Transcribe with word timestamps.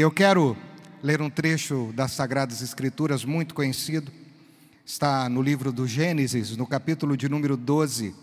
Eu 0.00 0.10
quero 0.10 0.56
ler 1.02 1.20
um 1.20 1.28
trecho 1.28 1.92
das 1.94 2.12
Sagradas 2.12 2.62
Escrituras 2.62 3.22
muito 3.22 3.54
conhecido. 3.54 4.10
Está 4.82 5.28
no 5.28 5.42
livro 5.42 5.70
do 5.70 5.86
Gênesis, 5.86 6.56
no 6.56 6.66
capítulo 6.66 7.18
de 7.18 7.28
número 7.28 7.54
12, 7.54 8.14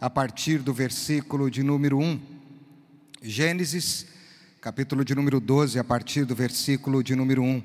a 0.00 0.10
partir 0.10 0.58
do 0.58 0.74
versículo 0.74 1.48
de 1.48 1.62
número 1.62 2.00
1. 2.00 2.20
Gênesis, 3.22 4.08
capítulo 4.60 5.04
de 5.04 5.14
número 5.14 5.38
12, 5.38 5.78
a 5.78 5.84
partir 5.84 6.24
do 6.24 6.34
versículo 6.34 7.00
de 7.00 7.14
número 7.14 7.44
1. 7.44 7.62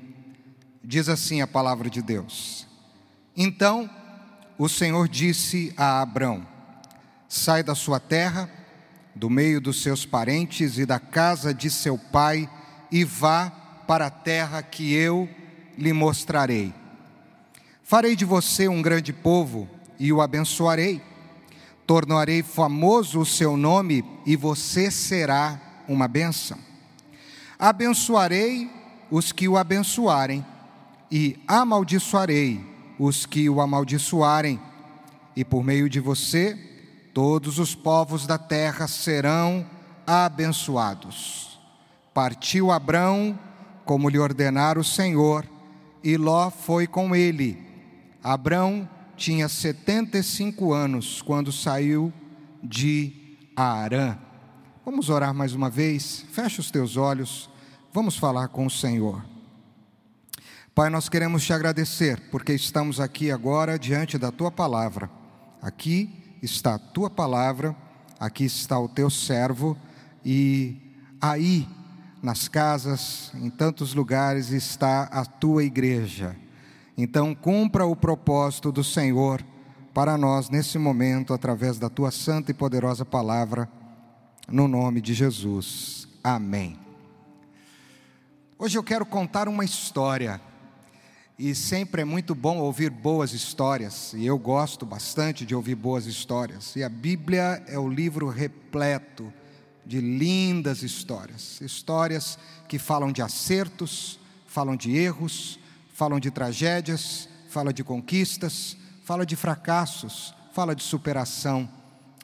Diz 0.84 1.08
assim 1.08 1.40
a 1.40 1.46
palavra 1.48 1.90
de 1.90 2.00
Deus: 2.00 2.68
Então 3.36 3.90
o 4.56 4.68
Senhor 4.68 5.08
disse 5.08 5.74
a 5.76 6.00
Abrão: 6.00 6.46
Sai 7.28 7.64
da 7.64 7.74
sua 7.74 7.98
terra, 7.98 8.48
do 9.12 9.28
meio 9.28 9.60
dos 9.60 9.82
seus 9.82 10.06
parentes 10.06 10.78
e 10.78 10.86
da 10.86 11.00
casa 11.00 11.52
de 11.52 11.68
seu 11.68 11.98
pai 11.98 12.48
e 12.90 13.04
vá 13.04 13.55
para 13.86 14.06
a 14.06 14.10
terra 14.10 14.62
que 14.62 14.94
eu 14.94 15.28
lhe 15.76 15.92
mostrarei. 15.92 16.74
Farei 17.82 18.16
de 18.16 18.24
você 18.24 18.68
um 18.68 18.82
grande 18.82 19.12
povo 19.12 19.68
e 19.98 20.12
o 20.12 20.20
abençoarei. 20.20 21.00
Tornarei 21.86 22.42
famoso 22.42 23.20
o 23.20 23.26
seu 23.26 23.56
nome 23.56 24.04
e 24.26 24.34
você 24.34 24.90
será 24.90 25.60
uma 25.86 26.08
bênção. 26.08 26.58
Abençoarei 27.58 28.70
os 29.10 29.30
que 29.30 29.48
o 29.48 29.56
abençoarem 29.56 30.44
e 31.10 31.38
amaldiçoarei 31.46 32.60
os 32.98 33.24
que 33.24 33.48
o 33.48 33.60
amaldiçoarem. 33.60 34.60
E 35.36 35.44
por 35.44 35.62
meio 35.62 35.88
de 35.88 36.00
você, 36.00 36.58
todos 37.14 37.58
os 37.58 37.74
povos 37.74 38.26
da 38.26 38.38
terra 38.38 38.88
serão 38.88 39.64
abençoados. 40.06 41.58
Partiu 42.12 42.70
Abrão, 42.70 43.38
como 43.86 44.10
lhe 44.10 44.18
ordenara 44.18 44.78
o 44.78 44.84
Senhor, 44.84 45.48
e 46.04 46.16
Ló 46.16 46.50
foi 46.50 46.86
com 46.86 47.16
ele. 47.16 47.56
Abrão 48.22 48.88
tinha 49.16 49.48
75 49.48 50.74
anos 50.74 51.22
quando 51.22 51.50
saiu 51.50 52.12
de 52.62 53.38
Arã. 53.56 54.18
Vamos 54.84 55.08
orar 55.08 55.32
mais 55.32 55.54
uma 55.54 55.70
vez? 55.70 56.24
Fecha 56.32 56.60
os 56.60 56.70
teus 56.70 56.96
olhos, 56.96 57.48
vamos 57.92 58.16
falar 58.16 58.48
com 58.48 58.66
o 58.66 58.70
Senhor. 58.70 59.24
Pai, 60.74 60.90
nós 60.90 61.08
queremos 61.08 61.42
te 61.44 61.52
agradecer 61.52 62.20
porque 62.30 62.52
estamos 62.52 63.00
aqui 63.00 63.30
agora 63.30 63.78
diante 63.78 64.18
da 64.18 64.30
tua 64.30 64.50
palavra. 64.50 65.10
Aqui 65.62 66.38
está 66.42 66.74
a 66.74 66.78
tua 66.78 67.08
palavra, 67.08 67.74
aqui 68.20 68.44
está 68.44 68.78
o 68.78 68.88
teu 68.88 69.08
servo 69.08 69.76
e 70.24 70.76
aí 71.20 71.66
nas 72.22 72.48
casas, 72.48 73.30
em 73.34 73.50
tantos 73.50 73.94
lugares 73.94 74.50
está 74.50 75.04
a 75.04 75.24
tua 75.24 75.64
igreja. 75.64 76.36
Então, 76.96 77.34
cumpra 77.34 77.84
o 77.84 77.94
propósito 77.94 78.72
do 78.72 78.82
Senhor 78.82 79.44
para 79.92 80.16
nós 80.16 80.50
nesse 80.50 80.78
momento, 80.78 81.32
através 81.32 81.78
da 81.78 81.88
tua 81.88 82.10
santa 82.10 82.50
e 82.50 82.54
poderosa 82.54 83.04
palavra, 83.04 83.68
no 84.48 84.66
nome 84.66 85.00
de 85.00 85.14
Jesus. 85.14 86.08
Amém. 86.22 86.78
Hoje 88.58 88.78
eu 88.78 88.82
quero 88.82 89.04
contar 89.04 89.48
uma 89.48 89.64
história. 89.64 90.40
E 91.38 91.54
sempre 91.54 92.00
é 92.00 92.04
muito 92.04 92.34
bom 92.34 92.56
ouvir 92.56 92.88
boas 92.88 93.34
histórias, 93.34 94.14
e 94.14 94.24
eu 94.24 94.38
gosto 94.38 94.86
bastante 94.86 95.44
de 95.44 95.54
ouvir 95.54 95.74
boas 95.74 96.06
histórias. 96.06 96.74
E 96.76 96.82
a 96.82 96.88
Bíblia 96.88 97.62
é 97.66 97.78
o 97.78 97.86
livro 97.86 98.28
repleto 98.28 99.30
de 99.86 100.00
lindas 100.00 100.82
histórias, 100.82 101.60
histórias 101.60 102.38
que 102.68 102.78
falam 102.78 103.12
de 103.12 103.22
acertos, 103.22 104.18
falam 104.46 104.74
de 104.76 104.96
erros, 104.96 105.60
falam 105.94 106.18
de 106.18 106.30
tragédias, 106.30 107.28
falam 107.48 107.72
de 107.72 107.84
conquistas, 107.84 108.76
falam 109.04 109.24
de 109.24 109.36
fracassos, 109.36 110.34
fala 110.52 110.74
de 110.74 110.82
superação. 110.82 111.68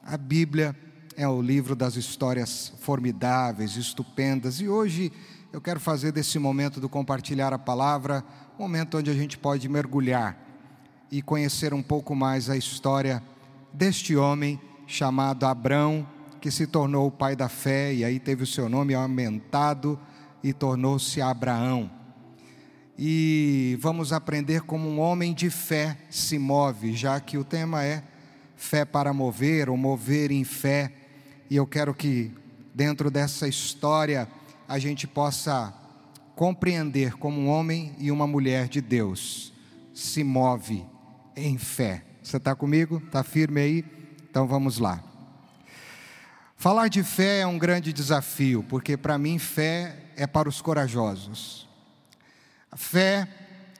A 0.03 0.17
Bíblia 0.17 0.75
é 1.15 1.27
o 1.27 1.41
livro 1.41 1.75
das 1.75 1.95
histórias 1.95 2.73
formidáveis, 2.79 3.77
estupendas, 3.77 4.59
e 4.59 4.67
hoje 4.67 5.11
eu 5.53 5.61
quero 5.61 5.79
fazer 5.79 6.11
desse 6.11 6.37
momento 6.37 6.81
do 6.81 6.89
compartilhar 6.89 7.53
a 7.53 7.59
palavra, 7.59 8.23
um 8.59 8.63
momento 8.63 8.97
onde 8.97 9.09
a 9.09 9.13
gente 9.13 9.37
pode 9.37 9.69
mergulhar 9.69 10.37
e 11.09 11.21
conhecer 11.21 11.73
um 11.73 11.81
pouco 11.83 12.15
mais 12.15 12.49
a 12.49 12.57
história 12.57 13.23
deste 13.71 14.15
homem 14.15 14.59
chamado 14.87 15.45
Abrão, 15.45 16.07
que 16.43 16.51
se 16.51 16.67
tornou 16.67 17.07
o 17.07 17.11
pai 17.11 17.37
da 17.37 17.47
fé, 17.47 17.93
e 17.93 18.03
aí 18.03 18.19
teve 18.19 18.43
o 18.43 18.45
seu 18.45 18.67
nome 18.67 18.93
aumentado 18.93 19.97
e 20.43 20.51
tornou-se 20.51 21.21
Abraão. 21.21 21.89
E 22.99 23.77
vamos 23.79 24.11
aprender 24.11 24.63
como 24.63 24.89
um 24.89 24.99
homem 24.99 25.33
de 25.33 25.49
fé 25.49 25.97
se 26.09 26.37
move, 26.37 26.91
já 26.91 27.17
que 27.21 27.37
o 27.37 27.45
tema 27.45 27.85
é 27.85 28.03
fé 28.57 28.83
para 28.83 29.13
mover 29.13 29.69
ou 29.69 29.77
mover 29.77 30.33
em 30.33 30.43
fé. 30.43 30.91
E 31.49 31.55
eu 31.55 31.65
quero 31.65 31.93
que 31.93 32.29
dentro 32.75 33.09
dessa 33.09 33.47
história 33.47 34.27
a 34.67 34.77
gente 34.77 35.07
possa 35.07 35.73
compreender 36.35 37.13
como 37.13 37.39
um 37.39 37.47
homem 37.47 37.95
e 37.97 38.11
uma 38.11 38.27
mulher 38.27 38.67
de 38.67 38.81
Deus 38.81 39.53
se 39.93 40.25
move 40.25 40.85
em 41.37 41.57
fé. 41.57 42.03
Você 42.21 42.35
está 42.35 42.53
comigo? 42.53 43.01
Está 43.05 43.23
firme 43.23 43.61
aí? 43.61 43.85
Então 44.29 44.45
vamos 44.45 44.77
lá. 44.77 45.12
Falar 46.63 46.87
de 46.87 47.03
fé 47.03 47.39
é 47.39 47.45
um 47.45 47.57
grande 47.57 47.91
desafio, 47.91 48.63
porque 48.69 48.95
para 48.95 49.17
mim 49.17 49.37
fé 49.37 49.97
é 50.15 50.25
para 50.25 50.47
os 50.47 50.61
corajosos. 50.61 51.67
A 52.71 52.77
fé 52.77 53.27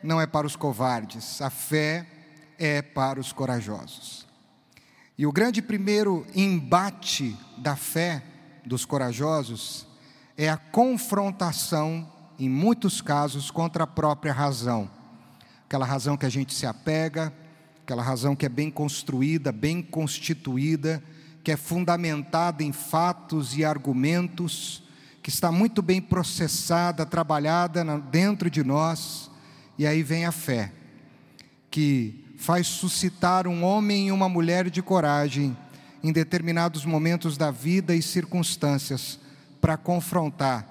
não 0.04 0.20
é 0.20 0.28
para 0.28 0.46
os 0.46 0.58
covardes, 0.58 1.42
a 1.42 1.50
fé 1.50 2.06
é 2.60 2.82
para 2.82 3.22
os 3.22 3.32
corajosos. 3.32 4.28
E 5.18 5.26
o 5.26 5.32
grande 5.32 5.62
primeiro 5.62 6.28
embate 6.36 7.38
da 7.58 7.78
fé 7.78 8.22
dos 8.66 8.84
corajosos 8.84 9.88
é 10.38 10.50
a 10.50 10.58
confrontação, 10.58 12.06
em 12.38 12.50
muitos 12.50 13.00
casos, 13.00 13.50
contra 13.50 13.86
a 13.86 13.88
própria 13.88 14.34
razão. 14.34 14.92
Aquela 15.68 15.86
razão 15.86 16.18
que 16.18 16.26
a 16.26 16.30
gente 16.30 16.54
se 16.54 16.66
apega, 16.66 17.32
aquela 17.82 18.04
razão 18.04 18.36
que 18.36 18.46
é 18.46 18.50
bem 18.50 18.70
construída, 18.70 19.54
bem 19.54 19.82
constituída, 19.82 21.02
que 21.44 21.52
é 21.52 21.58
fundamentada 21.58 22.64
em 22.64 22.72
fatos 22.72 23.58
e 23.58 23.66
argumentos, 23.66 24.82
que 25.22 25.30
está 25.30 25.52
muito 25.52 25.82
bem 25.82 26.02
processada, 26.02 27.06
trabalhada 27.06 27.84
dentro 28.10 28.50
de 28.50 28.64
nós, 28.64 29.30
e 29.78 29.86
aí 29.86 30.02
vem 30.02 30.26
a 30.26 30.32
fé, 30.32 30.72
que 31.70 32.36
faz 32.38 32.68
suscitar 32.68 33.48
um 33.48 33.64
homem 33.64 34.08
e 34.08 34.12
uma 34.12 34.30
mulher 34.30 34.70
de 34.70 34.82
coragem 34.82 35.56
em 36.02 36.12
determinados 36.12 36.86
momentos 36.86 37.38
da 37.38 37.52
vida 37.52 37.96
e 37.96 38.02
circunstâncias 38.02 39.20
para 39.60 39.78
confrontar 39.78 40.68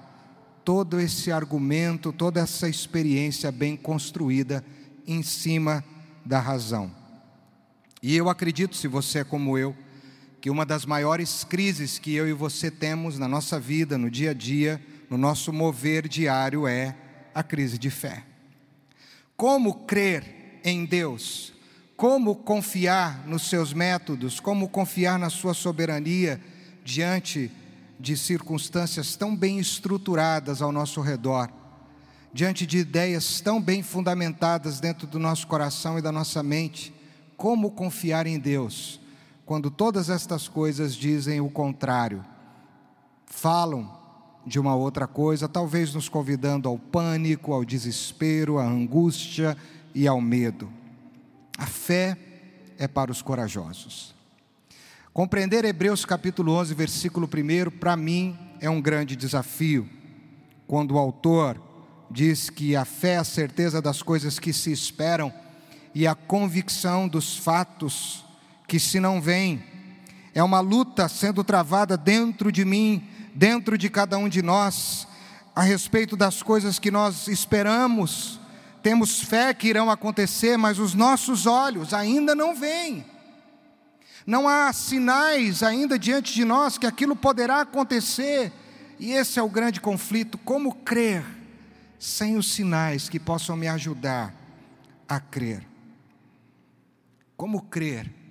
todo 0.63 0.99
esse 0.99 1.31
argumento, 1.31 2.13
toda 2.13 2.39
essa 2.39 2.69
experiência 2.69 3.51
bem 3.51 3.75
construída 3.75 4.63
em 5.05 5.21
cima 5.21 5.83
da 6.25 6.39
razão. 6.39 6.91
E 8.01 8.15
eu 8.15 8.29
acredito, 8.29 8.75
se 8.75 8.87
você 8.87 9.19
é 9.19 9.23
como 9.23 9.57
eu, 9.57 9.75
que 10.43 10.49
uma 10.49 10.65
das 10.65 10.85
maiores 10.85 11.45
crises 11.45 11.97
que 11.97 12.13
eu 12.13 12.27
e 12.27 12.33
você 12.33 12.69
temos 12.69 13.17
na 13.17 13.29
nossa 13.29 13.57
vida, 13.57 13.97
no 13.97 14.11
dia 14.11 14.31
a 14.31 14.33
dia, 14.33 14.85
no 15.09 15.17
nosso 15.17 15.53
mover 15.53 16.05
diário 16.05 16.67
é 16.67 16.97
a 17.33 17.41
crise 17.41 17.77
de 17.77 17.89
fé. 17.89 18.25
Como 19.37 19.85
crer 19.85 20.59
em 20.61 20.83
Deus? 20.83 21.53
Como 21.95 22.35
confiar 22.35 23.25
nos 23.25 23.43
seus 23.43 23.71
métodos? 23.71 24.41
Como 24.41 24.67
confiar 24.67 25.17
na 25.17 25.29
sua 25.29 25.53
soberania 25.53 26.41
diante 26.83 27.49
de 27.97 28.17
circunstâncias 28.17 29.15
tão 29.15 29.33
bem 29.33 29.59
estruturadas 29.59 30.61
ao 30.61 30.73
nosso 30.73 30.99
redor? 30.99 31.49
Diante 32.33 32.65
de 32.65 32.79
ideias 32.79 33.39
tão 33.39 33.61
bem 33.61 33.81
fundamentadas 33.81 34.81
dentro 34.81 35.07
do 35.07 35.19
nosso 35.19 35.47
coração 35.47 35.97
e 35.97 36.01
da 36.01 36.11
nossa 36.11 36.43
mente? 36.43 36.93
Como 37.37 37.71
confiar 37.71 38.27
em 38.27 38.37
Deus? 38.37 39.01
Quando 39.45 39.69
todas 39.69 40.09
estas 40.09 40.47
coisas 40.47 40.95
dizem 40.95 41.41
o 41.41 41.49
contrário, 41.49 42.23
falam 43.25 43.91
de 44.45 44.59
uma 44.59 44.75
outra 44.75 45.07
coisa, 45.07 45.47
talvez 45.47 45.93
nos 45.93 46.09
convidando 46.09 46.67
ao 46.67 46.77
pânico, 46.77 47.53
ao 47.53 47.63
desespero, 47.63 48.57
à 48.57 48.65
angústia 48.65 49.57
e 49.93 50.07
ao 50.07 50.19
medo. 50.21 50.69
A 51.57 51.65
fé 51.65 52.17
é 52.77 52.87
para 52.87 53.11
os 53.11 53.21
corajosos. 53.21 54.13
Compreender 55.13 55.63
Hebreus 55.63 56.05
capítulo 56.05 56.53
11, 56.53 56.73
versículo 56.73 57.27
1, 57.27 57.77
para 57.77 57.95
mim 57.95 58.37
é 58.59 58.69
um 58.69 58.81
grande 58.81 59.15
desafio, 59.15 59.87
quando 60.65 60.95
o 60.95 60.97
autor 60.97 61.61
diz 62.09 62.49
que 62.49 62.75
a 62.75 62.85
fé 62.85 63.13
é 63.13 63.17
a 63.17 63.23
certeza 63.23 63.81
das 63.81 64.01
coisas 64.01 64.39
que 64.39 64.51
se 64.51 64.71
esperam 64.71 65.31
e 65.93 66.07
a 66.07 66.15
convicção 66.15 67.07
dos 67.07 67.37
fatos 67.37 68.25
que 68.67 68.79
se 68.79 68.99
não 68.99 69.21
vem. 69.21 69.63
É 70.33 70.41
uma 70.41 70.59
luta 70.59 71.07
sendo 71.07 71.43
travada 71.43 71.95
dentro 71.95 72.51
de 72.51 72.65
mim, 72.65 73.07
dentro 73.35 73.77
de 73.77 73.89
cada 73.89 74.17
um 74.17 74.27
de 74.27 74.41
nós, 74.41 75.07
a 75.55 75.61
respeito 75.61 76.17
das 76.17 76.41
coisas 76.41 76.79
que 76.79 76.89
nós 76.89 77.27
esperamos, 77.27 78.39
temos 78.81 79.21
fé 79.21 79.53
que 79.53 79.67
irão 79.67 79.89
acontecer, 79.89 80.57
mas 80.57 80.79
os 80.79 80.93
nossos 80.93 81.45
olhos 81.45 81.93
ainda 81.93 82.33
não 82.33 82.55
veem. 82.55 83.05
Não 84.25 84.47
há 84.47 84.71
sinais 84.73 85.61
ainda 85.61 85.99
diante 85.99 86.33
de 86.33 86.43
nós 86.43 86.77
que 86.77 86.87
aquilo 86.87 87.15
poderá 87.15 87.61
acontecer, 87.61 88.51
e 88.99 89.11
esse 89.11 89.37
é 89.37 89.43
o 89.43 89.49
grande 89.49 89.79
conflito: 89.79 90.37
como 90.37 90.75
crer 90.75 91.23
sem 91.99 92.37
os 92.37 92.51
sinais 92.51 93.07
que 93.07 93.19
possam 93.19 93.55
me 93.55 93.67
ajudar 93.67 94.33
a 95.07 95.19
crer? 95.19 95.67
Como 97.37 97.61
crer 97.63 98.22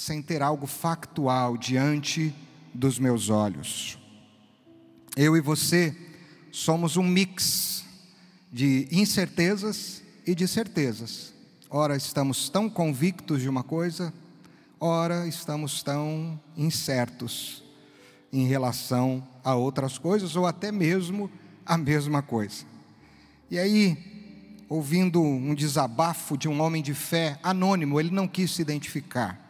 sem 0.00 0.22
ter 0.22 0.40
algo 0.40 0.66
factual 0.66 1.58
diante 1.58 2.34
dos 2.72 2.98
meus 2.98 3.28
olhos? 3.28 3.98
Eu 5.14 5.36
e 5.36 5.42
você 5.42 5.94
somos 6.50 6.96
um 6.96 7.02
mix 7.02 7.84
de 8.50 8.88
incertezas 8.90 10.02
e 10.26 10.34
de 10.34 10.48
certezas. 10.48 11.34
Ora, 11.68 11.96
estamos 11.96 12.48
tão 12.48 12.70
convictos 12.70 13.42
de 13.42 13.48
uma 13.48 13.62
coisa, 13.62 14.10
ora, 14.80 15.26
estamos 15.26 15.82
tão 15.82 16.40
incertos 16.56 17.62
em 18.32 18.46
relação 18.46 19.22
a 19.44 19.54
outras 19.54 19.98
coisas 19.98 20.34
ou 20.34 20.46
até 20.46 20.72
mesmo 20.72 21.30
a 21.66 21.76
mesma 21.76 22.22
coisa. 22.22 22.64
E 23.50 23.58
aí, 23.58 23.98
ouvindo 24.66 25.20
um 25.20 25.54
desabafo 25.54 26.38
de 26.38 26.48
um 26.48 26.58
homem 26.62 26.82
de 26.82 26.94
fé 26.94 27.38
anônimo, 27.42 28.00
ele 28.00 28.10
não 28.10 28.26
quis 28.26 28.52
se 28.52 28.62
identificar. 28.62 29.49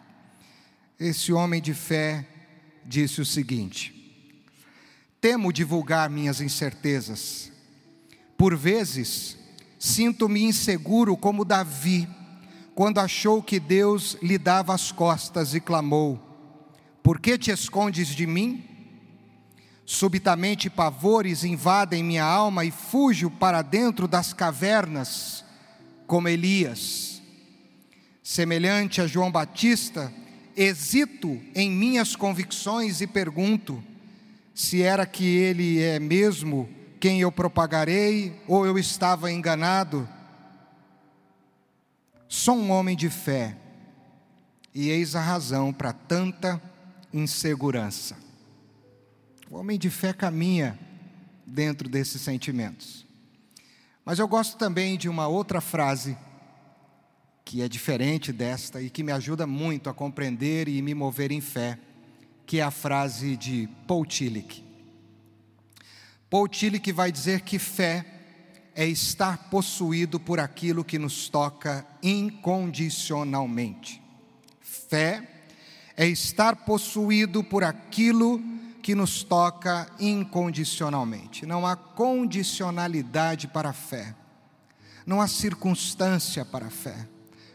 Esse 1.01 1.33
homem 1.33 1.63
de 1.63 1.73
fé 1.73 2.27
disse 2.85 3.23
o 3.23 3.25
seguinte: 3.25 3.95
Temo 5.19 5.51
divulgar 5.51 6.11
minhas 6.11 6.43
incertezas. 6.43 7.51
Por 8.37 8.55
vezes, 8.55 9.39
sinto-me 9.79 10.43
inseguro 10.43 11.17
como 11.17 11.43
Davi, 11.43 12.07
quando 12.75 12.99
achou 12.99 13.43
que 13.43 13.59
Deus 13.59 14.19
lhe 14.23 14.37
dava 14.37 14.75
as 14.75 14.93
costas 14.93 15.55
e 15.55 15.61
clamou: 15.61 16.21
Por 17.03 17.19
que 17.19 17.39
te 17.39 17.51
escondes 17.51 18.09
de 18.09 18.27
mim? 18.27 18.67
Subitamente 19.87 20.69
pavores 20.69 21.45
invadem 21.45 22.05
minha 22.05 22.25
alma 22.25 22.63
e 22.63 22.71
fujo 22.71 23.31
para 23.31 23.63
dentro 23.63 24.07
das 24.07 24.35
cavernas, 24.35 25.47
como 26.07 26.29
Elias. 26.29 27.23
Semelhante 28.23 29.01
a 29.01 29.07
João 29.07 29.33
Batista, 29.33 30.13
hesito 30.63 31.41
em 31.55 31.71
minhas 31.71 32.15
convicções 32.15 33.01
e 33.01 33.07
pergunto: 33.07 33.83
se 34.55 34.83
era 34.83 35.07
que 35.07 35.25
ele 35.25 35.81
é 35.81 35.99
mesmo 35.99 36.69
quem 37.01 37.23
eu 37.23 37.33
propagarei 37.33 38.39
ou 38.47 38.67
eu 38.67 38.79
estava 38.79 39.33
enganado. 39.33 40.07
Sou 42.29 42.57
um 42.57 42.71
homem 42.71 42.95
de 42.95 43.09
fé 43.09 43.57
e 44.75 44.91
eis 44.91 45.17
a 45.17 45.21
razão 45.21 45.73
para 45.73 45.95
tanta 45.95 46.61
insegurança. 47.13 48.17
O 49.51 49.57
homem 49.57 49.79
de 49.79 49.89
fé 49.89 50.13
caminha 50.13 50.79
dentro 51.45 51.89
desses 51.89 52.21
sentimentos. 52.21 53.07
Mas 54.05 54.19
eu 54.19 54.29
gosto 54.29 54.59
também 54.59 54.97
de 54.97 55.09
uma 55.09 55.27
outra 55.27 55.61
frase 55.61 56.17
que 57.51 57.63
é 57.63 57.69
diferente 57.69 58.33
desta 58.33 58.81
e 58.81 58.89
que 58.89 59.03
me 59.03 59.11
ajuda 59.11 59.45
muito 59.45 59.91
a 59.91 59.93
compreender 59.93 60.69
e 60.69 60.81
me 60.81 60.95
mover 60.95 61.33
em 61.33 61.41
fé 61.41 61.77
que 62.47 62.61
é 62.61 62.63
a 62.63 62.71
frase 62.71 63.37
de 63.37 63.69
Paul 63.89 64.07
Tillich. 64.07 64.65
Paul 66.31 66.47
Tillich 66.47 66.93
vai 66.93 67.11
dizer 67.11 67.41
que 67.41 67.59
fé 67.59 68.07
é 68.73 68.87
estar 68.87 69.51
possuído 69.51 70.21
por 70.21 70.39
aquilo 70.39 70.85
que 70.85 70.97
nos 70.97 71.29
toca 71.29 71.85
incondicionalmente. 72.01 74.01
Fé 74.61 75.29
é 75.97 76.07
estar 76.07 76.55
possuído 76.55 77.43
por 77.43 77.65
aquilo 77.65 78.41
que 78.81 78.95
nos 78.95 79.25
toca 79.25 79.91
incondicionalmente. 79.99 81.45
Não 81.45 81.67
há 81.67 81.75
condicionalidade 81.75 83.49
para 83.49 83.71
a 83.71 83.73
fé. 83.73 84.15
Não 85.05 85.21
há 85.21 85.27
circunstância 85.27 86.45
para 86.45 86.69
a 86.69 86.71
fé. 86.71 87.09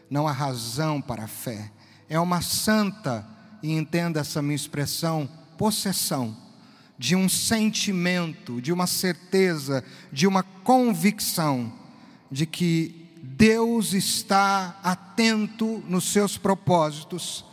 Não 0.08 0.26
há 0.26 0.32
razão 0.32 1.00
para 1.00 1.24
a 1.24 1.28
fé. 1.28 1.70
É 2.08 2.18
uma 2.18 2.40
santa 2.40 3.26
e 3.62 3.72
entenda 3.72 4.20
essa 4.20 4.40
minha 4.40 4.54
expressão, 4.54 5.28
possessão 5.58 6.36
de 6.98 7.14
um 7.14 7.28
sentimento, 7.28 8.60
de 8.60 8.72
uma 8.72 8.86
certeza, 8.86 9.84
de 10.12 10.26
uma 10.26 10.42
convicção 10.42 11.72
de 12.30 12.46
que 12.46 13.10
Deus 13.22 13.92
está 13.92 14.78
atento 14.82 15.82
nos 15.88 16.04
seus 16.12 16.38
propósitos, 16.38 17.44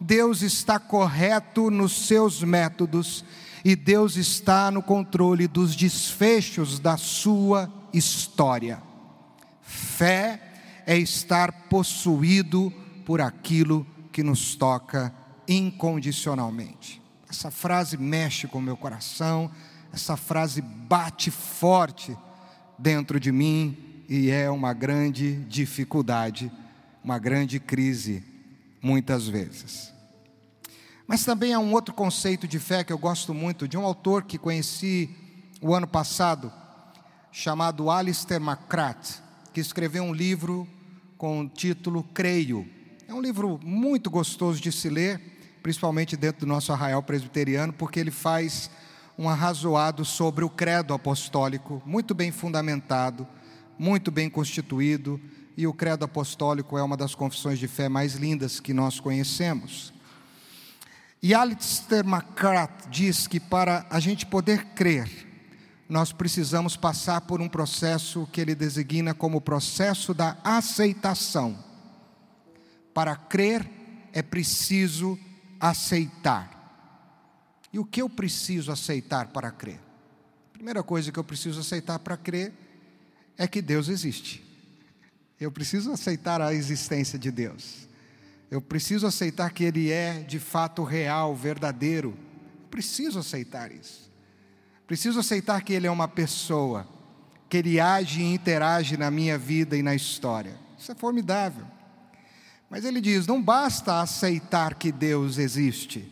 Deus 0.00 0.42
está 0.42 0.78
correto 0.78 1.70
nos 1.70 2.06
seus 2.06 2.42
métodos 2.42 3.24
e 3.64 3.74
Deus 3.74 4.16
está 4.16 4.70
no 4.70 4.82
controle 4.82 5.48
dos 5.48 5.74
desfechos 5.74 6.78
da 6.78 6.96
sua 6.96 7.72
história. 7.92 8.82
Fé 9.62 10.53
é 10.86 10.96
estar 10.98 11.52
possuído 11.68 12.72
por 13.04 13.20
aquilo 13.20 13.86
que 14.12 14.22
nos 14.22 14.54
toca 14.54 15.12
incondicionalmente. 15.48 17.02
Essa 17.28 17.50
frase 17.50 17.96
mexe 17.96 18.46
com 18.46 18.58
o 18.58 18.62
meu 18.62 18.76
coração, 18.76 19.50
essa 19.92 20.16
frase 20.16 20.60
bate 20.60 21.30
forte 21.30 22.16
dentro 22.78 23.18
de 23.18 23.32
mim 23.32 24.04
e 24.08 24.30
é 24.30 24.50
uma 24.50 24.72
grande 24.72 25.36
dificuldade, 25.44 26.50
uma 27.02 27.18
grande 27.18 27.58
crise, 27.58 28.22
muitas 28.82 29.26
vezes. 29.26 29.92
Mas 31.06 31.24
também 31.24 31.52
há 31.52 31.58
um 31.58 31.72
outro 31.72 31.94
conceito 31.94 32.48
de 32.48 32.58
fé 32.58 32.82
que 32.82 32.92
eu 32.92 32.98
gosto 32.98 33.34
muito, 33.34 33.68
de 33.68 33.76
um 33.76 33.84
autor 33.84 34.24
que 34.24 34.38
conheci 34.38 35.10
o 35.60 35.74
ano 35.74 35.86
passado, 35.86 36.52
chamado 37.30 37.90
Alistair 37.90 38.40
McCrath, 38.40 39.23
que 39.54 39.60
escreveu 39.60 40.02
um 40.02 40.12
livro 40.12 40.66
com 41.16 41.42
o 41.42 41.48
título 41.48 42.02
Creio. 42.12 42.68
É 43.06 43.14
um 43.14 43.20
livro 43.20 43.60
muito 43.62 44.10
gostoso 44.10 44.60
de 44.60 44.72
se 44.72 44.88
ler 44.88 45.20
principalmente 45.62 46.16
dentro 46.16 46.40
do 46.40 46.46
nosso 46.46 46.72
arraial 46.72 47.04
presbiteriano, 47.04 47.72
porque 47.72 48.00
ele 48.00 48.10
faz 48.10 48.68
um 49.16 49.28
arrazoado 49.28 50.04
sobre 50.04 50.44
o 50.44 50.50
credo 50.50 50.92
apostólico, 50.92 51.80
muito 51.86 52.14
bem 52.14 52.32
fundamentado, 52.32 53.26
muito 53.78 54.10
bem 54.10 54.28
constituído, 54.28 55.20
e 55.56 55.68
o 55.68 55.72
credo 55.72 56.04
apostólico 56.04 56.76
é 56.76 56.82
uma 56.82 56.96
das 56.96 57.14
confissões 57.14 57.60
de 57.60 57.68
fé 57.68 57.88
mais 57.88 58.14
lindas 58.14 58.58
que 58.58 58.74
nós 58.74 58.98
conhecemos. 58.98 59.94
E 61.22 61.32
Alistair 61.32 62.04
McCart 62.04 62.88
diz 62.90 63.28
que 63.28 63.38
para 63.38 63.86
a 63.88 64.00
gente 64.00 64.26
poder 64.26 64.64
crer, 64.74 65.23
nós 65.94 66.10
precisamos 66.10 66.76
passar 66.76 67.20
por 67.20 67.40
um 67.40 67.48
processo 67.48 68.28
que 68.32 68.40
ele 68.40 68.52
designa 68.52 69.14
como 69.14 69.38
o 69.38 69.40
processo 69.40 70.12
da 70.12 70.36
aceitação. 70.42 71.56
Para 72.92 73.14
crer 73.14 73.64
é 74.12 74.20
preciso 74.20 75.16
aceitar. 75.60 76.50
E 77.72 77.78
o 77.78 77.84
que 77.84 78.02
eu 78.02 78.10
preciso 78.10 78.72
aceitar 78.72 79.28
para 79.28 79.52
crer? 79.52 79.78
A 80.50 80.54
primeira 80.54 80.82
coisa 80.82 81.12
que 81.12 81.18
eu 81.18 81.22
preciso 81.22 81.60
aceitar 81.60 82.00
para 82.00 82.16
crer 82.16 82.52
é 83.38 83.46
que 83.46 83.62
Deus 83.62 83.86
existe. 83.86 84.44
Eu 85.38 85.52
preciso 85.52 85.92
aceitar 85.92 86.40
a 86.40 86.52
existência 86.52 87.16
de 87.16 87.30
Deus. 87.30 87.86
Eu 88.50 88.60
preciso 88.60 89.06
aceitar 89.06 89.52
que 89.52 89.62
Ele 89.62 89.92
é 89.92 90.24
de 90.24 90.40
fato 90.40 90.82
real, 90.82 91.36
verdadeiro. 91.36 92.18
Eu 92.62 92.68
preciso 92.68 93.20
aceitar 93.20 93.70
isso. 93.70 94.03
Preciso 94.86 95.20
aceitar 95.20 95.62
que 95.62 95.72
Ele 95.72 95.86
é 95.86 95.90
uma 95.90 96.08
pessoa, 96.08 96.86
que 97.48 97.56
Ele 97.56 97.80
age 97.80 98.20
e 98.20 98.34
interage 98.34 98.96
na 98.96 99.10
minha 99.10 99.38
vida 99.38 99.76
e 99.76 99.82
na 99.82 99.94
história. 99.94 100.54
Isso 100.78 100.92
é 100.92 100.94
formidável. 100.94 101.64
Mas 102.74 102.84
ele 102.84 103.00
diz: 103.00 103.26
não 103.26 103.40
basta 103.40 104.00
aceitar 104.00 104.74
que 104.74 104.90
Deus 104.90 105.38
existe, 105.38 106.10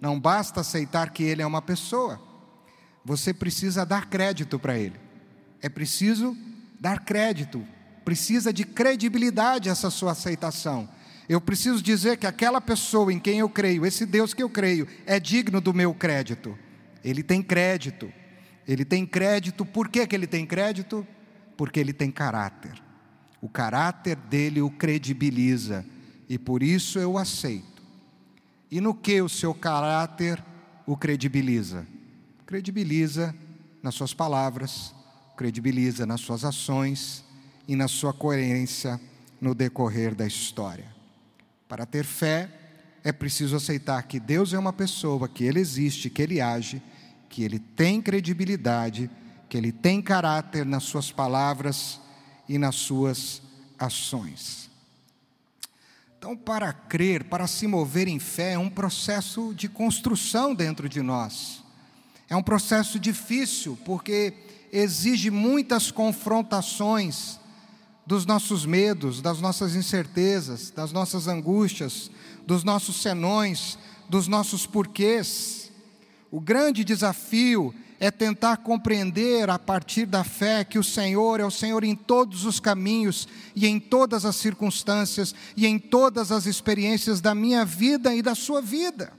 não 0.00 0.18
basta 0.18 0.60
aceitar 0.60 1.10
que 1.10 1.22
Ele 1.22 1.40
é 1.40 1.46
uma 1.46 1.62
pessoa, 1.62 2.20
você 3.04 3.32
precisa 3.32 3.86
dar 3.86 4.06
crédito 4.06 4.58
para 4.58 4.76
Ele, 4.76 4.98
é 5.62 5.68
preciso 5.68 6.36
dar 6.80 7.04
crédito, 7.04 7.64
precisa 8.04 8.52
de 8.52 8.64
credibilidade 8.64 9.68
essa 9.68 9.88
sua 9.88 10.12
aceitação. 10.12 10.88
Eu 11.26 11.40
preciso 11.40 11.80
dizer 11.80 12.18
que 12.18 12.26
aquela 12.26 12.60
pessoa 12.60 13.12
em 13.12 13.18
quem 13.20 13.38
eu 13.38 13.48
creio, 13.48 13.86
esse 13.86 14.04
Deus 14.04 14.34
que 14.34 14.42
eu 14.42 14.50
creio, 14.50 14.86
é 15.06 15.20
digno 15.20 15.60
do 15.60 15.72
meu 15.72 15.94
crédito. 15.94 16.58
Ele 17.04 17.22
tem 17.22 17.42
crédito. 17.42 18.10
Ele 18.66 18.84
tem 18.84 19.04
crédito, 19.04 19.64
por 19.64 19.88
que, 19.88 20.06
que 20.06 20.16
ele 20.16 20.26
tem 20.26 20.46
crédito? 20.46 21.06
Porque 21.56 21.78
ele 21.78 21.92
tem 21.92 22.10
caráter. 22.10 22.82
O 23.40 23.48
caráter 23.48 24.16
dele 24.16 24.62
o 24.62 24.70
credibiliza 24.70 25.84
e 26.28 26.38
por 26.38 26.62
isso 26.62 26.98
eu 26.98 27.18
aceito. 27.18 27.82
E 28.70 28.80
no 28.80 28.94
que 28.94 29.20
o 29.20 29.28
seu 29.28 29.54
caráter 29.54 30.42
o 30.86 30.96
credibiliza? 30.96 31.86
Credibiliza 32.46 33.34
nas 33.82 33.94
suas 33.94 34.14
palavras, 34.14 34.94
credibiliza 35.36 36.06
nas 36.06 36.22
suas 36.22 36.44
ações 36.44 37.22
e 37.68 37.76
na 37.76 37.86
sua 37.86 38.12
coerência 38.12 38.98
no 39.40 39.54
decorrer 39.54 40.14
da 40.14 40.26
história. 40.26 40.86
Para 41.68 41.84
ter 41.84 42.04
fé, 42.04 42.48
é 43.02 43.12
preciso 43.12 43.56
aceitar 43.56 44.02
que 44.04 44.18
Deus 44.18 44.54
é 44.54 44.58
uma 44.58 44.72
pessoa, 44.72 45.28
que 45.28 45.44
Ele 45.44 45.60
existe, 45.60 46.08
que 46.08 46.22
Ele 46.22 46.40
age, 46.40 46.82
que 47.34 47.42
Ele 47.42 47.58
tem 47.58 48.00
credibilidade, 48.00 49.10
que 49.48 49.56
Ele 49.56 49.72
tem 49.72 50.00
caráter 50.00 50.64
nas 50.64 50.84
suas 50.84 51.10
palavras 51.10 52.00
e 52.48 52.58
nas 52.58 52.76
suas 52.76 53.42
ações. 53.76 54.70
Então, 56.16 56.36
para 56.36 56.72
crer, 56.72 57.24
para 57.24 57.48
se 57.48 57.66
mover 57.66 58.06
em 58.06 58.20
fé, 58.20 58.52
é 58.52 58.58
um 58.58 58.70
processo 58.70 59.52
de 59.52 59.68
construção 59.68 60.54
dentro 60.54 60.88
de 60.88 61.02
nós. 61.02 61.60
É 62.30 62.36
um 62.36 62.42
processo 62.42 63.00
difícil, 63.00 63.76
porque 63.84 64.34
exige 64.72 65.28
muitas 65.28 65.90
confrontações 65.90 67.40
dos 68.06 68.24
nossos 68.24 68.64
medos, 68.64 69.20
das 69.20 69.40
nossas 69.40 69.74
incertezas, 69.74 70.70
das 70.70 70.92
nossas 70.92 71.26
angústias, 71.26 72.12
dos 72.46 72.62
nossos 72.62 73.02
senões, 73.02 73.76
dos 74.08 74.28
nossos 74.28 74.66
porquês. 74.66 75.63
O 76.34 76.40
grande 76.40 76.82
desafio 76.82 77.72
é 78.00 78.10
tentar 78.10 78.56
compreender 78.56 79.48
a 79.48 79.56
partir 79.56 80.04
da 80.04 80.24
fé 80.24 80.64
que 80.64 80.80
o 80.80 80.82
Senhor 80.82 81.38
é 81.38 81.44
o 81.44 81.50
Senhor 81.50 81.84
em 81.84 81.94
todos 81.94 82.44
os 82.44 82.58
caminhos 82.58 83.28
e 83.54 83.68
em 83.68 83.78
todas 83.78 84.24
as 84.24 84.34
circunstâncias 84.34 85.32
e 85.56 85.64
em 85.64 85.78
todas 85.78 86.32
as 86.32 86.46
experiências 86.46 87.20
da 87.20 87.36
minha 87.36 87.64
vida 87.64 88.12
e 88.16 88.20
da 88.20 88.34
sua 88.34 88.60
vida. 88.60 89.12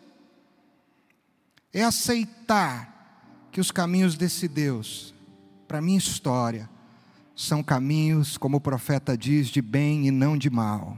É 1.72 1.84
aceitar 1.86 3.48
que 3.50 3.62
os 3.62 3.72
caminhos 3.72 4.17
desse 4.17 4.45
Deus, 4.45 5.15
para 5.69 5.81
minha 5.81 5.98
história, 5.98 6.69
são 7.34 7.63
caminhos, 7.63 8.36
como 8.36 8.57
o 8.57 8.62
profeta 8.62 9.17
diz, 9.17 9.48
de 9.48 9.62
bem 9.62 10.05
e 10.05 10.12
não 10.12 10.38
de 10.38 10.50
mal. 10.50 10.98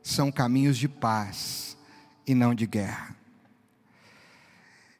São 0.00 0.30
caminhos 0.30 0.78
de 0.78 0.86
paz 0.86 1.76
e 2.24 2.36
não 2.36 2.54
de 2.54 2.68
guerra. 2.68 3.17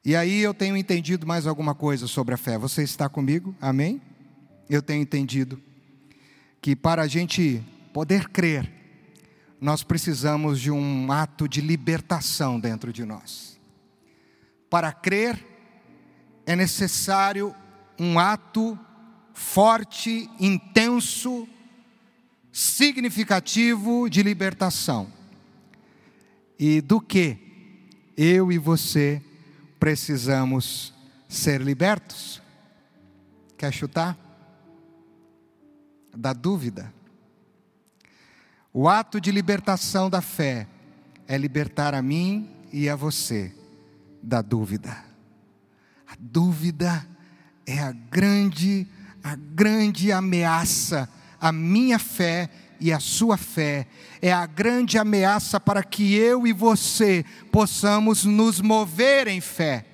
E 0.09 0.17
aí 0.17 0.41
eu 0.41 0.55
tenho 0.55 0.75
entendido 0.75 1.27
mais 1.27 1.47
alguma 1.47 1.75
coisa 1.75 2.07
sobre 2.07 2.33
a 2.33 2.39
fé. 2.39 2.57
Você 2.57 2.83
está 2.83 3.11
comigo? 3.11 3.55
Amém? 3.61 4.01
Eu 4.67 4.81
tenho 4.81 5.03
entendido 5.03 5.61
que 6.63 6.75
para 6.75 7.03
a 7.03 7.07
gente 7.07 7.63
poder 7.93 8.31
crer, 8.31 8.73
nós 9.61 9.83
precisamos 9.83 10.63
de 10.63 10.71
um 10.71 11.13
ato 11.13 11.47
de 11.47 11.61
libertação 11.61 12.59
dentro 12.59 12.91
de 12.91 13.05
nós. 13.05 13.61
Para 14.71 14.93
crer, 14.93 15.45
é 16.47 16.57
necessário 16.57 17.55
um 18.01 18.19
ato 18.19 18.79
forte, 19.35 20.27
intenso, 20.41 21.47
significativo 22.51 24.09
de 24.09 24.23
libertação. 24.23 25.13
E 26.59 26.81
do 26.81 26.99
que 26.99 27.37
eu 28.17 28.51
e 28.51 28.57
você 28.57 29.23
precisamos 29.79 30.93
ser 31.29 31.61
libertos. 31.61 32.43
Quer 33.57 33.73
chutar? 33.73 34.17
Da 36.15 36.33
dúvida. 36.33 36.93
O 38.73 38.89
ato 38.89 39.21
de 39.21 39.31
libertação 39.31 40.09
da 40.09 40.21
fé 40.21 40.67
é 41.27 41.37
libertar 41.37 41.95
a 41.95 42.03
mim 42.03 42.49
e 42.73 42.89
a 42.89 42.97
você 42.97 43.55
da 44.23 44.43
dúvida. 44.43 45.05
A 46.07 46.15
dúvida 46.19 47.07
é 47.67 47.79
a 47.81 47.93
grande, 47.93 48.87
a 49.23 49.37
grande 49.37 50.11
ameaça 50.11 51.09
à 51.41 51.53
minha 51.53 51.99
fé 51.99 52.49
e 52.81 52.93
a 52.93 53.01
sua 53.01 53.37
fé 53.37 53.87
é 54.21 54.33
a 54.33 54.47
grande 54.47 54.99
ameaça 54.99 55.61
para 55.61 55.83
que 55.83 56.15
eu 56.15 56.47
e 56.47 56.53
você 56.53 57.25
possamos 57.51 58.25
nos 58.25 58.61
mover 58.61 59.29
em 59.29 59.41
fé. 59.41 59.85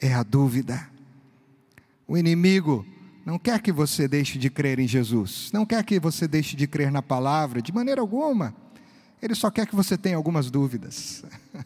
É 0.00 0.14
a 0.14 0.22
dúvida. 0.22 0.88
O 2.06 2.16
inimigo 2.16 2.86
não 3.24 3.38
quer 3.38 3.60
que 3.60 3.72
você 3.72 4.08
deixe 4.08 4.38
de 4.38 4.48
crer 4.48 4.78
em 4.78 4.88
Jesus, 4.88 5.50
não 5.52 5.66
quer 5.66 5.84
que 5.84 6.00
você 6.00 6.26
deixe 6.26 6.56
de 6.56 6.66
crer 6.66 6.90
na 6.90 7.02
palavra, 7.02 7.60
de 7.60 7.72
maneira 7.72 8.00
alguma. 8.00 8.54
Ele 9.20 9.34
só 9.34 9.50
quer 9.50 9.66
que 9.66 9.74
você 9.74 9.98
tenha 9.98 10.16
algumas 10.16 10.50
dúvidas. 10.50 11.24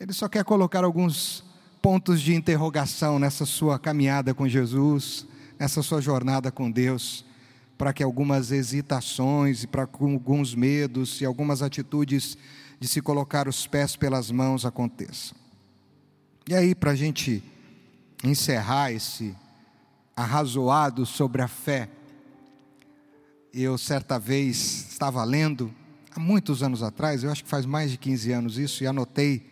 Ele 0.00 0.12
só 0.12 0.28
quer 0.28 0.44
colocar 0.44 0.82
alguns 0.82 1.44
pontos 1.80 2.20
de 2.20 2.34
interrogação 2.34 3.18
nessa 3.18 3.46
sua 3.46 3.78
caminhada 3.78 4.34
com 4.34 4.48
Jesus, 4.48 5.26
nessa 5.58 5.82
sua 5.82 6.00
jornada 6.00 6.50
com 6.50 6.70
Deus 6.70 7.24
para 7.84 7.92
que 7.92 8.02
algumas 8.02 8.50
hesitações 8.50 9.62
e 9.62 9.66
para 9.66 9.82
alguns 9.82 10.54
medos 10.54 11.20
e 11.20 11.26
algumas 11.26 11.60
atitudes 11.60 12.38
de 12.80 12.88
se 12.88 13.02
colocar 13.02 13.46
os 13.46 13.66
pés 13.66 13.94
pelas 13.94 14.30
mãos 14.30 14.64
aconteçam. 14.64 15.36
E 16.48 16.54
aí, 16.54 16.74
para 16.74 16.92
a 16.92 16.94
gente 16.94 17.42
encerrar 18.24 18.90
esse 18.90 19.36
arrazoado 20.16 21.04
sobre 21.04 21.42
a 21.42 21.46
fé, 21.46 21.90
eu 23.52 23.76
certa 23.76 24.18
vez 24.18 24.88
estava 24.90 25.22
lendo, 25.22 25.70
há 26.10 26.18
muitos 26.18 26.62
anos 26.62 26.82
atrás, 26.82 27.22
eu 27.22 27.30
acho 27.30 27.44
que 27.44 27.50
faz 27.50 27.66
mais 27.66 27.90
de 27.90 27.98
15 27.98 28.32
anos 28.32 28.56
isso, 28.56 28.82
e 28.82 28.86
anotei 28.86 29.46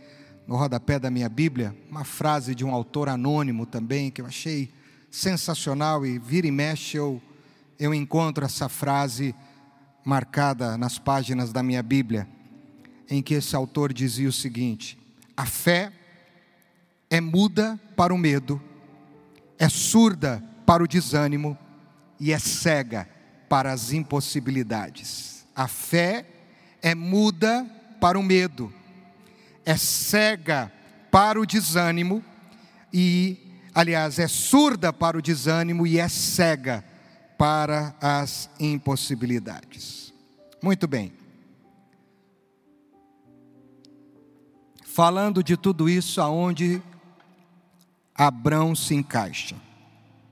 no 0.47 0.57
rodapé 0.57 0.99
da 0.99 1.11
minha 1.11 1.29
Bíblia 1.29 1.77
uma 1.91 2.03
frase 2.03 2.55
de 2.55 2.65
um 2.65 2.73
autor 2.73 3.11
anônimo 3.11 3.67
também, 3.67 4.11
que 4.11 4.23
eu 4.23 4.27
achei 4.27 4.71
sensacional, 5.11 6.07
e 6.07 6.19
vira 6.19 6.47
e 6.47 6.51
mexe 6.51 6.97
eu 6.97 7.21
eu 7.83 7.93
encontro 7.93 8.45
essa 8.45 8.69
frase 8.69 9.35
marcada 10.05 10.79
nas 10.79 11.01
páginas 11.01 11.53
da 11.53 11.65
minha 11.65 11.83
Bíblia, 11.83 12.29
em 13.11 13.21
que 13.21 13.35
esse 13.35 13.57
autor 13.57 13.93
dizia 13.93 14.29
o 14.29 14.33
seguinte: 14.33 14.97
a 15.37 15.45
fé 15.45 15.93
é 17.11 17.21
muda 17.21 17.81
para 17.97 18.15
o 18.15 18.19
medo, 18.19 18.63
é 19.59 19.69
surda 19.69 20.41
para 20.65 20.85
o 20.85 20.87
desânimo 20.87 21.59
e 22.21 22.33
é 22.33 22.39
cega 22.39 23.09
para 23.49 23.73
as 23.73 23.93
impossibilidades. 23.93 25.45
A 25.53 25.67
fé 25.67 26.25
é 26.81 26.95
muda 26.95 27.67
para 28.01 28.17
o 28.17 28.23
medo, 28.23 28.73
é 29.67 29.77
cega 29.77 30.73
para 31.11 31.41
o 31.41 31.45
desânimo 31.45 32.25
e, 32.93 33.61
aliás, 33.75 34.21
é 34.21 34.29
surda 34.29 34.93
para 34.93 35.19
o 35.19 35.23
desânimo 35.23 35.85
e 35.85 35.99
é 35.99 36.09
cega 36.09 36.92
para 37.43 37.93
as 38.01 38.49
impossibilidades. 38.61 40.15
Muito 40.63 40.87
bem. 40.87 41.13
Falando 44.85 45.43
de 45.43 45.57
tudo 45.57 45.89
isso, 45.89 46.21
aonde 46.21 46.81
Abraão 48.15 48.77
se 48.77 48.95
encaixa. 48.95 49.57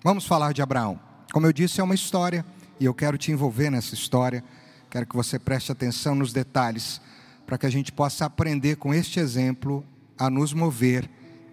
Vamos 0.05 0.25
falar 0.25 0.53
de 0.53 0.63
Abraão. 0.63 1.01
Como 1.33 1.49
eu 1.49 1.53
disse, 1.53 1.81
é 1.81 1.83
uma 1.83 1.97
história 1.97 2.47
e 2.79 2.85
eu 2.85 2.95
quero 2.95 3.19
te 3.19 3.33
envolver 3.33 3.71
nessa 3.71 3.93
história. 3.93 4.45
Quero 4.89 5.05
que 5.05 5.17
você 5.17 5.37
preste 5.37 5.73
atenção 5.73 6.15
nos 6.15 6.33
detalhes 6.33 7.01
para 7.45 7.59
que 7.59 7.67
a 7.67 7.71
gente 7.71 7.91
possa 7.91 8.27
aprender 8.27 8.77
com 8.77 8.95
este 8.95 9.19
exemplo 9.19 9.85
a 10.17 10.31
nos 10.31 10.53
mover 10.53 11.11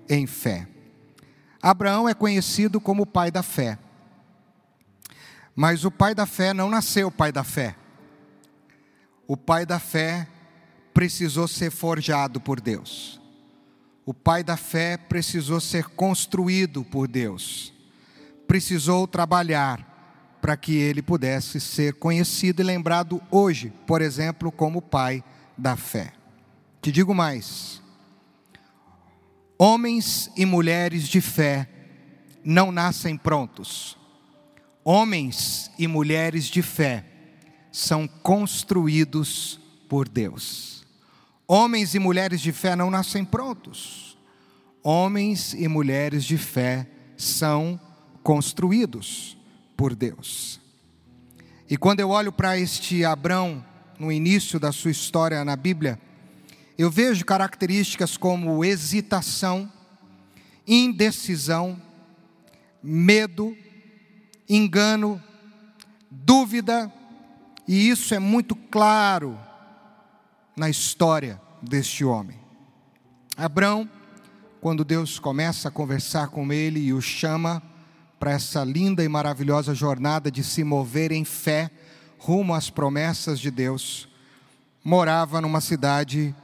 em 0.07 0.27
fé. 0.27 0.67
Abraão 1.59 2.07
é 2.07 2.13
conhecido 2.13 2.79
como 2.79 3.01
o 3.01 3.07
pai 3.07 3.31
da 3.31 3.41
fé. 3.41 3.79
Mas 5.59 5.83
o 5.83 5.89
pai 5.89 6.13
da 6.13 6.27
fé 6.27 6.53
não 6.53 6.69
nasceu 6.69 7.09
pai 7.09 7.31
da 7.31 7.43
fé. 7.43 7.75
O 9.25 9.35
pai 9.35 9.65
da 9.65 9.79
fé 9.79 10.27
precisou 10.93 11.47
ser 11.47 11.71
forjado 11.71 12.39
por 12.39 12.61
Deus. 12.61 13.19
O 14.05 14.13
pai 14.13 14.43
da 14.43 14.55
fé 14.55 14.97
precisou 14.97 15.59
ser 15.59 15.85
construído 15.85 16.83
por 16.83 17.07
Deus. 17.07 17.73
Precisou 18.47 19.07
trabalhar 19.07 20.37
para 20.39 20.55
que 20.55 20.75
ele 20.75 21.01
pudesse 21.01 21.59
ser 21.59 21.95
conhecido 21.95 22.61
e 22.61 22.63
lembrado 22.63 23.19
hoje, 23.31 23.73
por 23.87 23.99
exemplo, 23.99 24.51
como 24.51 24.79
pai 24.79 25.23
da 25.57 25.75
fé. 25.75 26.13
Te 26.83 26.91
digo 26.91 27.15
mais: 27.15 27.81
homens 29.57 30.29
e 30.37 30.45
mulheres 30.45 31.07
de 31.07 31.19
fé 31.19 31.67
não 32.43 32.71
nascem 32.71 33.17
prontos 33.17 33.97
Homens 34.89 35.69
e 35.77 35.85
mulheres 35.85 36.45
de 36.45 36.61
fé 36.61 37.03
são 37.73 38.07
construídos 38.07 39.59
por 39.89 40.07
Deus. 40.07 40.87
Homens 41.45 41.93
e 41.93 41.99
mulheres 41.99 42.39
de 42.39 42.53
fé 42.53 42.73
não 42.73 42.89
nascem 42.89 43.25
prontos. 43.25 44.17
Homens 44.81 45.53
e 45.53 45.67
mulheres 45.67 46.23
de 46.23 46.37
fé 46.37 46.87
são 47.17 47.77
construídos 48.23 49.37
por 49.75 49.93
Deus. 49.93 50.61
E 51.69 51.75
quando 51.75 51.99
eu 51.99 52.11
olho 52.11 52.31
para 52.31 52.57
este 52.57 53.03
Abrão, 53.03 53.65
no 53.99 54.09
início 54.09 54.57
da 54.57 54.71
sua 54.71 54.91
história 54.91 55.43
na 55.43 55.57
Bíblia, 55.57 55.99
eu 56.77 56.89
vejo 56.89 57.25
características 57.25 58.15
como 58.15 58.63
hesitação, 58.63 59.69
indecisão, 60.65 61.77
medo, 62.81 63.53
engano, 64.49 65.21
dúvida, 66.09 66.91
e 67.67 67.89
isso 67.89 68.13
é 68.13 68.19
muito 68.19 68.55
claro 68.55 69.37
na 70.55 70.69
história 70.69 71.41
deste 71.61 72.05
homem. 72.05 72.39
Abrão, 73.35 73.89
quando 74.61 74.83
Deus 74.83 75.19
começa 75.19 75.67
a 75.67 75.71
conversar 75.71 76.29
com 76.29 76.51
ele 76.51 76.79
e 76.79 76.93
o 76.93 77.01
chama 77.01 77.61
para 78.19 78.31
essa 78.31 78.63
linda 78.63 79.03
e 79.03 79.07
maravilhosa 79.07 79.75
jornada 79.75 80.31
de 80.31 80.43
se 80.43 80.63
mover 80.63 81.11
em 81.11 81.23
fé 81.23 81.69
rumo 82.17 82.53
às 82.53 82.69
promessas 82.69 83.39
de 83.39 83.51
Deus, 83.51 84.09
morava 84.83 85.39
numa 85.39 85.61
cidade 85.61 86.35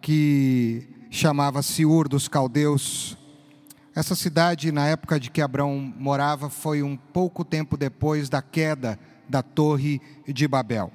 que 0.00 0.88
chamava-se 1.10 1.84
Ur 1.84 2.08
dos 2.08 2.28
Caldeus. 2.28 3.18
Essa 3.96 4.14
cidade, 4.14 4.70
na 4.70 4.86
época 4.86 5.18
de 5.18 5.30
que 5.30 5.40
Abraão 5.40 5.90
morava, 5.96 6.50
foi 6.50 6.82
um 6.82 6.98
pouco 6.98 7.42
tempo 7.42 7.78
depois 7.78 8.28
da 8.28 8.42
queda 8.42 8.98
da 9.26 9.42
Torre 9.42 10.02
de 10.28 10.46
Babel. 10.46 10.92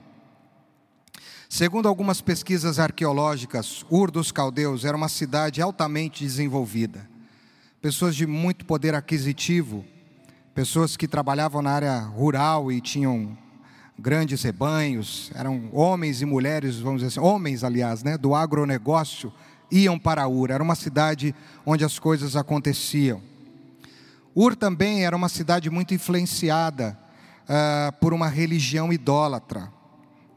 Segundo 1.50 1.88
algumas 1.88 2.22
pesquisas 2.22 2.78
arqueológicas, 2.78 3.84
Ur 3.90 4.12
dos 4.12 4.32
Caldeus 4.32 4.86
era 4.86 4.96
uma 4.96 5.10
cidade 5.10 5.64
altamente 5.64 6.24
desenvolvida. 6.24 7.10
Pessoas 7.82 8.16
de 8.16 8.28
muito 8.28 8.66
poder 8.66 8.94
aquisitivo, 8.94 9.84
pessoas 10.54 10.96
que 10.96 11.08
trabalhavam 11.08 11.64
na 11.64 11.72
área 11.72 11.98
rural 12.02 12.72
e 12.72 12.80
tinham 12.80 13.36
grandes 13.98 14.44
rebanhos, 14.44 15.32
eram 15.34 15.72
homens 15.74 16.22
e 16.22 16.26
mulheres, 16.26 16.78
vamos 16.78 17.02
dizer 17.02 17.20
assim, 17.20 17.28
homens, 17.28 17.64
aliás, 17.64 18.04
né, 18.04 18.16
do 18.16 18.36
agronegócio, 18.36 19.34
iam 19.72 19.98
para 19.98 20.28
Ur. 20.28 20.52
Era 20.52 20.62
uma 20.62 20.76
cidade 20.76 21.34
onde 21.66 21.86
as 21.86 21.98
coisas 21.98 22.36
aconteciam. 22.36 23.22
Ur 24.36 24.56
também 24.56 25.06
era 25.06 25.16
uma 25.16 25.30
cidade 25.30 25.70
muito 25.70 25.94
influenciada 25.94 26.98
uh, 27.44 27.92
por 28.00 28.14
uma 28.14 28.28
religião 28.28 28.92
idólatra. 28.92 29.72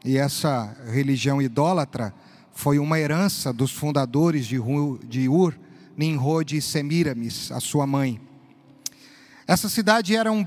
E 0.04 0.16
essa 0.16 0.76
religião 0.90 1.40
idólatra 1.40 2.14
foi 2.52 2.78
uma 2.78 2.98
herança 2.98 3.52
dos 3.52 3.72
fundadores 3.72 4.46
de 4.46 4.58
Ur, 4.58 5.54
Nimrod 5.96 6.56
e 6.56 6.62
Semiramis, 6.62 7.50
a 7.50 7.60
sua 7.60 7.86
mãe. 7.86 8.20
Essa 9.46 9.68
cidade 9.68 10.16
era 10.16 10.30
um, 10.30 10.46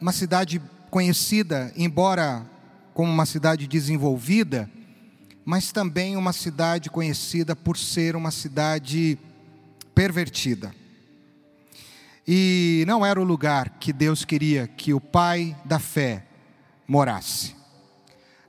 uma 0.00 0.12
cidade 0.12 0.60
conhecida, 0.90 1.72
embora 1.76 2.46
como 2.94 3.12
uma 3.12 3.26
cidade 3.26 3.66
desenvolvida, 3.66 4.70
mas 5.46 5.70
também 5.70 6.16
uma 6.16 6.32
cidade 6.32 6.90
conhecida 6.90 7.54
por 7.54 7.78
ser 7.78 8.16
uma 8.16 8.32
cidade 8.32 9.16
pervertida. 9.94 10.74
E 12.26 12.82
não 12.88 13.06
era 13.06 13.20
o 13.20 13.24
lugar 13.24 13.78
que 13.78 13.92
Deus 13.92 14.24
queria 14.24 14.66
que 14.66 14.92
o 14.92 15.00
pai 15.00 15.56
da 15.64 15.78
fé 15.78 16.26
morasse. 16.88 17.54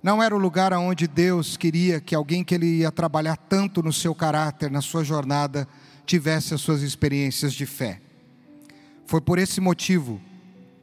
Não 0.01 0.23
era 0.23 0.35
o 0.35 0.39
lugar 0.39 0.73
onde 0.73 1.07
Deus 1.07 1.55
queria 1.55 2.01
que 2.01 2.15
alguém 2.15 2.43
que 2.43 2.55
ele 2.55 2.77
ia 2.77 2.91
trabalhar 2.91 3.37
tanto 3.37 3.83
no 3.83 3.93
seu 3.93 4.15
caráter, 4.15 4.71
na 4.71 4.81
sua 4.81 5.03
jornada, 5.03 5.67
tivesse 6.03 6.55
as 6.55 6.61
suas 6.61 6.81
experiências 6.81 7.53
de 7.53 7.67
fé. 7.67 8.01
Foi 9.05 9.21
por 9.21 9.37
esse 9.37 9.61
motivo 9.61 10.19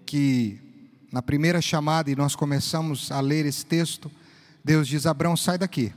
que, 0.06 0.61
na 1.11 1.21
primeira 1.21 1.61
chamada, 1.61 2.09
e 2.09 2.14
nós 2.14 2.37
começamos 2.37 3.11
a 3.11 3.18
ler 3.21 3.47
esse 3.47 3.66
texto, 3.66 4.09
Deus 4.64 4.87
diz: 4.87 5.06
Abraão, 5.06 5.37
sai 5.37 5.59
daqui. 5.59 5.92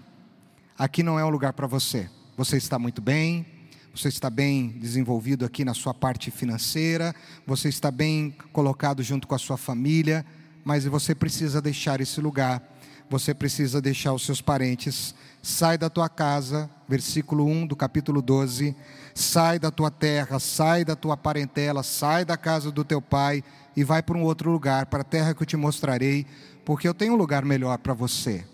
Aqui 0.77 1.01
não 1.03 1.19
é 1.19 1.23
o 1.23 1.29
lugar 1.29 1.53
para 1.53 1.67
você. 1.67 2.09
Você 2.35 2.57
está 2.57 2.77
muito 2.77 3.01
bem, 3.01 3.45
você 3.93 4.07
está 4.09 4.29
bem 4.29 4.69
desenvolvido 4.79 5.45
aqui 5.45 5.65
na 5.65 5.73
sua 5.73 5.93
parte 5.93 6.29
financeira, 6.29 7.15
você 7.45 7.69
está 7.69 7.89
bem 7.89 8.35
colocado 8.51 9.01
junto 9.01 9.27
com 9.27 9.33
a 9.33 9.39
sua 9.39 9.57
família, 9.57 10.25
mas 10.63 10.85
você 10.85 11.15
precisa 11.15 11.61
deixar 11.61 11.99
esse 12.01 12.21
lugar 12.21 12.61
você 13.09 13.33
precisa 13.33 13.81
deixar 13.81 14.13
os 14.13 14.25
seus 14.25 14.41
parentes. 14.41 15.15
Sai 15.41 15.77
da 15.77 15.89
tua 15.89 16.09
casa, 16.09 16.69
versículo 16.87 17.45
1 17.45 17.67
do 17.67 17.75
capítulo 17.75 18.21
12. 18.21 18.75
Sai 19.13 19.59
da 19.59 19.71
tua 19.71 19.89
terra, 19.89 20.39
sai 20.39 20.83
da 20.83 20.95
tua 20.95 21.15
parentela, 21.15 21.83
sai 21.83 22.25
da 22.25 22.35
casa 22.35 22.71
do 22.71 22.83
teu 22.83 23.01
pai 23.01 23.43
e 23.75 23.83
vai 23.83 24.03
para 24.03 24.17
um 24.17 24.23
outro 24.23 24.51
lugar, 24.51 24.87
para 24.87 25.01
a 25.01 25.05
terra 25.05 25.33
que 25.33 25.41
eu 25.41 25.47
te 25.47 25.55
mostrarei, 25.55 26.25
porque 26.65 26.87
eu 26.87 26.93
tenho 26.93 27.13
um 27.13 27.17
lugar 27.17 27.45
melhor 27.45 27.77
para 27.77 27.93
você. 27.93 28.45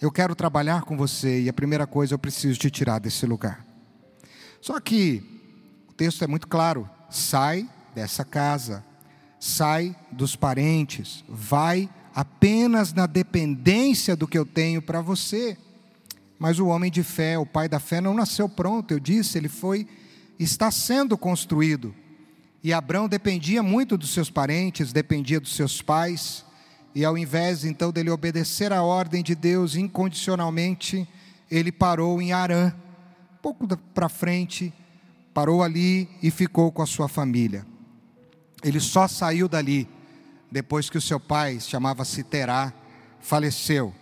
Eu 0.00 0.10
quero 0.10 0.34
trabalhar 0.34 0.82
com 0.82 0.96
você 0.96 1.42
e 1.42 1.48
a 1.48 1.52
primeira 1.52 1.86
coisa 1.86 2.14
eu 2.14 2.18
preciso 2.18 2.58
te 2.58 2.70
tirar 2.70 2.98
desse 2.98 3.24
lugar. 3.26 3.64
Só 4.60 4.78
que 4.80 5.22
o 5.88 5.92
texto 5.92 6.24
é 6.24 6.26
muito 6.26 6.48
claro: 6.48 6.88
sai 7.08 7.68
dessa 7.94 8.24
casa, 8.24 8.84
sai 9.38 9.94
dos 10.10 10.34
parentes, 10.34 11.24
vai 11.28 11.88
apenas 12.14 12.92
na 12.92 13.06
dependência 13.06 14.14
do 14.16 14.26
que 14.26 14.38
eu 14.38 14.46
tenho 14.46 14.82
para 14.82 15.00
você. 15.00 15.56
Mas 16.38 16.58
o 16.58 16.66
homem 16.66 16.90
de 16.90 17.02
fé, 17.02 17.38
o 17.38 17.46
pai 17.46 17.68
da 17.68 17.78
fé, 17.78 18.00
não 18.00 18.14
nasceu 18.14 18.48
pronto, 18.48 18.92
eu 18.92 19.00
disse, 19.00 19.38
ele 19.38 19.48
foi, 19.48 19.86
está 20.38 20.70
sendo 20.70 21.16
construído. 21.16 21.94
E 22.62 22.72
Abraão 22.72 23.08
dependia 23.08 23.62
muito 23.62 23.96
dos 23.96 24.10
seus 24.10 24.30
parentes, 24.30 24.92
dependia 24.92 25.38
dos 25.38 25.54
seus 25.54 25.80
pais, 25.80 26.43
e 26.94 27.04
ao 27.04 27.18
invés 27.18 27.64
então 27.64 27.90
dele 27.90 28.10
obedecer 28.10 28.72
à 28.72 28.82
ordem 28.82 29.22
de 29.22 29.34
Deus 29.34 29.74
incondicionalmente, 29.74 31.08
ele 31.50 31.72
parou 31.72 32.22
em 32.22 32.32
Arã, 32.32 32.72
um 33.32 33.42
pouco 33.42 33.66
para 33.94 34.08
frente, 34.08 34.72
parou 35.32 35.62
ali 35.62 36.08
e 36.22 36.30
ficou 36.30 36.70
com 36.70 36.82
a 36.82 36.86
sua 36.86 37.08
família. 37.08 37.66
Ele 38.62 38.78
só 38.78 39.08
saiu 39.08 39.48
dali 39.48 39.88
depois 40.50 40.88
que 40.88 40.96
o 40.96 41.02
seu 41.02 41.18
pai, 41.18 41.58
chamava-se 41.58 42.22
Terá, 42.22 42.72
faleceu. 43.20 43.92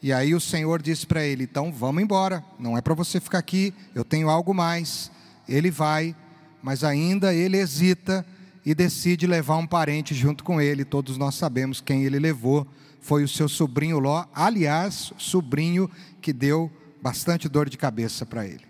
E 0.00 0.12
aí 0.12 0.34
o 0.34 0.40
Senhor 0.40 0.80
disse 0.80 1.04
para 1.04 1.24
ele: 1.24 1.44
então 1.44 1.72
vamos 1.72 2.02
embora, 2.02 2.44
não 2.60 2.78
é 2.78 2.80
para 2.80 2.94
você 2.94 3.18
ficar 3.18 3.38
aqui, 3.38 3.74
eu 3.94 4.04
tenho 4.04 4.30
algo 4.30 4.54
mais. 4.54 5.10
Ele 5.48 5.70
vai, 5.70 6.14
mas 6.62 6.84
ainda 6.84 7.34
ele 7.34 7.56
hesita 7.56 8.24
e 8.66 8.74
decide 8.74 9.28
levar 9.28 9.56
um 9.58 9.66
parente 9.66 10.12
junto 10.12 10.42
com 10.42 10.60
ele. 10.60 10.84
Todos 10.84 11.16
nós 11.16 11.36
sabemos 11.36 11.80
quem 11.80 12.02
ele 12.02 12.18
levou, 12.18 12.66
foi 13.00 13.22
o 13.22 13.28
seu 13.28 13.48
sobrinho 13.48 14.00
Ló, 14.00 14.26
aliás, 14.34 15.12
sobrinho 15.16 15.88
que 16.20 16.32
deu 16.32 16.68
bastante 17.00 17.48
dor 17.48 17.70
de 17.70 17.78
cabeça 17.78 18.26
para 18.26 18.44
ele. 18.44 18.64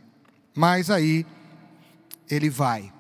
Mas 0.55 0.91
aí 0.91 1.25
ele 2.29 2.51
vai. 2.51 2.93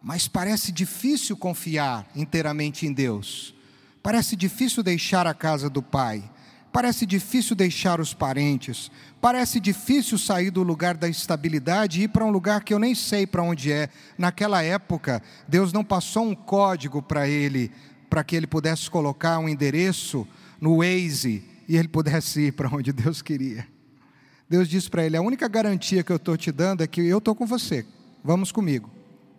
Mas 0.00 0.28
parece 0.28 0.70
difícil 0.70 1.36
confiar 1.36 2.08
inteiramente 2.14 2.86
em 2.86 2.92
Deus. 2.92 3.52
Parece 4.00 4.36
difícil 4.36 4.84
deixar 4.84 5.26
a 5.26 5.34
casa 5.34 5.68
do 5.68 5.82
pai. 5.82 6.22
Parece 6.72 7.04
difícil 7.04 7.56
deixar 7.56 8.00
os 8.00 8.14
parentes. 8.14 8.90
Parece 9.20 9.58
difícil 9.58 10.16
sair 10.16 10.50
do 10.50 10.62
lugar 10.62 10.96
da 10.96 11.08
estabilidade 11.08 12.00
e 12.00 12.04
ir 12.04 12.08
para 12.08 12.24
um 12.24 12.30
lugar 12.30 12.62
que 12.62 12.72
eu 12.72 12.78
nem 12.78 12.94
sei 12.94 13.26
para 13.26 13.42
onde 13.42 13.72
é. 13.72 13.88
Naquela 14.16 14.62
época, 14.62 15.20
Deus 15.48 15.72
não 15.72 15.82
passou 15.82 16.24
um 16.24 16.34
código 16.34 17.02
para 17.02 17.28
ele, 17.28 17.72
para 18.08 18.22
que 18.22 18.36
ele 18.36 18.46
pudesse 18.46 18.88
colocar 18.88 19.38
um 19.40 19.48
endereço 19.48 20.26
no 20.60 20.78
Waze 20.78 21.42
e 21.68 21.76
ele 21.76 21.88
pudesse 21.88 22.40
ir 22.46 22.52
para 22.52 22.68
onde 22.68 22.92
Deus 22.92 23.20
queria. 23.20 23.66
Deus 24.48 24.68
disse 24.68 24.88
para 24.88 25.04
ele: 25.04 25.16
A 25.16 25.22
única 25.22 25.48
garantia 25.48 26.04
que 26.04 26.12
eu 26.12 26.16
estou 26.16 26.36
te 26.36 26.52
dando 26.52 26.82
é 26.82 26.86
que 26.86 27.00
eu 27.00 27.18
estou 27.18 27.34
com 27.34 27.46
você. 27.46 27.84
Vamos 28.22 28.52
comigo. 28.52 28.90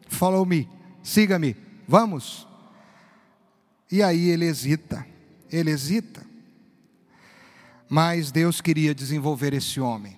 Follow 0.08 0.46
me. 0.46 0.68
Siga-me. 1.02 1.56
Vamos. 1.88 2.48
E 3.92 4.02
aí 4.02 4.30
ele 4.30 4.46
hesita, 4.46 5.06
ele 5.50 5.72
hesita. 5.72 6.31
Mas 7.94 8.32
Deus 8.32 8.62
queria 8.62 8.96
desenvolver 8.96 9.54
esse 9.54 9.82
homem. 9.82 10.16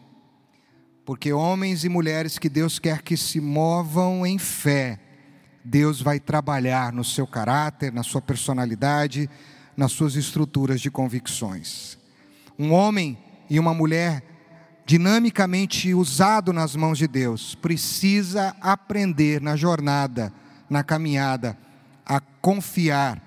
Porque 1.04 1.34
homens 1.34 1.84
e 1.84 1.90
mulheres 1.90 2.38
que 2.38 2.48
Deus 2.48 2.78
quer 2.78 3.02
que 3.02 3.18
se 3.18 3.42
movam 3.42 4.24
em 4.28 4.38
fé, 4.38 5.00
Deus 5.66 6.00
vai 6.00 6.20
trabalhar 6.20 6.94
no 6.94 7.04
seu 7.04 7.26
caráter, 7.26 7.92
na 7.92 8.04
sua 8.04 8.22
personalidade, 8.22 9.28
nas 9.76 9.92
suas 9.92 10.16
estruturas 10.16 10.82
de 10.82 10.92
convicções. 10.92 11.98
Um 12.60 12.72
homem 12.72 13.18
e 13.50 13.60
uma 13.60 13.74
mulher 13.74 14.22
dinamicamente 14.86 15.96
usado 15.96 16.54
nas 16.54 16.76
mãos 16.76 17.00
de 17.00 17.08
Deus 17.08 17.56
precisa 17.56 18.56
aprender 18.62 19.42
na 19.42 19.56
jornada, 19.56 20.32
na 20.70 20.84
caminhada, 20.84 21.58
a 22.06 22.20
confiar 22.20 23.20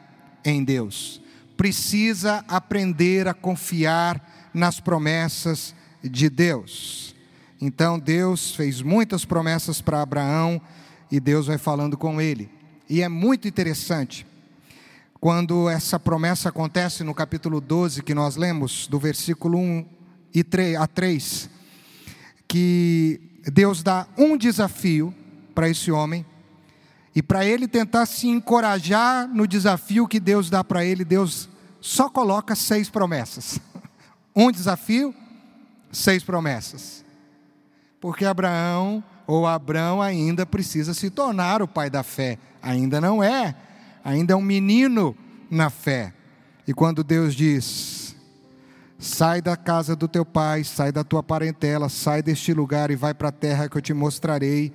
em 0.44 0.62
Deus. 0.62 1.20
Precisa 1.56 2.44
aprender 2.46 3.26
a 3.26 3.34
confiar 3.34 4.35
nas 4.56 4.80
promessas 4.80 5.74
de 6.02 6.30
Deus. 6.30 7.14
Então 7.60 7.98
Deus 7.98 8.54
fez 8.54 8.80
muitas 8.80 9.24
promessas 9.24 9.80
para 9.80 10.02
Abraão 10.02 10.60
e 11.10 11.20
Deus 11.20 11.46
vai 11.46 11.58
falando 11.58 11.96
com 11.96 12.20
ele. 12.20 12.50
E 12.88 13.02
é 13.02 13.08
muito 13.08 13.46
interessante 13.46 14.26
quando 15.20 15.68
essa 15.68 15.98
promessa 15.98 16.48
acontece 16.48 17.04
no 17.04 17.14
capítulo 17.14 17.60
12 17.60 18.02
que 18.02 18.14
nós 18.14 18.36
lemos, 18.36 18.86
do 18.86 18.98
versículo 18.98 19.58
1 19.58 19.86
e 20.34 20.44
3 20.44 20.76
a 20.76 20.86
3, 20.86 21.50
que 22.48 23.20
Deus 23.52 23.82
dá 23.82 24.06
um 24.16 24.36
desafio 24.36 25.14
para 25.54 25.68
esse 25.68 25.90
homem 25.90 26.24
E 27.14 27.22
para 27.22 27.46
ele 27.46 27.66
tentar 27.66 28.04
se 28.04 28.28
encorajar 28.28 29.26
no 29.26 29.46
desafio 29.46 30.06
que 30.06 30.20
Deus 30.20 30.50
dá 30.50 30.62
para 30.62 30.84
ele, 30.84 31.02
Deus 31.02 31.48
só 31.80 32.10
coloca 32.10 32.54
seis 32.54 32.90
promessas. 32.90 33.58
Um 34.36 34.52
desafio, 34.52 35.14
seis 35.90 36.22
promessas. 36.22 37.02
Porque 37.98 38.26
Abraão 38.26 39.02
ou 39.26 39.46
Abraão 39.46 40.02
ainda 40.02 40.44
precisa 40.44 40.92
se 40.92 41.08
tornar 41.08 41.62
o 41.62 41.66
pai 41.66 41.88
da 41.88 42.02
fé. 42.02 42.38
Ainda 42.62 43.00
não 43.00 43.22
é, 43.22 43.54
ainda 44.04 44.34
é 44.34 44.36
um 44.36 44.42
menino 44.42 45.16
na 45.50 45.70
fé. 45.70 46.12
E 46.66 46.74
quando 46.74 47.02
Deus 47.02 47.34
diz: 47.34 48.14
sai 48.98 49.40
da 49.40 49.56
casa 49.56 49.96
do 49.96 50.06
teu 50.06 50.24
pai, 50.24 50.64
sai 50.64 50.92
da 50.92 51.02
tua 51.02 51.22
parentela, 51.22 51.88
sai 51.88 52.22
deste 52.22 52.52
lugar 52.52 52.90
e 52.90 52.96
vai 52.96 53.14
para 53.14 53.28
a 53.28 53.32
terra 53.32 53.68
que 53.68 53.76
eu 53.76 53.82
te 53.82 53.94
mostrarei, 53.94 54.72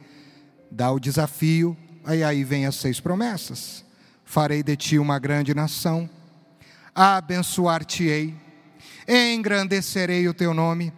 dá 0.69 0.91
o 0.91 0.99
desafio, 0.99 1.77
aí 2.03 2.23
aí 2.23 2.43
vem 2.43 2.65
as 2.65 2.75
seis 2.75 2.99
promessas. 2.99 3.85
Farei 4.25 4.63
de 4.63 4.75
ti 4.77 4.97
uma 4.97 5.19
grande 5.19 5.53
nação, 5.53 6.09
abençoar-te-ei, 6.95 8.33
engrandecerei 9.11 10.27
o 10.27 10.33
teu 10.33 10.53
nome, 10.53 10.93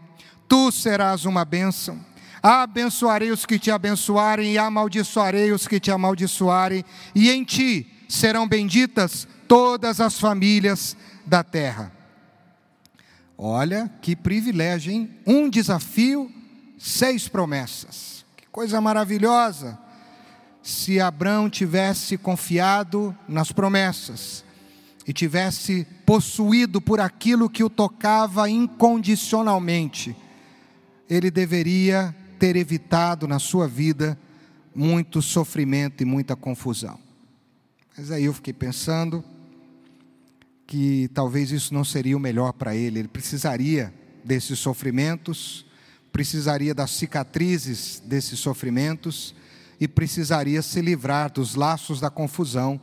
tu 0.48 0.72
serás 0.72 1.26
uma 1.26 1.44
bênção 1.44 2.00
abençoarei 2.44 3.32
os 3.32 3.46
que 3.46 3.58
te 3.58 3.72
abençoarem 3.72 4.52
e 4.52 4.58
amaldiçoarei 4.58 5.54
os 5.54 5.66
que 5.66 5.80
te 5.80 5.90
amaldiçoarem, 5.90 6.84
e 7.16 7.32
em 7.32 7.42
ti 7.42 7.88
serão 8.10 8.46
benditas 8.46 9.26
todas 9.48 10.02
as 10.02 10.20
famílias 10.20 10.98
da 11.26 11.42
terra. 11.42 11.90
Olha 13.38 13.90
que 14.02 14.14
privilégio, 14.14 14.92
hein? 14.92 15.10
Um 15.26 15.50
desafio, 15.50 16.30
seis 16.78 17.30
promessas. 17.30 18.26
Que 18.36 18.46
coisa 18.48 18.82
maravilhosa. 18.82 19.80
Se 20.62 21.00
Abraão 21.00 21.50
tivesse 21.50 22.18
confiado 22.18 23.16
nas 23.28 23.52
promessas 23.52 24.44
e 25.08 25.14
tivesse 25.14 25.86
possuído 26.06 26.80
por 26.80 27.00
aquilo 27.00 27.50
que 27.50 27.64
o 27.64 27.70
tocava 27.70 28.50
incondicionalmente, 28.50 30.16
ele 31.10 31.30
deveria 31.30 32.16
ter 32.40 32.56
evitado 32.56 33.28
na 33.28 33.40
sua 33.40 33.68
vida 33.68 34.18
muito 34.74 35.22
sofrimento 35.22 36.02
e 36.02 36.06
muita 36.06 36.36
confusão. 36.36 36.98
Mas 37.96 38.12
aí 38.12 38.26
eu 38.26 38.34
fiquei 38.34 38.54
pensando 38.54 39.24
que 40.66 41.10
talvez 41.14 41.52
isso 41.52 41.74
não 41.74 41.84
seria 41.84 42.18
o 42.18 42.20
melhor 42.20 42.54
para 42.54 42.76
ele, 42.76 43.00
ele 43.00 43.08
precisaria 43.08 43.94
desses 44.24 44.58
sofrimentos, 44.58 45.66
precisaria 46.12 46.74
das 46.74 46.92
cicatrizes 46.92 48.02
desses 48.06 48.40
sofrimentos 48.40 49.36
e 49.80 49.88
precisaria 49.88 50.62
se 50.62 50.82
livrar 50.82 51.32
dos 51.32 51.56
laços 51.56 52.00
da 52.00 52.10
confusão 52.10 52.80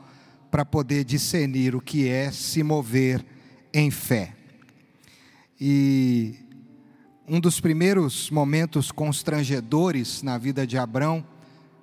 para 0.51 0.65
poder 0.65 1.05
discernir 1.05 1.77
o 1.77 1.81
que 1.81 2.09
é 2.09 2.31
se 2.31 2.63
mover 2.63 3.25
em 3.73 3.91
fé. 3.91 4.35
E 5.61 6.35
um 7.29 7.39
dos 7.39 7.61
primeiros 7.61 8.31
momentos 8.31 8.91
constrangedores 8.91 10.23
na 10.23 10.37
vida 10.37 10.67
de 10.67 10.77
Abrão, 10.77 11.25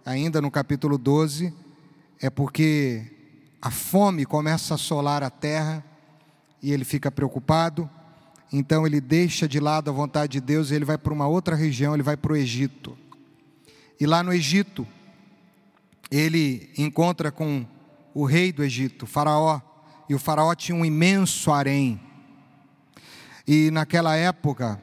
ainda 0.06 0.42
no 0.42 0.52
capítulo 0.52 0.98
12, 0.98 1.54
é 2.20 2.30
porque 2.30 3.06
a 3.62 3.72
fome 3.72 4.26
começa 4.26 4.74
a 4.74 4.76
assolar 4.76 5.24
a 5.24 5.30
terra 5.30 5.84
e 6.62 6.72
ele 6.72 6.84
fica 6.84 7.10
preocupado. 7.10 7.90
Então 8.52 8.86
ele 8.86 9.00
deixa 9.00 9.48
de 9.48 9.60
lado 9.60 9.90
a 9.90 9.94
vontade 9.94 10.34
de 10.34 10.42
Deus 10.42 10.72
e 10.72 10.76
ele 10.76 10.86
vai 10.86 10.98
para 10.98 11.14
uma 11.14 11.28
outra 11.28 11.56
região, 11.56 11.94
ele 11.94 12.04
vai 12.04 12.18
para 12.18 12.34
o 12.34 12.36
Egito. 12.36 12.98
E 14.00 14.06
lá 14.06 14.22
no 14.22 14.34
Egito, 14.34 14.88
ele 16.12 16.70
encontra 16.78 17.32
com 17.32 17.66
o 18.20 18.26
rei 18.26 18.52
do 18.52 18.64
Egito, 18.64 19.06
Faraó, 19.06 19.62
e 20.10 20.16
o 20.16 20.18
Faraó 20.18 20.56
tinha 20.56 20.76
um 20.76 20.84
imenso 20.84 21.52
harém. 21.52 22.02
E 23.48 23.70
naquela 23.70 24.16
época, 24.16 24.82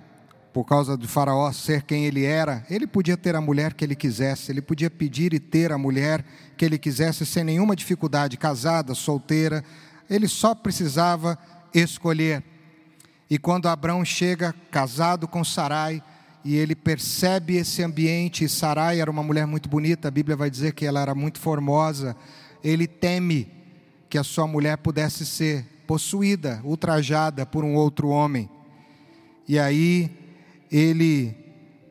por 0.53 0.63
causa 0.63 0.97
de 0.97 1.09
Faraó 1.09 1.51
ser 1.51 1.83
quem 1.83 2.05
ele 2.05 2.25
era, 2.25 2.65
ele 2.71 2.87
podia 2.87 3.17
ter 3.17 3.35
a 3.35 3.41
mulher 3.41 3.75
que 3.75 3.85
ele 3.85 3.97
quisesse, 3.97 4.53
ele 4.53 4.63
podia 4.63 4.89
pedir 4.89 5.35
e 5.35 5.41
ter 5.41 5.73
a 5.73 5.79
mulher 5.79 6.25
que 6.57 6.65
ele 6.65 6.79
quisesse 6.79 7.27
sem 7.27 7.43
nenhuma 7.43 7.75
dificuldade, 7.75 8.37
casada, 8.37 8.95
solteira, 8.95 9.65
ele 10.09 10.29
só 10.29 10.55
precisava 10.55 11.37
escolher. 11.75 12.41
E 13.29 13.37
quando 13.37 13.67
Abraão 13.67 14.05
chega 14.05 14.55
casado 14.71 15.27
com 15.27 15.43
Sarai, 15.43 16.01
e 16.45 16.55
ele 16.55 16.77
percebe 16.77 17.57
esse 17.57 17.83
ambiente, 17.83 18.45
e 18.45 18.49
Sarai 18.49 19.01
era 19.01 19.11
uma 19.11 19.25
mulher 19.25 19.45
muito 19.45 19.69
bonita, 19.69 20.07
a 20.07 20.11
Bíblia 20.13 20.37
vai 20.37 20.49
dizer 20.49 20.73
que 20.73 20.87
ela 20.87 21.01
era 21.01 21.17
muito 21.17 21.41
formosa, 21.41 22.15
ele 22.65 22.87
teme 22.87 23.47
que 24.09 24.17
a 24.17 24.25
sua 24.25 24.47
mulher 24.47 24.79
pudesse 24.79 25.27
ser 25.27 25.67
possuída, 25.87 26.63
ultrajada 26.65 27.45
por 27.45 27.63
um 27.63 27.75
outro 27.75 28.09
homem. 28.09 28.49
E 29.47 29.59
aí 29.59 30.11
ele 30.73 31.37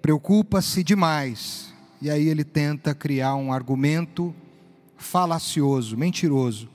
preocupa-se 0.01 0.83
demais 0.83 1.71
e 2.01 2.09
aí 2.09 2.27
ele 2.27 2.43
tenta 2.43 2.95
criar 2.95 3.35
um 3.35 3.53
argumento 3.53 4.35
falacioso, 4.97 5.95
mentiroso, 5.95 6.69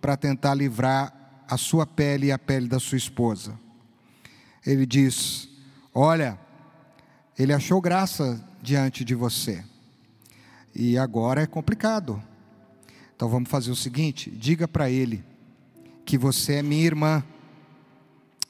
para 0.00 0.16
tentar 0.16 0.54
livrar 0.54 1.44
a 1.48 1.56
sua 1.56 1.86
pele 1.86 2.26
e 2.26 2.32
a 2.32 2.38
pele 2.38 2.66
da 2.66 2.80
sua 2.80 2.98
esposa. 2.98 3.58
Ele 4.66 4.84
diz: 4.84 5.48
Olha, 5.94 6.38
ele 7.38 7.52
achou 7.52 7.80
graça 7.80 8.42
diante 8.60 9.04
de 9.04 9.14
você, 9.14 9.64
e 10.74 10.98
agora 10.98 11.42
é 11.42 11.46
complicado. 11.46 12.22
Então 13.16 13.28
vamos 13.28 13.50
fazer 13.50 13.70
o 13.70 13.76
seguinte: 13.76 14.30
diga 14.30 14.66
para 14.66 14.90
ele 14.90 15.24
que 16.04 16.18
você 16.18 16.54
é 16.54 16.62
minha 16.62 16.84
irmã. 16.84 17.24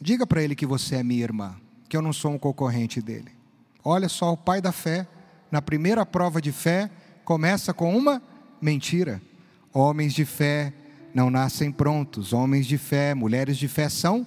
Diga 0.00 0.26
para 0.26 0.42
ele 0.42 0.54
que 0.54 0.66
você 0.66 0.96
é 0.96 1.02
minha 1.02 1.22
irmã 1.22 1.56
que 1.94 1.96
eu 1.96 2.02
não 2.02 2.12
sou 2.12 2.32
um 2.32 2.38
concorrente 2.38 3.00
dele. 3.00 3.30
Olha 3.84 4.08
só, 4.08 4.32
o 4.32 4.36
pai 4.36 4.60
da 4.60 4.72
fé, 4.72 5.06
na 5.48 5.62
primeira 5.62 6.04
prova 6.04 6.40
de 6.40 6.50
fé, 6.50 6.90
começa 7.24 7.72
com 7.72 7.96
uma 7.96 8.20
mentira. 8.60 9.22
Homens 9.72 10.12
de 10.12 10.24
fé 10.24 10.72
não 11.14 11.30
nascem 11.30 11.70
prontos, 11.70 12.32
homens 12.32 12.66
de 12.66 12.78
fé, 12.78 13.14
mulheres 13.14 13.56
de 13.56 13.68
fé 13.68 13.88
são 13.88 14.26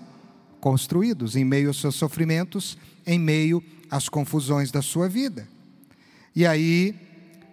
construídos 0.61 1.35
em 1.35 1.43
meio 1.43 1.67
aos 1.67 1.81
seus 1.81 1.95
sofrimentos, 1.95 2.77
em 3.05 3.19
meio 3.19 3.61
às 3.91 4.07
confusões 4.07 4.71
da 4.71 4.81
sua 4.81 5.09
vida. 5.09 5.45
E 6.33 6.45
aí, 6.45 6.95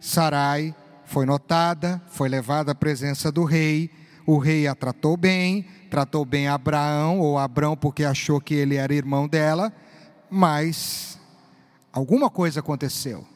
Sarai 0.01 0.73
foi 1.07 1.27
notada, 1.27 2.03
foi 2.09 2.29
levada 2.29 2.73
à 2.73 2.75
presença 2.75 3.31
do 3.31 3.45
rei, 3.45 3.91
o 4.27 4.39
rei 4.39 4.67
a 4.67 4.75
tratou 4.75 5.17
bem, 5.17 5.67
tratou 5.91 6.25
bem 6.25 6.49
Abraão, 6.49 7.21
ou 7.21 7.39
Abrão 7.39 7.77
porque 7.77 8.05
achou 8.05 8.41
que 8.41 8.55
ele 8.55 8.77
era 8.77 8.95
irmão 8.95 9.29
dela, 9.29 9.73
mas 10.31 11.19
alguma 11.93 12.31
coisa 12.31 12.61
aconteceu. 12.61 13.27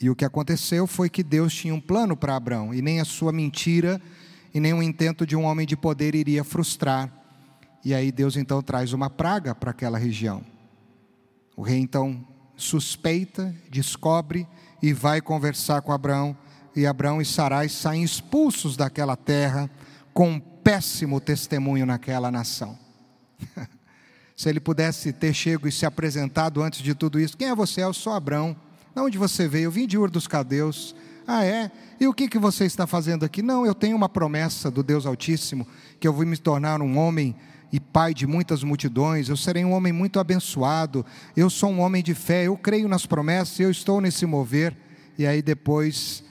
E 0.00 0.10
o 0.10 0.14
que 0.14 0.24
aconteceu 0.24 0.86
foi 0.86 1.08
que 1.08 1.22
Deus 1.22 1.54
tinha 1.54 1.74
um 1.74 1.80
plano 1.80 2.16
para 2.16 2.36
Abraão, 2.36 2.72
e 2.72 2.80
nem 2.80 3.00
a 3.00 3.04
sua 3.04 3.32
mentira 3.32 4.00
e 4.54 4.60
nem 4.60 4.72
o 4.72 4.82
intento 4.82 5.26
de 5.26 5.34
um 5.34 5.44
homem 5.44 5.66
de 5.66 5.76
poder 5.76 6.14
iria 6.14 6.44
frustrar. 6.44 7.12
E 7.84 7.92
aí 7.92 8.12
Deus 8.12 8.36
então 8.36 8.62
traz 8.62 8.92
uma 8.92 9.10
praga 9.10 9.52
para 9.52 9.72
aquela 9.72 9.98
região. 9.98 10.42
O 11.56 11.62
rei 11.62 11.78
então 11.78 12.24
suspeita, 12.56 13.54
descobre 13.68 14.46
e 14.80 14.92
vai 14.92 15.20
conversar 15.20 15.82
com 15.82 15.90
Abraão, 15.90 16.36
e 16.76 16.86
Abraão 16.86 17.20
e 17.20 17.24
Sarai 17.24 17.68
saem 17.68 18.02
expulsos 18.02 18.76
daquela 18.76 19.16
terra 19.16 19.70
com 20.12 20.30
um 20.32 20.40
péssimo 20.40 21.20
testemunho 21.20 21.86
naquela 21.86 22.30
nação. 22.30 22.78
Se 24.36 24.48
ele 24.48 24.58
pudesse 24.58 25.12
ter 25.12 25.32
chego 25.32 25.68
e 25.68 25.72
se 25.72 25.86
apresentado 25.86 26.60
antes 26.60 26.82
de 26.82 26.92
tudo 26.92 27.20
isso, 27.20 27.36
quem 27.36 27.48
é 27.48 27.54
você? 27.54 27.84
Eu 27.84 27.94
sou 27.94 28.12
Abrão. 28.12 28.56
De 28.92 29.00
onde 29.00 29.16
você 29.16 29.46
veio? 29.46 29.66
Eu 29.66 29.70
vim 29.70 29.86
de 29.86 29.96
Ur 29.96 30.10
dos 30.10 30.26
Cadeus. 30.26 30.94
Ah, 31.26 31.44
é? 31.44 31.70
E 32.00 32.08
o 32.08 32.12
que, 32.12 32.28
que 32.28 32.38
você 32.38 32.64
está 32.64 32.86
fazendo 32.86 33.24
aqui? 33.24 33.42
Não, 33.42 33.64
eu 33.64 33.74
tenho 33.74 33.96
uma 33.96 34.08
promessa 34.08 34.70
do 34.70 34.82
Deus 34.82 35.06
Altíssimo, 35.06 35.66
que 36.00 36.08
eu 36.08 36.12
vou 36.12 36.26
me 36.26 36.36
tornar 36.36 36.82
um 36.82 36.98
homem 36.98 37.34
e 37.72 37.80
pai 37.80 38.14
de 38.14 38.26
muitas 38.26 38.62
multidões, 38.62 39.28
eu 39.28 39.36
serei 39.36 39.64
um 39.64 39.72
homem 39.72 39.92
muito 39.92 40.20
abençoado, 40.20 41.04
eu 41.36 41.50
sou 41.50 41.70
um 41.70 41.80
homem 41.80 42.04
de 42.04 42.14
fé, 42.14 42.44
eu 42.44 42.56
creio 42.56 42.86
nas 42.86 43.04
promessas, 43.04 43.58
eu 43.58 43.70
estou 43.70 44.00
nesse 44.00 44.24
mover. 44.26 44.76
E 45.18 45.26
aí 45.26 45.42
depois 45.42 46.22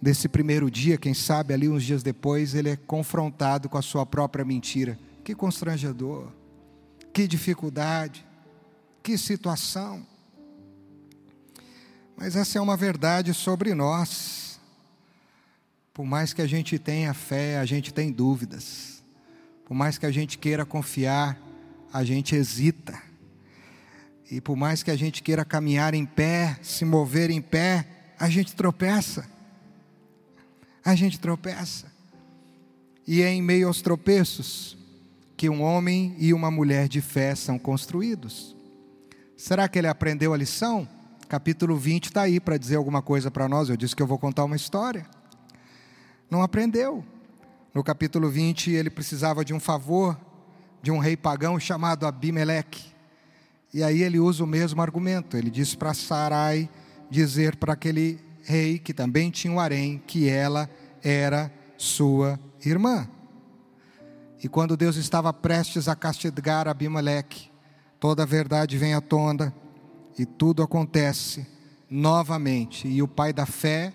desse 0.00 0.28
primeiro 0.28 0.70
dia, 0.70 0.96
quem 0.96 1.14
sabe 1.14 1.52
ali 1.52 1.68
uns 1.68 1.82
dias 1.84 2.02
depois, 2.02 2.54
ele 2.54 2.70
é 2.70 2.76
confrontado 2.76 3.68
com 3.68 3.78
a 3.78 3.82
sua 3.82 4.06
própria 4.06 4.44
mentira. 4.44 4.98
Que 5.24 5.34
constrangedor 5.34 6.32
que 7.18 7.26
dificuldade, 7.26 8.24
que 9.02 9.18
situação. 9.18 10.06
Mas 12.16 12.36
essa 12.36 12.58
é 12.58 12.60
uma 12.60 12.76
verdade 12.76 13.34
sobre 13.34 13.74
nós. 13.74 14.60
Por 15.92 16.06
mais 16.06 16.32
que 16.32 16.40
a 16.40 16.46
gente 16.46 16.78
tenha 16.78 17.12
fé, 17.12 17.58
a 17.58 17.64
gente 17.64 17.92
tem 17.92 18.12
dúvidas. 18.12 19.02
Por 19.64 19.74
mais 19.74 19.98
que 19.98 20.06
a 20.06 20.12
gente 20.12 20.38
queira 20.38 20.64
confiar, 20.64 21.36
a 21.92 22.04
gente 22.04 22.36
hesita. 22.36 22.96
E 24.30 24.40
por 24.40 24.56
mais 24.56 24.84
que 24.84 24.90
a 24.92 24.96
gente 24.96 25.20
queira 25.20 25.44
caminhar 25.44 25.94
em 25.94 26.06
pé, 26.06 26.56
se 26.62 26.84
mover 26.84 27.30
em 27.30 27.42
pé, 27.42 27.84
a 28.16 28.30
gente 28.30 28.54
tropeça. 28.54 29.28
A 30.84 30.94
gente 30.94 31.18
tropeça. 31.18 31.92
E 33.06 33.22
é 33.22 33.30
em 33.30 33.42
meio 33.42 33.68
aos 33.68 33.80
tropeços 33.80 34.76
que 35.36 35.48
um 35.48 35.62
homem 35.62 36.14
e 36.18 36.34
uma 36.34 36.50
mulher 36.50 36.88
de 36.88 37.00
fé 37.00 37.34
são 37.34 37.58
construídos. 37.58 38.56
Será 39.36 39.68
que 39.68 39.78
ele 39.78 39.86
aprendeu 39.86 40.34
a 40.34 40.36
lição? 40.36 40.88
Capítulo 41.28 41.76
20 41.76 42.06
está 42.06 42.22
aí 42.22 42.40
para 42.40 42.56
dizer 42.56 42.76
alguma 42.76 43.00
coisa 43.00 43.30
para 43.30 43.48
nós. 43.48 43.68
Eu 43.68 43.76
disse 43.76 43.94
que 43.94 44.02
eu 44.02 44.06
vou 44.06 44.18
contar 44.18 44.44
uma 44.44 44.56
história. 44.56 45.06
Não 46.30 46.42
aprendeu. 46.42 47.04
No 47.72 47.84
capítulo 47.84 48.28
20, 48.28 48.70
ele 48.72 48.90
precisava 48.90 49.44
de 49.44 49.54
um 49.54 49.60
favor 49.60 50.18
de 50.82 50.90
um 50.90 50.98
rei 50.98 51.16
pagão 51.16 51.58
chamado 51.58 52.06
Abimeleque. 52.06 52.92
E 53.72 53.82
aí 53.82 54.02
ele 54.02 54.18
usa 54.18 54.42
o 54.42 54.46
mesmo 54.46 54.80
argumento. 54.82 55.36
Ele 55.36 55.50
diz 55.50 55.74
para 55.74 55.94
Sarai 55.94 56.68
dizer 57.10 57.56
para 57.56 57.72
aquele 57.72 58.18
rei, 58.48 58.78
que 58.78 58.94
também 58.94 59.30
tinha 59.30 59.52
um 59.52 59.60
harém, 59.60 60.02
que 60.06 60.26
ela 60.26 60.70
era 61.04 61.52
sua 61.76 62.40
irmã. 62.64 63.06
E 64.42 64.48
quando 64.48 64.74
Deus 64.74 64.96
estava 64.96 65.30
prestes 65.34 65.86
a 65.86 65.94
castigar 65.94 66.66
Abimeleque, 66.66 67.50
toda 68.00 68.22
a 68.22 68.26
verdade 68.26 68.78
vem 68.78 68.94
à 68.94 69.02
tona 69.02 69.52
e 70.18 70.24
tudo 70.24 70.62
acontece 70.62 71.46
novamente. 71.90 72.88
E 72.88 73.02
o 73.02 73.08
pai 73.08 73.34
da 73.34 73.44
fé 73.44 73.92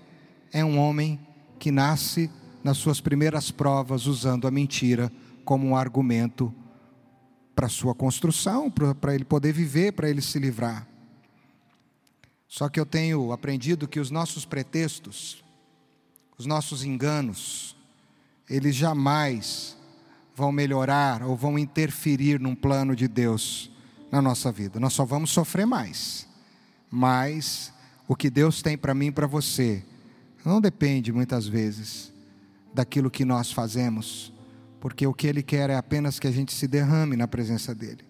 é 0.51 0.63
um 0.63 0.77
homem 0.77 1.19
que 1.57 1.71
nasce 1.71 2.29
nas 2.63 2.77
suas 2.77 3.01
primeiras 3.01 3.49
provas 3.49 4.05
usando 4.05 4.47
a 4.47 4.51
mentira 4.51 5.11
como 5.43 5.65
um 5.65 5.75
argumento 5.75 6.53
para 7.55 7.67
sua 7.67 7.95
construção, 7.95 8.69
para 8.69 9.15
ele 9.15 9.25
poder 9.25 9.51
viver, 9.51 9.93
para 9.93 10.09
ele 10.09 10.21
se 10.21 10.37
livrar. 10.37 10.92
Só 12.53 12.69
que 12.69 12.79
eu 12.79 12.85
tenho 12.85 13.31
aprendido 13.31 13.87
que 13.87 13.99
os 13.99 14.11
nossos 14.11 14.45
pretextos, 14.45 15.43
os 16.37 16.45
nossos 16.45 16.83
enganos, 16.83 17.75
eles 18.47 18.75
jamais 18.75 19.75
vão 20.35 20.51
melhorar 20.51 21.23
ou 21.23 21.35
vão 21.35 21.57
interferir 21.57 22.39
num 22.39 22.53
plano 22.53 22.95
de 22.95 23.07
Deus 23.07 23.71
na 24.11 24.21
nossa 24.21 24.51
vida. 24.51 24.79
Nós 24.79 24.93
só 24.93 25.03
vamos 25.03 25.31
sofrer 25.31 25.65
mais. 25.65 26.27
Mas 26.91 27.73
o 28.07 28.15
que 28.15 28.29
Deus 28.29 28.61
tem 28.61 28.77
para 28.77 28.93
mim 28.93 29.07
e 29.07 29.11
para 29.11 29.25
você 29.25 29.83
não 30.45 30.61
depende 30.61 31.11
muitas 31.11 31.47
vezes 31.47 32.13
daquilo 32.71 33.09
que 33.09 33.25
nós 33.25 33.51
fazemos, 33.51 34.31
porque 34.79 35.07
o 35.07 35.13
que 35.15 35.25
Ele 35.25 35.41
quer 35.41 35.71
é 35.71 35.75
apenas 35.75 36.19
que 36.19 36.27
a 36.27 36.31
gente 36.31 36.53
se 36.53 36.67
derrame 36.67 37.17
na 37.17 37.27
presença 37.27 37.73
dEle. 37.73 38.05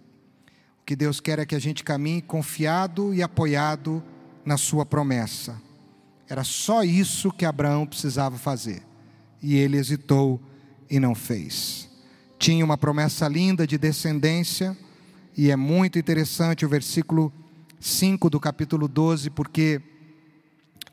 O 0.82 0.84
que 0.86 0.97
Deus 0.97 1.21
quer 1.21 1.39
é 1.39 1.45
que 1.45 1.56
a 1.56 1.60
gente 1.60 1.82
caminhe 1.82 2.21
confiado 2.21 3.13
e 3.13 3.23
apoiado 3.23 4.03
na 4.45 4.58
Sua 4.58 4.86
promessa. 4.86 5.62
Era 6.27 6.43
só 6.43 6.84
isso 6.84 7.32
que 7.32 7.45
Abraão 7.45 7.86
precisava 7.86 8.38
fazer. 8.38 8.82
E 9.41 9.56
ele 9.56 9.77
hesitou 9.77 10.41
e 10.89 10.99
não 10.99 11.13
fez. 11.13 11.89
Tinha 12.39 12.63
uma 12.63 12.77
promessa 12.77 13.27
linda 13.27 13.65
de 13.65 13.77
descendência, 13.77 14.77
e 15.36 15.49
é 15.49 15.56
muito 15.56 15.97
interessante 15.97 16.65
o 16.65 16.69
versículo 16.69 17.32
5 17.79 18.29
do 18.29 18.39
capítulo 18.39 18.88
12, 18.88 19.29
porque 19.29 19.82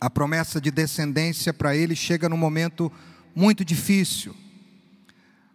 a 0.00 0.08
promessa 0.08 0.60
de 0.60 0.70
descendência 0.70 1.52
para 1.52 1.76
ele 1.76 1.94
chega 1.94 2.28
num 2.28 2.36
momento 2.36 2.90
muito 3.34 3.64
difícil. 3.64 4.34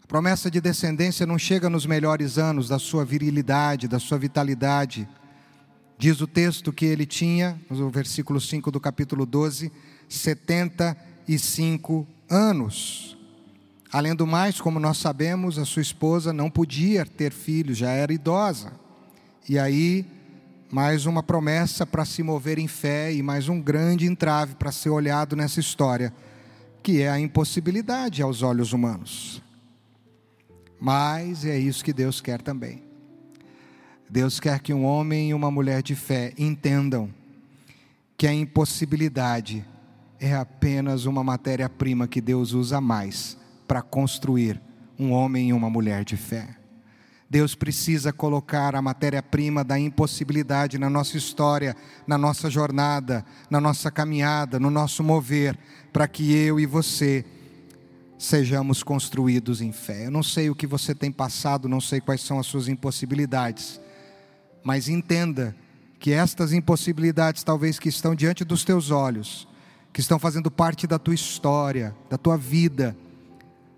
A 0.04 0.08
promessa 0.08 0.52
de 0.52 0.62
descendência 0.62 1.26
não 1.26 1.40
chega 1.40 1.68
nos 1.68 1.86
melhores 1.86 2.38
anos 2.38 2.70
da 2.70 2.78
sua 2.78 3.04
virilidade, 3.04 3.88
da 3.88 3.98
sua 3.98 4.20
vitalidade. 4.20 5.08
Diz 5.98 6.20
o 6.20 6.28
texto 6.28 6.74
que 6.74 6.86
ele 6.86 7.06
tinha, 7.06 7.60
no 7.70 7.90
versículo 7.90 8.42
5 8.42 8.70
do 8.70 8.80
capítulo 8.80 9.26
12, 9.26 9.72
75 10.10 12.06
anos. 12.30 13.18
Além 13.92 14.14
do 14.14 14.28
mais, 14.28 14.60
como 14.60 14.78
nós 14.80 14.98
sabemos, 14.98 15.58
a 15.58 15.64
sua 15.64 15.82
esposa 15.82 16.34
não 16.34 16.50
podia 16.50 17.06
ter 17.06 17.32
filhos, 17.32 17.78
já 17.78 17.92
era 17.92 18.12
idosa. 18.12 18.74
E 19.48 19.58
aí, 19.58 20.06
mais 20.70 21.06
uma 21.06 21.24
promessa 21.24 21.86
para 21.86 22.04
se 22.04 22.22
mover 22.22 22.60
em 22.60 22.68
fé 22.68 23.14
e 23.14 23.24
mais 23.24 23.48
um 23.48 23.62
grande 23.62 24.06
entrave 24.06 24.56
para 24.56 24.74
ser 24.74 24.90
olhado 24.90 25.34
nessa 25.34 25.62
história, 25.62 26.14
que 26.84 27.02
é 27.02 27.10
a 27.10 27.18
impossibilidade 27.18 28.22
aos 28.22 28.42
olhos 28.42 28.74
humanos. 28.74 29.42
Mas 30.78 31.46
é 31.46 31.58
isso 31.58 31.84
que 31.84 31.94
Deus 31.94 32.20
quer 32.20 32.42
também. 32.42 32.84
Deus 34.10 34.40
quer 34.40 34.60
que 34.60 34.74
um 34.74 34.86
homem 34.86 35.30
e 35.30 35.34
uma 35.34 35.50
mulher 35.50 35.82
de 35.82 35.96
fé 35.96 36.34
entendam 36.38 37.10
que 38.18 38.28
a 38.28 38.34
impossibilidade 38.34 39.66
é 40.20 40.34
apenas 40.36 41.06
uma 41.06 41.24
matéria-prima 41.24 42.08
que 42.08 42.22
Deus 42.22 42.54
usa 42.54 42.80
mais 42.80 43.38
para 43.68 43.82
construir 43.82 44.62
um 44.98 45.12
homem 45.12 45.50
e 45.50 45.54
uma 45.54 45.70
mulher 45.70 46.04
de 46.06 46.16
fé. 46.16 46.56
Deus 47.30 47.56
precisa 47.56 48.14
colocar 48.14 48.76
a 48.76 48.82
matéria-prima 48.82 49.64
da 49.64 49.78
impossibilidade 49.80 50.78
na 50.78 50.90
nossa 50.90 51.18
história, 51.18 51.76
na 52.06 52.18
nossa 52.18 52.50
jornada, 52.50 53.26
na 53.50 53.60
nossa 53.60 53.90
caminhada, 53.90 54.60
no 54.60 54.70
nosso 54.70 55.04
mover, 55.04 55.58
para 55.92 56.08
que 56.08 56.34
eu 56.34 56.60
e 56.60 56.66
você 56.66 57.26
sejamos 58.18 58.84
construídos 58.84 59.60
em 59.60 59.72
fé. 59.72 60.06
Eu 60.06 60.12
não 60.12 60.24
sei 60.24 60.50
o 60.50 60.56
que 60.56 60.68
você 60.68 60.94
tem 60.94 61.12
passado, 61.12 61.68
não 61.68 61.82
sei 61.82 62.00
quais 62.00 62.22
são 62.22 62.40
as 62.40 62.46
suas 62.46 62.68
impossibilidades, 62.68 63.82
mas 64.66 64.90
entenda 64.90 65.56
que 66.00 66.12
estas 66.12 66.52
impossibilidades, 66.52 67.44
talvez 67.44 67.78
que 67.78 67.88
estão 67.88 68.16
diante 68.16 68.44
dos 68.44 68.64
teus 68.64 68.90
olhos, 68.90 69.48
que 69.94 70.02
estão 70.02 70.18
fazendo 70.18 70.50
parte 70.50 70.88
da 70.88 70.98
tua 70.98 71.14
história, 71.14 71.96
da 72.10 72.18
tua 72.18 72.36
vida, 72.36 72.98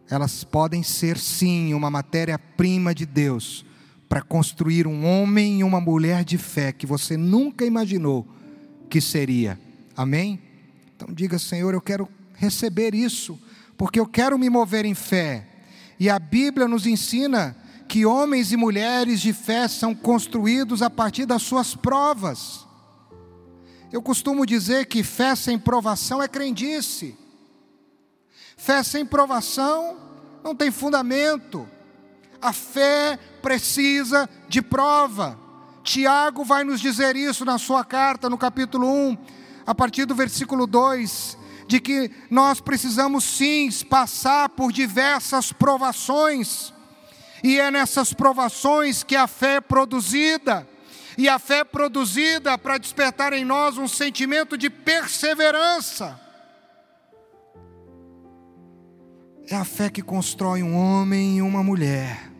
elas 0.10 0.46
podem 0.46 0.82
ser 0.82 1.18
sim 1.18 1.74
uma 1.74 1.90
matéria-prima 1.90 2.96
de 2.96 3.06
Deus 3.06 3.66
para 4.08 4.22
construir 4.22 4.88
um 4.88 5.06
homem 5.06 5.60
e 5.60 5.64
uma 5.64 5.82
mulher 5.82 6.24
de 6.24 6.38
fé 6.38 6.72
que 6.72 6.86
você 6.86 7.18
nunca 7.18 7.66
imaginou 7.66 8.26
que 8.90 9.02
seria. 9.02 9.60
Amém? 9.96 10.40
Então 10.96 11.14
diga, 11.14 11.38
Senhor, 11.38 11.74
eu 11.74 11.82
quero 11.82 12.08
receber 12.34 12.96
isso, 12.96 13.38
porque 13.76 14.00
eu 14.00 14.08
quero 14.08 14.40
me 14.40 14.50
mover 14.50 14.86
em 14.86 14.96
fé. 14.96 15.46
E 16.00 16.10
a 16.10 16.18
Bíblia 16.18 16.66
nos 16.66 16.86
ensina 16.86 17.58
que 17.88 18.06
homens 18.06 18.52
e 18.52 18.58
mulheres 18.58 19.22
de 19.22 19.32
fé 19.34 19.68
são 19.68 19.96
construídos 19.96 20.82
a 20.82 20.90
partir 20.90 21.26
das 21.26 21.42
suas 21.42 21.76
provas. 21.76 22.66
Eu 23.92 24.02
costumo 24.02 24.46
dizer 24.46 24.88
que 24.88 25.04
fé 25.04 25.36
sem 25.36 25.58
provação 25.58 26.22
é 26.22 26.28
crendice. 26.28 27.18
Fé 28.58 28.84
sem 28.84 29.06
provação 29.06 29.98
não 30.44 30.56
tem 30.56 30.72
fundamento. 30.72 31.68
A 32.42 32.52
fé 32.52 33.18
precisa 33.42 34.30
de 34.50 34.62
prova. 34.62 35.40
Tiago 35.84 36.44
vai 36.44 36.66
nos 36.66 36.82
dizer 36.82 37.16
isso 37.16 37.46
na 37.46 37.58
sua 37.58 37.86
carta, 37.86 38.30
no 38.30 38.38
capítulo 38.38 38.88
1, 38.88 39.18
a 39.66 39.74
partir 39.74 40.06
do 40.06 40.14
versículo 40.14 40.68
2, 40.68 41.38
de 41.66 41.80
que 41.80 42.12
nós 42.30 42.60
precisamos 42.60 43.24
sim 43.24 43.70
passar 43.90 44.50
por 44.50 44.74
diversas 44.74 45.54
provações, 45.54 46.74
e 47.44 47.60
é 47.60 47.70
nessas 47.72 48.14
provações 48.14 49.04
que 49.04 49.16
a 49.16 49.28
fé 49.28 49.56
é 49.56 49.62
produzida, 49.62 50.68
e 51.18 51.28
a 51.28 51.40
fé 51.40 51.60
é 51.60 51.64
produzida 51.64 52.58
para 52.58 52.78
despertar 52.78 53.34
em 53.34 53.44
nós 53.44 53.78
um 53.78 53.88
sentimento 53.88 54.58
de 54.58 54.70
perseverança. 54.70 56.20
É 59.50 59.56
a 59.56 59.64
fé 59.64 59.90
que 59.90 60.02
constrói 60.02 60.62
um 60.62 60.76
homem 60.76 61.38
e 61.38 61.42
uma 61.42 61.64
mulher. 61.64 62.32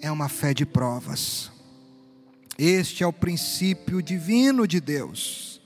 É 0.00 0.10
uma 0.10 0.28
fé 0.28 0.52
de 0.52 0.66
provas. 0.66 1.50
Este 2.58 3.04
é 3.04 3.06
o 3.06 3.12
princípio 3.12 4.02
divino 4.02 4.66
de 4.66 4.80
Deus. 4.80 5.62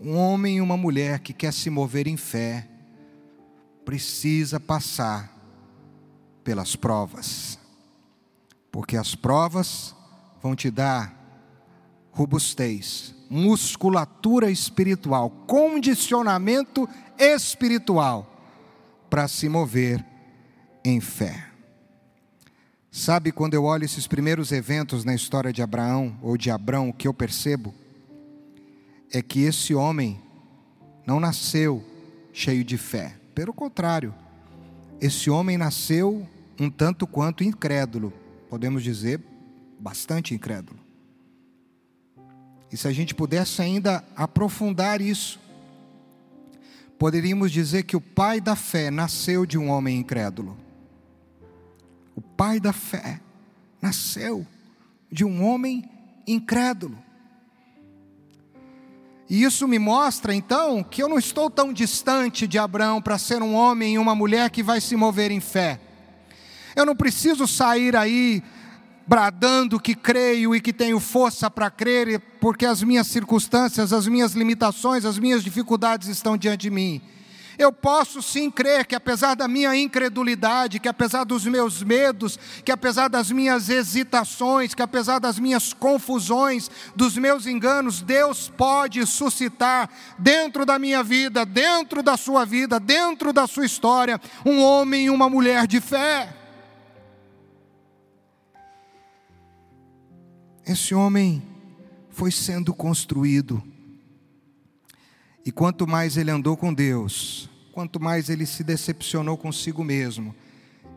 Um 0.00 0.16
homem 0.16 0.56
e 0.56 0.60
uma 0.60 0.76
mulher 0.76 1.20
que 1.20 1.32
quer 1.32 1.52
se 1.52 1.70
mover 1.70 2.06
em 2.08 2.16
fé 2.16 2.66
precisa 3.84 4.58
passar 4.58 5.33
pelas 6.44 6.76
provas. 6.76 7.58
Porque 8.70 8.96
as 8.96 9.14
provas 9.14 9.94
vão 10.42 10.54
te 10.54 10.70
dar 10.70 11.24
robustez, 12.12 13.14
musculatura 13.28 14.50
espiritual, 14.50 15.30
condicionamento 15.46 16.88
espiritual 17.18 18.30
para 19.10 19.26
se 19.26 19.48
mover 19.48 20.04
em 20.84 21.00
fé. 21.00 21.48
Sabe 22.90 23.32
quando 23.32 23.54
eu 23.54 23.64
olho 23.64 23.84
esses 23.84 24.06
primeiros 24.06 24.52
eventos 24.52 25.04
na 25.04 25.14
história 25.14 25.52
de 25.52 25.60
Abraão 25.62 26.16
ou 26.22 26.36
de 26.36 26.50
Abrão, 26.50 26.90
o 26.90 26.92
que 26.92 27.08
eu 27.08 27.14
percebo 27.14 27.74
é 29.12 29.20
que 29.20 29.40
esse 29.40 29.74
homem 29.74 30.20
não 31.04 31.18
nasceu 31.18 31.84
cheio 32.32 32.62
de 32.62 32.76
fé. 32.76 33.16
Pelo 33.34 33.52
contrário, 33.52 34.14
esse 35.00 35.28
homem 35.28 35.58
nasceu 35.58 36.28
um 36.58 36.70
tanto 36.70 37.06
quanto 37.06 37.44
incrédulo, 37.44 38.12
podemos 38.48 38.82
dizer, 38.82 39.20
bastante 39.78 40.34
incrédulo. 40.34 40.78
E 42.72 42.76
se 42.76 42.88
a 42.88 42.92
gente 42.92 43.14
pudesse 43.14 43.62
ainda 43.62 44.04
aprofundar 44.16 45.00
isso, 45.00 45.38
poderíamos 46.98 47.52
dizer 47.52 47.84
que 47.84 47.96
o 47.96 48.00
pai 48.00 48.40
da 48.40 48.56
fé 48.56 48.90
nasceu 48.90 49.46
de 49.46 49.58
um 49.58 49.68
homem 49.68 49.98
incrédulo. 49.98 50.56
O 52.16 52.20
pai 52.20 52.58
da 52.58 52.72
fé 52.72 53.20
nasceu 53.80 54.46
de 55.10 55.24
um 55.24 55.44
homem 55.44 55.88
incrédulo. 56.26 56.98
E 59.28 59.42
isso 59.42 59.66
me 59.66 59.78
mostra 59.78 60.34
então 60.34 60.82
que 60.82 61.02
eu 61.02 61.08
não 61.08 61.18
estou 61.18 61.48
tão 61.48 61.72
distante 61.72 62.46
de 62.46 62.58
Abraão 62.58 63.00
para 63.00 63.18
ser 63.18 63.42
um 63.42 63.54
homem 63.54 63.94
e 63.94 63.98
uma 63.98 64.14
mulher 64.14 64.50
que 64.50 64.62
vai 64.62 64.80
se 64.80 64.96
mover 64.96 65.30
em 65.30 65.40
fé. 65.40 65.80
Eu 66.74 66.84
não 66.84 66.96
preciso 66.96 67.46
sair 67.46 67.96
aí 67.96 68.42
bradando 69.06 69.78
que 69.78 69.94
creio 69.94 70.54
e 70.54 70.60
que 70.60 70.72
tenho 70.72 70.98
força 70.98 71.50
para 71.50 71.70
crer, 71.70 72.20
porque 72.40 72.64
as 72.64 72.82
minhas 72.82 73.06
circunstâncias, 73.06 73.92
as 73.92 74.06
minhas 74.06 74.32
limitações, 74.32 75.04
as 75.04 75.18
minhas 75.18 75.44
dificuldades 75.44 76.08
estão 76.08 76.36
diante 76.36 76.62
de 76.62 76.70
mim. 76.70 77.02
Eu 77.56 77.72
posso 77.72 78.20
sim 78.20 78.50
crer 78.50 78.84
que, 78.84 78.96
apesar 78.96 79.36
da 79.36 79.46
minha 79.46 79.76
incredulidade, 79.76 80.80
que 80.80 80.88
apesar 80.88 81.22
dos 81.22 81.44
meus 81.46 81.84
medos, 81.84 82.36
que 82.64 82.72
apesar 82.72 83.08
das 83.08 83.30
minhas 83.30 83.68
hesitações, 83.68 84.74
que 84.74 84.82
apesar 84.82 85.20
das 85.20 85.38
minhas 85.38 85.72
confusões, 85.72 86.68
dos 86.96 87.16
meus 87.16 87.46
enganos, 87.46 88.02
Deus 88.02 88.48
pode 88.48 89.06
suscitar 89.06 89.88
dentro 90.18 90.66
da 90.66 90.80
minha 90.80 91.02
vida, 91.04 91.46
dentro 91.46 92.02
da 92.02 92.16
sua 92.16 92.44
vida, 92.44 92.80
dentro 92.80 93.32
da 93.32 93.46
sua 93.46 93.64
história, 93.64 94.20
um 94.44 94.60
homem 94.60 95.06
e 95.06 95.10
uma 95.10 95.30
mulher 95.30 95.68
de 95.68 95.80
fé. 95.80 96.43
Esse 100.66 100.94
homem 100.94 101.42
foi 102.10 102.30
sendo 102.30 102.72
construído 102.72 103.62
e 105.44 105.52
quanto 105.52 105.86
mais 105.86 106.16
ele 106.16 106.30
andou 106.30 106.56
com 106.56 106.72
Deus, 106.72 107.50
quanto 107.72 108.00
mais 108.00 108.30
ele 108.30 108.46
se 108.46 108.64
decepcionou 108.64 109.36
consigo 109.36 109.84
mesmo, 109.84 110.34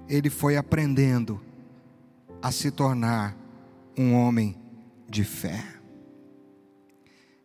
ele 0.08 0.30
foi 0.30 0.56
aprendendo 0.56 1.41
a 2.41 2.51
se 2.51 2.71
tornar 2.71 3.36
um 3.97 4.13
homem 4.13 4.56
de 5.10 5.23
fé. 5.23 5.65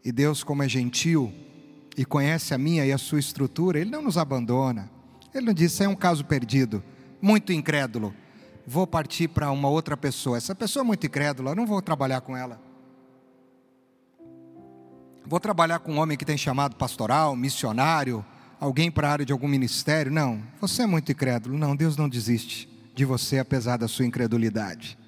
E 0.05 0.13
Deus, 0.13 0.45
como 0.45 0.63
é 0.63 0.69
gentil 0.69 1.33
e 1.97 2.05
conhece 2.05 2.55
a 2.55 2.59
minha 2.59 2.85
e 2.87 2.93
a 2.93 2.99
sua 2.99 3.19
estrutura, 3.19 3.79
Ele 3.79 3.91
não 3.91 4.03
nos 4.03 4.17
abandona. 4.17 4.91
Ele 5.35 5.47
não 5.47 5.53
diz, 5.53 5.81
é 5.81 5.89
um 5.89 5.95
caso 5.95 6.25
perdido, 6.25 6.83
muito 7.21 7.53
incrédulo. 7.53 8.15
Vou 8.67 8.87
partir 8.87 9.29
para 9.29 9.51
uma 9.51 9.69
outra 9.69 9.97
pessoa. 9.97 10.37
Essa 10.37 10.55
pessoa 10.55 10.83
é 10.83 10.87
muito 10.87 11.07
incrédula, 11.07 11.55
não 11.55 11.67
vou 11.67 11.83
trabalhar 11.83 12.21
com 12.21 12.37
ela. 12.37 12.61
Vou 15.25 15.41
trabalhar 15.41 15.79
com 15.79 15.95
um 15.95 15.99
homem 15.99 16.17
que 16.17 16.25
tem 16.25 16.37
chamado 16.37 16.77
pastoral, 16.77 17.35
missionário, 17.35 18.25
alguém 18.61 18.91
para 18.91 19.09
a 19.09 19.13
área 19.13 19.25
de 19.25 19.33
algum 19.33 19.49
ministério. 19.49 20.13
Não, 20.13 20.43
você 20.61 20.83
é 20.83 20.87
muito 20.87 21.11
incrédulo. 21.11 21.59
Não, 21.59 21.75
Deus 21.75 21.97
não 21.97 22.09
desiste 22.09 22.69
de 22.95 23.05
você 23.05 23.39
apesar 23.39 23.77
da 23.77 23.89
sua 23.89 24.07
incredulidade. 24.07 24.99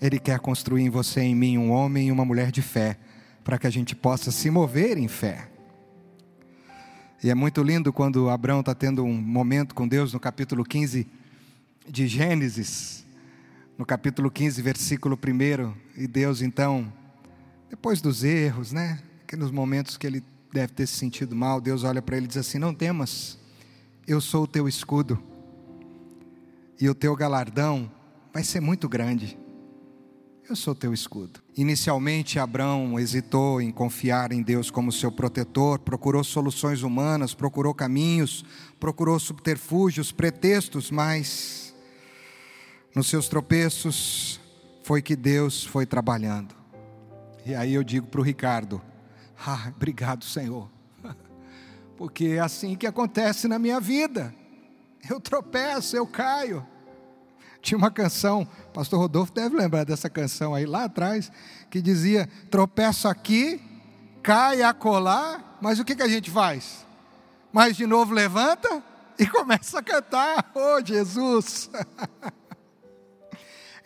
Ele 0.00 0.18
quer 0.18 0.38
construir 0.38 0.82
em 0.82 0.90
você 0.90 1.20
e 1.20 1.24
em 1.24 1.34
mim 1.34 1.58
um 1.58 1.70
homem 1.70 2.08
e 2.08 2.12
uma 2.12 2.24
mulher 2.24 2.50
de 2.50 2.62
fé, 2.62 2.98
para 3.42 3.58
que 3.58 3.66
a 3.66 3.70
gente 3.70 3.94
possa 3.94 4.30
se 4.30 4.50
mover 4.50 4.98
em 4.98 5.08
fé. 5.08 5.48
E 7.22 7.30
é 7.30 7.34
muito 7.34 7.62
lindo 7.62 7.92
quando 7.92 8.28
Abraão 8.28 8.60
está 8.60 8.74
tendo 8.74 9.02
um 9.02 9.14
momento 9.14 9.74
com 9.74 9.88
Deus 9.88 10.12
no 10.12 10.20
capítulo 10.20 10.64
15 10.64 11.06
de 11.88 12.06
Gênesis, 12.06 13.04
no 13.78 13.84
capítulo 13.84 14.30
15, 14.30 14.60
versículo 14.62 15.16
1, 15.16 15.74
e 15.96 16.06
Deus 16.06 16.42
então 16.42 16.92
depois 17.68 18.00
dos 18.00 18.24
erros, 18.24 18.72
né? 18.72 19.02
Que 19.26 19.36
nos 19.36 19.50
momentos 19.50 19.96
que 19.96 20.06
ele 20.06 20.22
deve 20.52 20.72
ter 20.72 20.86
se 20.86 20.94
sentido 20.94 21.34
mal, 21.36 21.60
Deus 21.60 21.84
olha 21.84 22.00
para 22.00 22.16
ele 22.16 22.26
e 22.26 22.28
diz 22.28 22.36
assim: 22.36 22.58
Não 22.58 22.74
temas, 22.74 23.38
eu 24.06 24.20
sou 24.20 24.44
o 24.44 24.46
teu 24.46 24.68
escudo, 24.68 25.22
e 26.80 26.88
o 26.88 26.94
teu 26.94 27.14
galardão 27.14 27.90
vai 28.32 28.42
ser 28.42 28.60
muito 28.60 28.88
grande. 28.88 29.38
Eu 30.48 30.54
sou 30.54 30.74
o 30.74 30.76
teu 30.76 30.94
escudo. 30.94 31.40
Inicialmente, 31.56 32.38
Abraão 32.38 33.00
hesitou 33.00 33.60
em 33.60 33.72
confiar 33.72 34.30
em 34.30 34.40
Deus 34.40 34.70
como 34.70 34.92
seu 34.92 35.10
protetor, 35.10 35.80
procurou 35.80 36.22
soluções 36.22 36.82
humanas, 36.82 37.34
procurou 37.34 37.74
caminhos, 37.74 38.44
procurou 38.78 39.18
subterfúgios, 39.18 40.12
pretextos, 40.12 40.88
mas 40.88 41.65
nos 42.96 43.08
seus 43.08 43.28
tropeços 43.28 44.40
foi 44.82 45.02
que 45.02 45.14
Deus 45.14 45.62
foi 45.62 45.84
trabalhando. 45.84 46.54
E 47.44 47.54
aí 47.54 47.74
eu 47.74 47.84
digo 47.84 48.06
para 48.06 48.22
o 48.22 48.24
Ricardo: 48.24 48.80
ah, 49.46 49.70
obrigado, 49.76 50.24
Senhor, 50.24 50.70
porque 51.98 52.28
é 52.28 52.38
assim 52.38 52.74
que 52.74 52.86
acontece 52.86 53.46
na 53.48 53.58
minha 53.58 53.78
vida. 53.78 54.34
Eu 55.10 55.20
tropeço, 55.20 55.94
eu 55.94 56.06
caio. 56.06 56.66
Tinha 57.60 57.76
uma 57.76 57.90
canção, 57.90 58.48
Pastor 58.72 58.98
Rodolfo 58.98 59.32
deve 59.32 59.54
lembrar 59.54 59.84
dessa 59.84 60.08
canção 60.08 60.54
aí 60.54 60.64
lá 60.64 60.84
atrás, 60.84 61.30
que 61.68 61.82
dizia: 61.82 62.26
tropeço 62.50 63.06
aqui, 63.08 63.60
cai 64.22 64.62
acolá, 64.62 65.58
mas 65.60 65.78
o 65.78 65.84
que, 65.84 65.94
que 65.94 66.02
a 66.02 66.08
gente 66.08 66.30
faz? 66.30 66.86
Mas 67.52 67.76
de 67.76 67.86
novo 67.86 68.14
levanta 68.14 68.82
e 69.18 69.26
começa 69.28 69.80
a 69.80 69.82
cantar: 69.82 70.50
Oh 70.54 70.82
Jesus! 70.82 71.68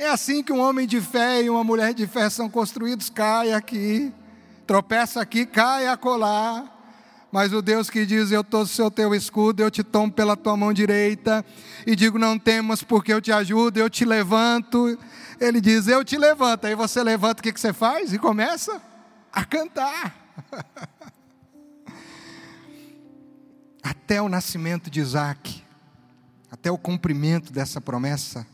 É 0.00 0.08
assim 0.08 0.42
que 0.42 0.50
um 0.50 0.58
homem 0.58 0.86
de 0.86 0.98
fé 0.98 1.42
e 1.42 1.50
uma 1.50 1.62
mulher 1.62 1.92
de 1.92 2.06
fé 2.06 2.30
são 2.30 2.48
construídos, 2.48 3.10
cai 3.10 3.52
aqui, 3.52 4.10
tropeça 4.66 5.20
aqui, 5.20 5.44
cai 5.44 5.86
acolá. 5.86 6.64
Mas 7.30 7.52
o 7.52 7.60
Deus 7.60 7.90
que 7.90 8.06
diz: 8.06 8.30
Eu 8.30 8.40
estou 8.40 8.64
seu 8.64 8.90
teu 8.90 9.14
escudo, 9.14 9.62
eu 9.62 9.70
te 9.70 9.84
tomo 9.84 10.10
pela 10.10 10.38
tua 10.38 10.56
mão 10.56 10.72
direita, 10.72 11.44
e 11.86 11.94
digo: 11.94 12.18
Não 12.18 12.38
temas, 12.38 12.82
porque 12.82 13.12
eu 13.12 13.20
te 13.20 13.30
ajudo, 13.30 13.76
eu 13.76 13.90
te 13.90 14.06
levanto. 14.06 14.98
Ele 15.38 15.60
diz: 15.60 15.86
Eu 15.86 16.02
te 16.02 16.16
levanto. 16.16 16.66
Aí 16.66 16.74
você 16.74 17.02
levanta, 17.02 17.40
o 17.40 17.42
que, 17.42 17.52
que 17.52 17.60
você 17.60 17.74
faz? 17.74 18.14
E 18.14 18.18
começa 18.18 18.80
a 19.30 19.44
cantar. 19.44 20.16
até 23.84 24.22
o 24.22 24.30
nascimento 24.30 24.88
de 24.88 24.98
Isaac, 24.98 25.62
até 26.50 26.70
o 26.70 26.78
cumprimento 26.78 27.52
dessa 27.52 27.82
promessa, 27.82 28.46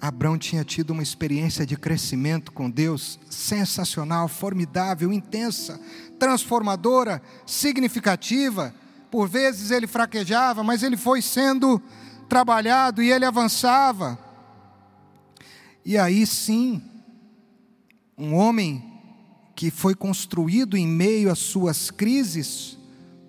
Abraão 0.00 0.36
tinha 0.36 0.62
tido 0.62 0.90
uma 0.90 1.02
experiência 1.02 1.64
de 1.64 1.76
crescimento 1.76 2.52
com 2.52 2.70
Deus 2.70 3.18
sensacional, 3.30 4.28
formidável, 4.28 5.12
intensa, 5.12 5.80
transformadora, 6.18 7.22
significativa. 7.46 8.74
Por 9.10 9.28
vezes 9.28 9.70
ele 9.70 9.86
fraquejava, 9.86 10.62
mas 10.62 10.82
ele 10.82 10.96
foi 10.96 11.22
sendo 11.22 11.80
trabalhado 12.28 13.02
e 13.02 13.10
ele 13.10 13.24
avançava. 13.24 14.18
E 15.84 15.96
aí 15.96 16.26
sim, 16.26 16.82
um 18.18 18.34
homem 18.34 18.92
que 19.54 19.70
foi 19.70 19.94
construído 19.94 20.76
em 20.76 20.86
meio 20.86 21.30
às 21.30 21.38
suas 21.38 21.90
crises 21.90 22.76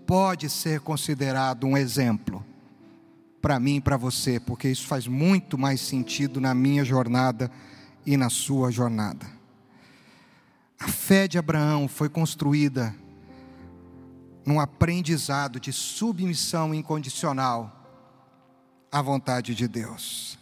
pode 0.06 0.50
ser 0.50 0.82
considerado 0.82 1.66
um 1.66 1.78
exemplo 1.78 2.44
para 3.48 3.62
mim 3.62 3.78
e 3.78 3.82
para 3.82 3.96
você, 3.96 4.42
porque 4.42 4.68
isso 4.68 4.86
faz 4.86 5.08
muito 5.08 5.58
mais 5.58 5.80
sentido 5.80 6.42
na 6.42 6.54
minha 6.54 6.84
jornada 6.84 7.50
e 8.06 8.18
na 8.18 8.30
sua 8.30 8.70
jornada. 8.72 9.26
A 10.78 10.90
fé 10.90 11.30
de 11.30 11.38
Abraão 11.38 11.88
foi 11.88 12.10
construída 12.10 12.94
num 14.46 14.60
aprendizado 14.60 15.62
de 15.62 15.72
submissão 15.72 16.76
incondicional 16.76 17.90
à 18.92 19.02
vontade 19.02 19.56
de 19.56 19.66
Deus. 19.66 20.38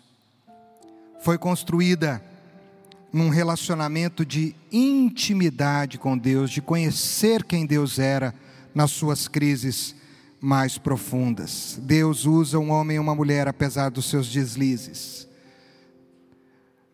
Foi 1.22 1.38
construída 1.38 2.26
num 3.14 3.30
relacionamento 3.30 4.26
de 4.26 4.56
intimidade 4.72 6.00
com 6.00 6.18
Deus, 6.18 6.50
de 6.50 6.60
conhecer 6.60 7.44
quem 7.44 7.68
Deus 7.68 8.00
era 8.00 8.34
nas 8.74 8.90
suas 8.90 9.28
crises 9.28 9.96
mais 10.46 10.78
profundas. 10.78 11.80
Deus 11.82 12.26
usa 12.26 12.60
um 12.60 12.70
homem 12.70 12.98
e 12.98 13.00
uma 13.00 13.16
mulher 13.16 13.48
apesar 13.48 13.90
dos 13.90 14.06
seus 14.06 14.28
deslizes. 14.28 15.28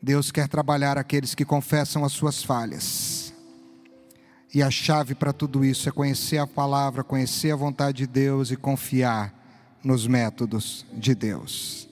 Deus 0.01 0.31
quer 0.31 0.47
trabalhar 0.47 0.97
aqueles 0.97 1.35
que 1.35 1.43
confessam 1.43 2.05
as 2.05 2.13
suas 2.13 2.41
falhas. 2.41 3.33
E 4.53 4.63
a 4.63 4.71
chave 4.71 5.13
para 5.13 5.33
tudo 5.33 5.65
isso 5.65 5.89
é 5.89 5.91
conhecer 5.91 6.37
a 6.37 6.47
palavra, 6.47 7.03
conhecer 7.03 7.51
a 7.51 7.55
vontade 7.57 7.99
de 7.99 8.07
Deus 8.07 8.51
e 8.51 8.55
confiar 8.55 9.33
nos 9.83 10.07
métodos 10.07 10.85
de 10.93 11.13
Deus. 11.13 11.89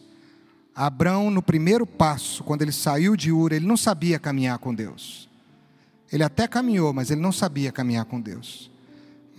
Abraão, 0.73 1.29
no 1.29 1.41
primeiro 1.41 1.85
passo, 1.85 2.41
quando 2.41 2.61
ele 2.61 2.71
saiu 2.71 3.17
de 3.17 3.33
Ur, 3.33 3.51
ele 3.51 3.65
não 3.65 3.75
sabia 3.75 4.17
caminhar 4.17 4.57
com 4.59 4.73
Deus. 4.73 5.27
Ele 6.09 6.23
até 6.23 6.47
caminhou, 6.47 6.93
mas 6.93 7.11
ele 7.11 7.19
não 7.19 7.33
sabia 7.33 7.69
caminhar 7.69 8.05
com 8.05 8.19
Deus. 8.19 8.71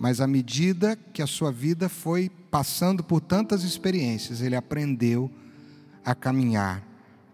Mas 0.01 0.19
à 0.19 0.25
medida 0.25 0.97
que 1.13 1.21
a 1.21 1.27
sua 1.27 1.51
vida 1.51 1.87
foi 1.87 2.27
passando 2.49 3.03
por 3.03 3.21
tantas 3.21 3.61
experiências, 3.61 4.41
ele 4.41 4.55
aprendeu 4.55 5.29
a 6.03 6.15
caminhar 6.15 6.83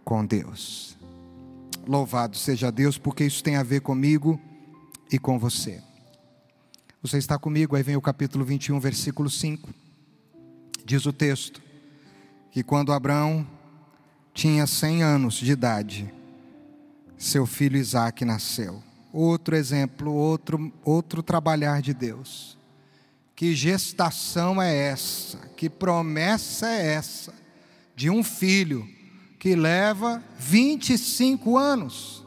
com 0.03 0.25
Deus. 0.25 0.97
Louvado 1.87 2.35
seja 2.35 2.69
Deus, 2.69 2.97
porque 2.97 3.23
isso 3.23 3.41
tem 3.41 3.55
a 3.55 3.63
ver 3.63 3.79
comigo 3.79 4.37
e 5.09 5.17
com 5.17 5.39
você. 5.39 5.81
Você 7.01 7.17
está 7.17 7.39
comigo? 7.39 7.73
Aí 7.73 7.83
vem 7.83 7.95
o 7.95 8.01
capítulo 8.01 8.43
21, 8.43 8.81
versículo 8.81 9.29
5. 9.29 9.69
Diz 10.83 11.05
o 11.05 11.13
texto 11.13 11.61
que 12.51 12.63
quando 12.63 12.91
Abraão 12.91 13.47
tinha 14.33 14.67
100 14.67 15.03
anos 15.03 15.35
de 15.35 15.53
idade, 15.53 16.13
seu 17.17 17.45
filho 17.45 17.77
Isaac 17.77 18.25
nasceu. 18.25 18.83
Outro 19.13 19.55
exemplo, 19.55 20.11
outro, 20.11 20.69
outro 20.83 21.23
trabalhar 21.23 21.81
de 21.81 21.93
Deus. 21.93 22.56
Que 23.37 23.55
gestação 23.55 24.59
é 24.59 24.75
essa? 24.75 25.37
Que 25.55 25.69
promessa 25.69 26.67
é 26.67 26.95
essa? 26.95 27.31
De 27.95 28.09
um 28.09 28.23
filho 28.23 28.89
que 29.37 29.55
leva 29.55 30.23
25 30.39 31.55
anos. 31.55 32.25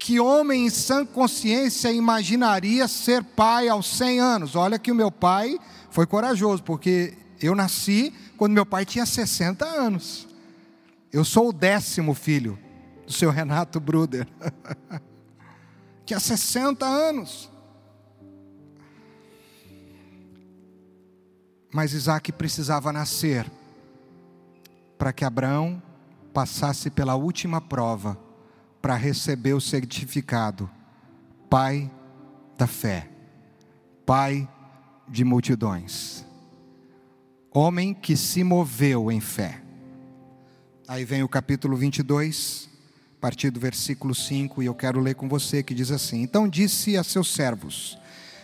Que 0.00 0.18
homem 0.18 0.66
em 0.66 0.70
sã 0.70 1.06
consciência 1.06 1.92
imaginaria 1.92 2.88
ser 2.88 3.22
pai 3.22 3.68
aos 3.68 3.86
100 3.86 4.20
anos? 4.20 4.56
Olha 4.56 4.80
que 4.80 4.90
o 4.90 4.96
meu 4.96 5.12
pai 5.12 5.60
foi 5.92 6.04
corajoso, 6.04 6.64
porque 6.64 7.16
eu 7.40 7.54
nasci 7.54 8.12
quando 8.36 8.52
meu 8.52 8.66
pai 8.66 8.84
tinha 8.84 9.06
60 9.06 9.64
anos. 9.64 10.26
Eu 11.12 11.24
sou 11.24 11.50
o 11.50 11.52
décimo 11.52 12.14
filho 12.14 12.58
do 13.06 13.12
seu 13.12 13.30
Renato 13.30 13.78
Bruder. 13.78 14.26
tinha 16.04 16.18
60 16.18 16.84
anos. 16.84 17.48
Mas 21.72 21.92
Isaac 21.92 22.32
precisava 22.32 22.92
nascer 22.92 23.50
para 24.96 25.12
que 25.12 25.24
Abraão 25.24 25.82
passasse 26.32 26.90
pela 26.90 27.14
última 27.14 27.60
prova 27.60 28.18
para 28.80 28.94
receber 28.94 29.54
o 29.54 29.60
certificado 29.60 30.70
pai 31.48 31.90
da 32.56 32.66
fé, 32.66 33.08
pai 34.04 34.48
de 35.08 35.24
multidões, 35.24 36.24
homem 37.50 37.94
que 37.94 38.16
se 38.16 38.44
moveu 38.44 39.10
em 39.10 39.20
fé. 39.20 39.62
Aí 40.86 41.04
vem 41.04 41.22
o 41.22 41.28
capítulo 41.28 41.76
22, 41.76 42.68
a 43.16 43.20
partir 43.20 43.50
do 43.50 43.60
versículo 43.60 44.14
5, 44.14 44.62
e 44.62 44.66
eu 44.66 44.74
quero 44.74 45.00
ler 45.00 45.14
com 45.14 45.28
você 45.28 45.62
que 45.62 45.74
diz 45.74 45.90
assim: 45.90 46.22
Então 46.22 46.48
disse 46.48 46.96
a 46.96 47.04
seus 47.04 47.32
servos: 47.32 47.98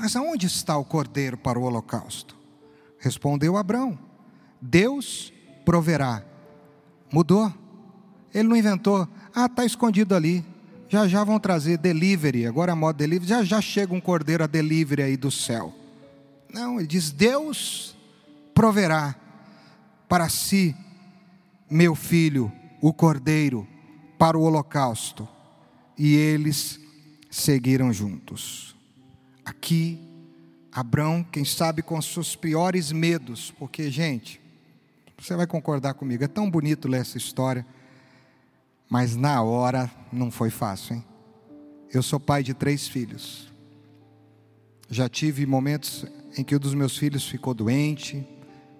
mas 0.00 0.16
aonde 0.16 0.46
está 0.46 0.78
o 0.78 0.84
cordeiro 0.84 1.36
para 1.36 1.58
o 1.58 1.62
holocausto? 1.62 2.34
Respondeu 2.98 3.58
Abraão: 3.58 3.98
Deus 4.58 5.30
proverá. 5.62 6.24
Mudou. 7.12 7.52
Ele 8.32 8.48
não 8.48 8.56
inventou. 8.56 9.06
Ah, 9.34 9.44
está 9.44 9.62
escondido 9.62 10.14
ali. 10.14 10.42
Já 10.88 11.06
já 11.06 11.22
vão 11.22 11.38
trazer 11.38 11.76
delivery. 11.76 12.46
Agora 12.46 12.72
a 12.72 12.76
moda 12.76 12.96
delivery. 12.96 13.28
Já 13.28 13.42
já 13.42 13.60
chega 13.60 13.92
um 13.92 14.00
cordeiro 14.00 14.42
a 14.42 14.46
delivery 14.46 15.02
aí 15.02 15.16
do 15.18 15.30
céu. 15.30 15.74
Não, 16.50 16.78
ele 16.78 16.86
diz: 16.86 17.10
Deus 17.10 17.94
proverá 18.54 19.14
para 20.08 20.30
si, 20.30 20.74
meu 21.68 21.94
filho, 21.94 22.50
o 22.80 22.90
cordeiro, 22.90 23.68
para 24.18 24.38
o 24.38 24.42
holocausto. 24.42 25.28
E 25.98 26.14
eles 26.14 26.80
seguiram 27.30 27.92
juntos. 27.92 28.79
Aqui, 29.50 29.98
Abraão, 30.70 31.24
quem 31.24 31.44
sabe 31.44 31.82
com 31.82 32.00
seus 32.00 32.36
piores 32.36 32.92
medos, 32.92 33.52
porque, 33.58 33.90
gente, 33.90 34.40
você 35.18 35.34
vai 35.34 35.44
concordar 35.44 35.94
comigo, 35.94 36.22
é 36.22 36.28
tão 36.28 36.48
bonito 36.48 36.86
ler 36.86 37.00
essa 37.00 37.18
história, 37.18 37.66
mas 38.88 39.16
na 39.16 39.42
hora 39.42 39.90
não 40.12 40.30
foi 40.30 40.50
fácil, 40.50 40.94
hein? 40.94 41.04
Eu 41.92 42.00
sou 42.00 42.20
pai 42.20 42.44
de 42.44 42.54
três 42.54 42.86
filhos. 42.86 43.52
Já 44.88 45.08
tive 45.08 45.44
momentos 45.46 46.06
em 46.38 46.44
que 46.44 46.54
um 46.54 46.60
dos 46.60 46.72
meus 46.72 46.96
filhos 46.96 47.26
ficou 47.26 47.52
doente, 47.52 48.24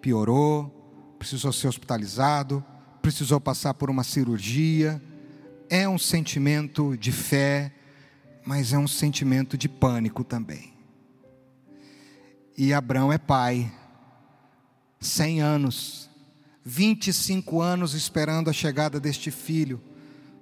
piorou, 0.00 0.70
precisou 1.18 1.52
ser 1.52 1.66
hospitalizado, 1.66 2.64
precisou 3.02 3.40
passar 3.40 3.74
por 3.74 3.90
uma 3.90 4.04
cirurgia. 4.04 5.02
É 5.68 5.88
um 5.88 5.98
sentimento 5.98 6.96
de 6.96 7.10
fé, 7.10 7.72
mas 8.44 8.72
é 8.72 8.78
um 8.78 8.88
sentimento 8.88 9.56
de 9.56 9.68
pânico 9.68 10.24
também. 10.24 10.72
E 12.56 12.72
Abraão 12.72 13.12
é 13.12 13.18
pai, 13.18 13.72
cem 14.98 15.40
anos, 15.40 16.10
25 16.64 17.60
anos 17.60 17.94
esperando 17.94 18.50
a 18.50 18.52
chegada 18.52 19.00
deste 19.00 19.30
filho. 19.30 19.80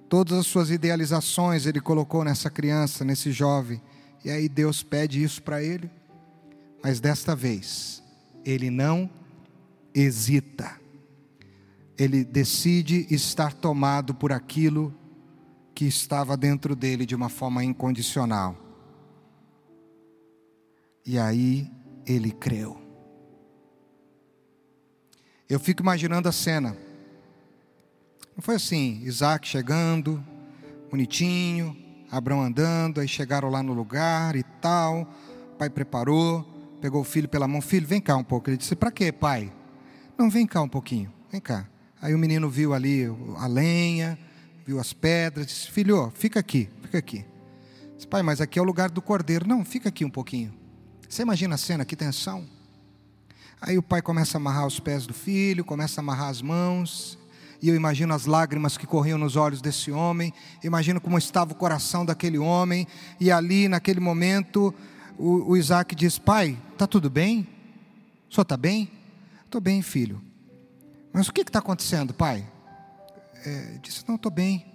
Todas 0.09 0.39
as 0.39 0.47
suas 0.47 0.71
idealizações 0.71 1.67
ele 1.67 1.81
colocou 1.81 2.25
nessa 2.25 2.51
criança, 2.51 3.05
nesse 3.05 3.31
jovem. 3.31 3.81
E 4.25 4.31
aí 4.31 4.49
Deus 4.49 4.83
pede 4.83 5.23
isso 5.23 5.43
para 5.43 5.63
ele. 5.63 5.91
Mas 6.83 7.01
desta 7.01 7.37
vez, 7.37 8.03
ele 8.45 8.71
não 8.71 9.09
hesita. 9.95 10.81
Ele 11.97 12.25
decide 12.25 13.07
estar 13.11 13.53
tomado 13.53 14.15
por 14.15 14.33
aquilo 14.33 14.95
que 15.79 15.85
estava 15.85 16.37
dentro 16.37 16.75
dele 16.75 17.07
de 17.07 17.15
uma 17.15 17.29
forma 17.29 17.63
incondicional. 17.63 18.57
E 21.07 21.17
aí 21.17 21.71
ele 22.05 22.33
creu. 22.33 22.83
Eu 25.49 25.61
fico 25.61 25.81
imaginando 25.81 26.29
a 26.29 26.33
cena. 26.33 26.77
Não 28.35 28.43
foi 28.43 28.57
assim, 28.57 29.01
Isaac 29.05 29.47
chegando, 29.47 30.21
bonitinho, 30.91 31.77
Abraão 32.11 32.43
andando, 32.43 33.01
aí 33.01 33.07
chegaram 33.07 33.49
lá 33.49 33.63
no 33.63 33.73
lugar 33.73 34.35
e 34.35 34.43
tal. 34.61 35.03
O 35.53 35.57
pai 35.59 35.71
preparou, 35.71 36.43
pegou 36.81 37.03
o 37.03 37.05
filho 37.05 37.29
pela 37.29 37.47
mão. 37.47 37.63
Filho, 37.63 37.87
vem 37.87 38.01
cá 38.01 38.17
um 38.17 38.25
pouco. 38.25 38.51
Ele 38.51 38.57
disse: 38.57 38.75
Para 38.75 38.91
quê, 38.91 39.13
pai? 39.13 39.53
Não, 40.19 40.29
vem 40.29 40.45
cá 40.45 40.61
um 40.61 40.69
pouquinho, 40.69 41.13
vem 41.31 41.41
cá. 41.41 41.69
Aí 42.03 42.13
o 42.17 42.19
menino 42.19 42.51
viu 42.51 42.75
ali 42.75 43.05
a 43.37 43.47
lenha, 43.47 44.19
viu 44.69 44.79
as 44.79 44.93
pedras, 44.93 45.47
disse: 45.47 45.71
Filho, 45.71 46.13
fica 46.15 46.39
aqui, 46.39 46.69
fica 46.83 46.99
aqui. 46.99 47.25
Disse, 47.97 48.07
pai, 48.07 48.23
mas 48.23 48.39
aqui 48.39 48.59
é 48.59 48.63
o 48.63 48.65
lugar 48.67 48.91
do 48.91 49.01
cordeiro. 49.01 49.49
Não, 49.49 49.65
fica 49.65 49.89
aqui 49.89 50.05
um 50.05 50.11
pouquinho. 50.11 50.53
Você 51.09 51.23
imagina 51.23 51.55
a 51.55 51.59
cena, 51.59 51.87
que 51.87 51.97
tensão. 51.97 52.47
Aí 53.63 53.79
o 53.79 53.83
pai 53.83 54.03
começa 54.03 54.37
a 54.37 54.39
amarrar 54.39 54.67
os 54.67 54.79
pés 54.79 55.07
do 55.07 55.15
filho, 55.15 55.65
começa 55.65 56.01
a 56.01 56.03
amarrar 56.03 56.29
as 56.29 56.43
mãos. 56.43 57.19
E 57.63 57.69
eu 57.71 57.75
imagino 57.75 58.13
as 58.13 58.27
lágrimas 58.27 58.77
que 58.77 58.87
corriam 58.87 59.17
nos 59.17 59.37
olhos 59.37 59.63
desse 59.63 59.91
homem, 59.91 60.33
imagino 60.63 61.01
como 61.01 61.17
estava 61.17 61.53
o 61.53 61.57
coração 61.57 62.05
daquele 62.05 62.39
homem. 62.39 62.87
E 63.19 63.33
ali, 63.33 63.69
naquele 63.69 64.01
momento, 64.01 64.73
o, 65.17 65.53
o 65.53 65.57
Isaac 65.57 65.95
diz: 65.95 66.19
Pai, 66.19 66.59
está 66.75 66.87
tudo 66.87 67.09
bem? 67.09 67.49
O 68.31 68.35
senhor 68.35 68.43
está 68.43 68.57
bem? 68.57 68.93
Estou 69.47 69.63
bem, 69.63 69.81
filho. 69.81 70.21
Mas 71.11 71.27
o 71.27 71.33
que 71.33 71.41
está 71.41 71.59
acontecendo, 71.59 72.13
pai? 72.13 72.47
É, 73.49 73.79
disse: 73.81 74.05
Não, 74.07 74.17
estou 74.17 74.31
bem. 74.31 74.67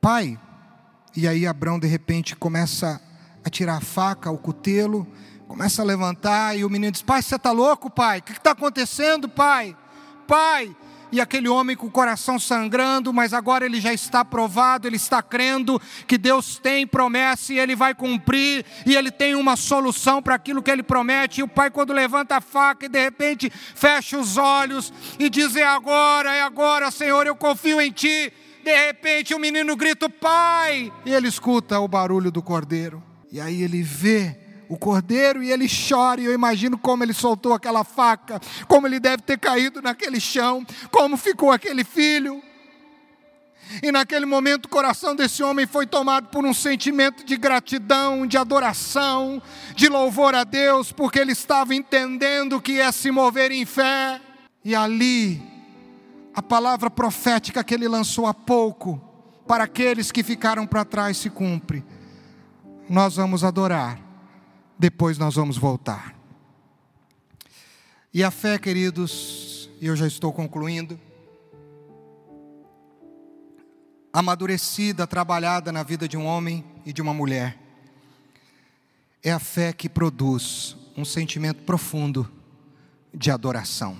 Pai, 0.00 0.38
e 1.14 1.28
aí 1.28 1.46
Abraão 1.46 1.78
de 1.78 1.86
repente 1.86 2.34
começa 2.34 3.00
a 3.44 3.50
tirar 3.50 3.76
a 3.76 3.80
faca, 3.80 4.30
o 4.30 4.38
cutelo, 4.38 5.06
Começa 5.48 5.80
a 5.80 5.84
levantar 5.84 6.58
e 6.58 6.62
o 6.62 6.68
menino 6.68 6.92
diz: 6.92 7.00
Pai, 7.00 7.22
você 7.22 7.36
está 7.36 7.50
louco, 7.50 7.88
pai? 7.88 8.18
O 8.18 8.22
que 8.22 8.32
está 8.32 8.50
acontecendo, 8.50 9.30
pai? 9.30 9.74
Pai. 10.26 10.76
E 11.10 11.20
aquele 11.20 11.48
homem 11.48 11.76
com 11.76 11.86
o 11.86 11.90
coração 11.90 12.38
sangrando, 12.38 13.12
mas 13.12 13.32
agora 13.32 13.64
ele 13.64 13.80
já 13.80 13.92
está 13.92 14.24
provado, 14.24 14.86
ele 14.86 14.96
está 14.96 15.22
crendo 15.22 15.80
que 16.06 16.18
Deus 16.18 16.58
tem 16.58 16.86
promessa 16.86 17.52
e 17.52 17.58
ele 17.58 17.74
vai 17.74 17.94
cumprir, 17.94 18.64
e 18.84 18.94
ele 18.94 19.10
tem 19.10 19.34
uma 19.34 19.56
solução 19.56 20.22
para 20.22 20.34
aquilo 20.34 20.62
que 20.62 20.70
ele 20.70 20.82
promete. 20.82 21.40
E 21.40 21.42
o 21.42 21.48
pai, 21.48 21.70
quando 21.70 21.92
levanta 21.92 22.36
a 22.36 22.40
faca 22.40 22.86
e 22.86 22.88
de 22.88 23.02
repente 23.02 23.50
fecha 23.50 24.18
os 24.18 24.36
olhos 24.36 24.92
e 25.18 25.30
diz: 25.30 25.56
É 25.56 25.64
agora, 25.64 26.34
é 26.34 26.42
agora, 26.42 26.90
Senhor, 26.90 27.26
eu 27.26 27.36
confio 27.36 27.80
em 27.80 27.90
ti. 27.90 28.32
De 28.62 28.86
repente 28.86 29.34
o 29.34 29.38
menino 29.38 29.74
grita: 29.76 30.10
Pai! 30.10 30.92
E 31.06 31.14
ele 31.14 31.28
escuta 31.28 31.78
o 31.80 31.88
barulho 31.88 32.30
do 32.30 32.42
cordeiro. 32.42 33.02
E 33.30 33.40
aí 33.40 33.62
ele 33.62 33.82
vê 33.82 34.47
o 34.68 34.76
cordeiro 34.76 35.42
e 35.42 35.50
ele 35.50 35.66
chora. 35.68 36.20
E 36.20 36.24
eu 36.24 36.32
imagino 36.32 36.76
como 36.78 37.02
ele 37.02 37.12
soltou 37.12 37.52
aquela 37.52 37.84
faca, 37.84 38.40
como 38.66 38.86
ele 38.86 39.00
deve 39.00 39.22
ter 39.22 39.38
caído 39.38 39.80
naquele 39.80 40.20
chão, 40.20 40.64
como 40.90 41.16
ficou 41.16 41.50
aquele 41.50 41.84
filho. 41.84 42.42
E 43.82 43.92
naquele 43.92 44.24
momento 44.24 44.66
o 44.66 44.68
coração 44.68 45.14
desse 45.14 45.42
homem 45.42 45.66
foi 45.66 45.86
tomado 45.86 46.28
por 46.28 46.44
um 46.44 46.54
sentimento 46.54 47.24
de 47.24 47.36
gratidão, 47.36 48.26
de 48.26 48.38
adoração, 48.38 49.42
de 49.74 49.88
louvor 49.88 50.34
a 50.34 50.44
Deus, 50.44 50.90
porque 50.90 51.18
ele 51.18 51.32
estava 51.32 51.74
entendendo 51.74 52.60
que 52.60 52.72
ia 52.72 52.90
se 52.92 53.10
mover 53.10 53.52
em 53.52 53.66
fé. 53.66 54.20
E 54.64 54.74
ali, 54.74 55.42
a 56.34 56.42
palavra 56.42 56.90
profética 56.90 57.62
que 57.62 57.74
ele 57.74 57.88
lançou 57.88 58.26
há 58.26 58.32
pouco, 58.32 59.00
para 59.46 59.64
aqueles 59.64 60.10
que 60.10 60.22
ficaram 60.22 60.66
para 60.66 60.84
trás, 60.84 61.16
se 61.16 61.30
cumpre. 61.30 61.84
Nós 62.88 63.16
vamos 63.16 63.44
adorar, 63.44 63.98
depois 64.78 65.18
nós 65.18 65.34
vamos 65.34 65.56
voltar. 65.56 66.14
E 68.14 68.22
a 68.22 68.30
fé, 68.30 68.58
queridos, 68.58 69.68
e 69.80 69.86
eu 69.86 69.96
já 69.96 70.06
estou 70.06 70.32
concluindo, 70.32 70.98
amadurecida, 74.12 75.06
trabalhada 75.06 75.70
na 75.70 75.82
vida 75.82 76.08
de 76.08 76.16
um 76.16 76.24
homem 76.24 76.64
e 76.86 76.92
de 76.92 77.02
uma 77.02 77.12
mulher, 77.12 77.58
é 79.22 79.32
a 79.32 79.38
fé 79.38 79.72
que 79.72 79.88
produz 79.88 80.76
um 80.96 81.04
sentimento 81.04 81.62
profundo 81.64 82.30
de 83.12 83.30
adoração. 83.30 83.98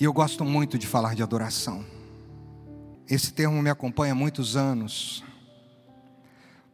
E 0.00 0.04
eu 0.04 0.12
gosto 0.12 0.44
muito 0.44 0.78
de 0.78 0.86
falar 0.86 1.14
de 1.14 1.22
adoração. 1.22 1.84
Esse 3.08 3.32
termo 3.32 3.60
me 3.60 3.70
acompanha 3.70 4.12
há 4.12 4.16
muitos 4.16 4.56
anos, 4.56 5.24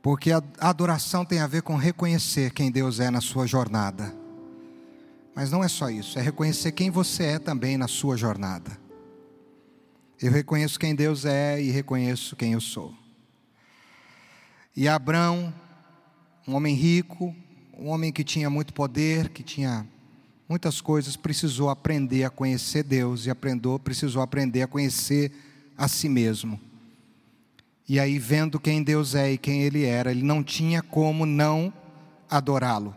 porque 0.05 0.31
a 0.33 0.43
adoração 0.61 1.25
tem 1.25 1.39
a 1.39 1.47
ver 1.47 1.63
com 1.63 1.77
reconhecer 1.77 2.53
quem 2.53 2.71
Deus 2.71 3.01
é 3.01 3.11
na 3.11 3.23
sua 3.23 3.47
jornada. 3.47 4.15
Mas 5.35 5.51
não 5.51 5.65
é 5.65 5.67
só 5.67 5.89
isso, 5.89 6.19
é 6.19 6.23
reconhecer 6.23 6.73
quem 6.73 6.91
você 6.91 7.23
é 7.23 7.39
também 7.39 7.79
na 7.79 7.89
sua 7.89 8.15
jornada. 8.15 8.79
Eu 10.21 10.31
reconheço 10.31 10.79
quem 10.79 10.95
Deus 10.95 11.25
é 11.25 11.59
e 11.59 11.71
reconheço 11.71 12.37
quem 12.37 12.53
eu 12.53 12.61
sou. 12.61 12.95
E 14.77 14.87
Abraão, 14.87 15.55
um 16.47 16.55
homem 16.55 16.75
rico, 16.75 17.35
um 17.73 17.89
homem 17.89 18.13
que 18.13 18.23
tinha 18.23 18.51
muito 18.51 18.75
poder, 18.75 19.31
que 19.31 19.43
tinha 19.43 19.87
muitas 20.47 20.83
coisas, 20.83 21.17
precisou 21.17 21.71
aprender 21.71 22.25
a 22.25 22.31
conhecer 22.31 22.83
Deus 22.83 23.25
e 23.25 23.31
aprendeu, 23.31 23.79
precisou 23.79 24.21
aprender 24.21 24.61
a 24.61 24.67
conhecer 24.69 25.33
a 25.79 25.89
si 25.89 26.11
mesmo. 26.11 26.61
E 27.87 28.01
aí, 28.01 28.19
vendo 28.19 28.59
quem 28.59 28.83
Deus 28.83 29.15
é 29.15 29.33
e 29.33 29.39
quem 29.39 29.63
Ele 29.63 29.85
era, 29.85 30.11
ele 30.11 30.23
não 30.23 30.43
tinha 30.43 30.83
como 30.83 31.27
não 31.27 31.73
adorá-lo. 32.31 32.97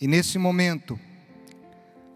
E 0.00 0.06
nesse 0.06 0.38
momento, 0.38 0.98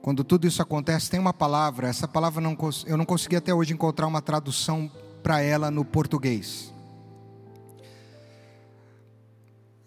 quando 0.00 0.22
tudo 0.22 0.46
isso 0.46 0.62
acontece, 0.62 1.10
tem 1.10 1.18
uma 1.18 1.32
palavra, 1.32 1.88
essa 1.88 2.06
palavra 2.06 2.40
não, 2.40 2.56
eu 2.86 2.96
não 2.96 3.04
consegui 3.04 3.36
até 3.36 3.52
hoje 3.52 3.74
encontrar 3.74 4.06
uma 4.06 4.22
tradução 4.22 4.90
para 5.22 5.40
ela 5.40 5.70
no 5.70 5.84
português. 5.84 6.72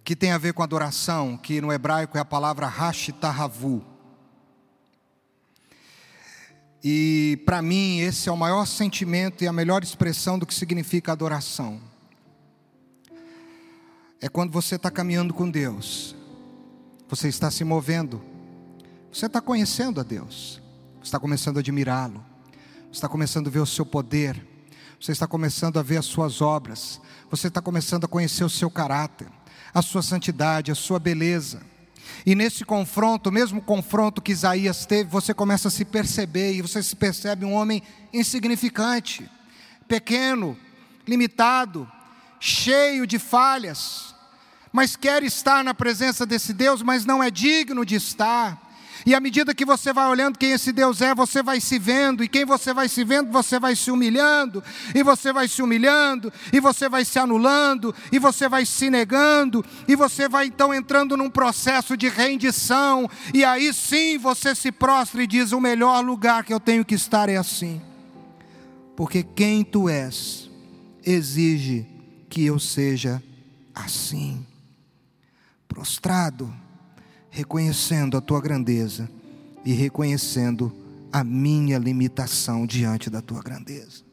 Que 0.03 0.15
tem 0.15 0.31
a 0.31 0.37
ver 0.37 0.53
com 0.53 0.63
adoração, 0.63 1.37
que 1.37 1.61
no 1.61 1.71
hebraico 1.71 2.17
é 2.17 2.21
a 2.21 2.25
palavra 2.25 2.67
hashitahavu. 2.67 3.96
E 6.89 7.41
para 7.45 7.61
mim, 7.61 7.99
esse 7.99 8.29
é 8.29 8.31
o 8.31 8.37
maior 8.37 8.65
sentimento 8.65 9.43
e 9.43 9.47
a 9.47 9.51
melhor 9.51 9.83
expressão 9.83 10.39
do 10.39 10.45
que 10.45 10.53
significa 10.53 11.11
adoração. 11.11 11.81
É 14.21 14.29
quando 14.29 14.53
você 14.53 14.75
está 14.75 14.89
caminhando 14.89 15.33
com 15.33 15.49
Deus 15.49 16.15
você 17.09 17.29
está 17.29 17.49
se 17.49 17.63
movendo. 17.63 18.21
Você 19.11 19.27
está 19.27 19.39
conhecendo 19.39 19.99
a 20.01 20.03
Deus. 20.03 20.61
Você 20.99 21.05
está 21.05 21.19
começando 21.19 21.57
a 21.57 21.59
admirá-lo. 21.61 22.23
Você 22.85 22.97
está 22.97 23.07
começando 23.07 23.47
a 23.47 23.49
ver 23.49 23.59
o 23.59 23.65
seu 23.65 23.85
poder. 23.85 24.45
Você 24.99 25.13
está 25.13 25.25
começando 25.25 25.79
a 25.79 25.83
ver 25.83 25.97
as 25.97 26.05
suas 26.05 26.41
obras. 26.41 26.99
Você 27.29 27.47
está 27.47 27.61
começando 27.61 28.03
a 28.03 28.07
conhecer 28.07 28.43
o 28.43 28.49
seu 28.49 28.69
caráter, 28.69 29.27
a 29.73 29.81
sua 29.81 30.01
santidade, 30.01 30.71
a 30.71 30.75
sua 30.75 30.99
beleza. 30.99 31.61
E 32.25 32.35
nesse 32.35 32.65
confronto, 32.65 33.31
mesmo 33.31 33.61
confronto 33.61 34.21
que 34.21 34.31
Isaías 34.31 34.85
teve, 34.85 35.09
você 35.09 35.33
começa 35.33 35.67
a 35.67 35.71
se 35.71 35.85
perceber 35.85 36.53
e 36.53 36.61
você 36.61 36.81
se 36.83 36.95
percebe 36.95 37.45
um 37.45 37.53
homem 37.53 37.81
insignificante, 38.13 39.29
pequeno, 39.87 40.57
limitado, 41.07 41.89
cheio 42.39 43.07
de 43.07 43.17
falhas 43.17 44.15
mas 44.77 44.95
quer 44.95 45.23
estar 45.23 45.63
na 45.63 45.73
presença 45.73 46.23
desse 46.23 46.53
Deus, 46.53 46.83
mas 46.83 47.03
não 47.03 47.23
é 47.23 47.31
digno 47.31 47.83
de 47.83 47.95
estar. 47.95 48.61
E 49.07 49.15
à 49.15 49.21
medida 49.21 49.55
que 49.55 49.63
você 49.63 49.93
vai 49.93 50.05
olhando 50.05 50.37
quem 50.37 50.51
esse 50.51 50.73
Deus 50.73 51.01
é, 51.01 51.15
você 51.15 51.41
vai 51.41 51.61
se 51.61 51.79
vendo, 51.79 52.25
e 52.25 52.27
quem 52.27 52.43
você 52.43 52.73
vai 52.73 52.89
se 52.89 53.05
vendo, 53.05 53.31
você 53.31 53.57
vai 53.57 53.73
se 53.73 53.89
humilhando, 53.89 54.61
e 54.93 55.01
você 55.01 55.31
vai 55.31 55.47
se 55.47 55.61
humilhando, 55.61 56.29
e 56.51 56.59
você 56.59 56.89
vai 56.89 57.05
se 57.05 57.17
anulando, 57.17 57.95
e 58.11 58.19
você 58.19 58.49
vai 58.49 58.65
se 58.65 58.89
negando, 58.89 59.63
e 59.87 59.95
você 59.95 60.27
vai 60.27 60.47
então 60.47 60.73
entrando 60.73 61.15
num 61.15 61.29
processo 61.29 61.95
de 61.95 62.09
rendição, 62.09 63.09
e 63.33 63.45
aí 63.45 63.73
sim 63.73 64.17
você 64.17 64.53
se 64.53 64.73
prostra 64.73 65.23
e 65.23 65.27
diz: 65.27 65.53
o 65.53 65.61
melhor 65.61 66.03
lugar 66.03 66.43
que 66.43 66.53
eu 66.53 66.59
tenho 66.59 66.83
que 66.83 66.95
estar 66.95 67.29
é 67.29 67.37
assim, 67.37 67.81
porque 68.93 69.23
quem 69.23 69.63
tu 69.63 69.87
és 69.87 70.49
exige 71.05 71.87
que 72.27 72.43
eu 72.43 72.59
seja 72.59 73.23
assim. 73.73 74.45
Prostrado, 75.65 76.53
reconhecendo 77.37 78.17
a 78.17 78.21
tua 78.21 78.41
grandeza 78.41 79.07
e 79.63 79.71
reconhecendo 79.71 80.75
a 81.13 81.23
minha 81.23 81.77
limitação 81.77 82.65
diante 82.65 83.11
da 83.11 83.21
tua 83.21 83.43
grandeza. 83.43 84.03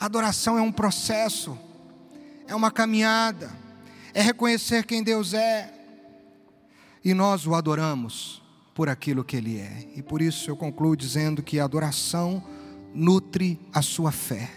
Adoração 0.00 0.58
é 0.58 0.60
um 0.60 0.72
processo, 0.72 1.56
é 2.48 2.56
uma 2.56 2.72
caminhada, 2.72 3.52
é 4.12 4.20
reconhecer 4.20 4.84
quem 4.84 5.00
Deus 5.00 5.32
é, 5.32 5.72
e 7.04 7.14
nós 7.14 7.46
o 7.46 7.54
adoramos 7.54 8.42
por 8.74 8.88
aquilo 8.88 9.22
que 9.22 9.36
Ele 9.36 9.60
é. 9.60 9.86
E 9.94 10.02
por 10.02 10.20
isso 10.20 10.50
eu 10.50 10.56
concluo 10.56 10.96
dizendo 10.96 11.40
que 11.40 11.60
a 11.60 11.64
adoração 11.64 12.42
nutre 12.92 13.60
a 13.72 13.80
sua 13.80 14.10
fé. 14.10 14.50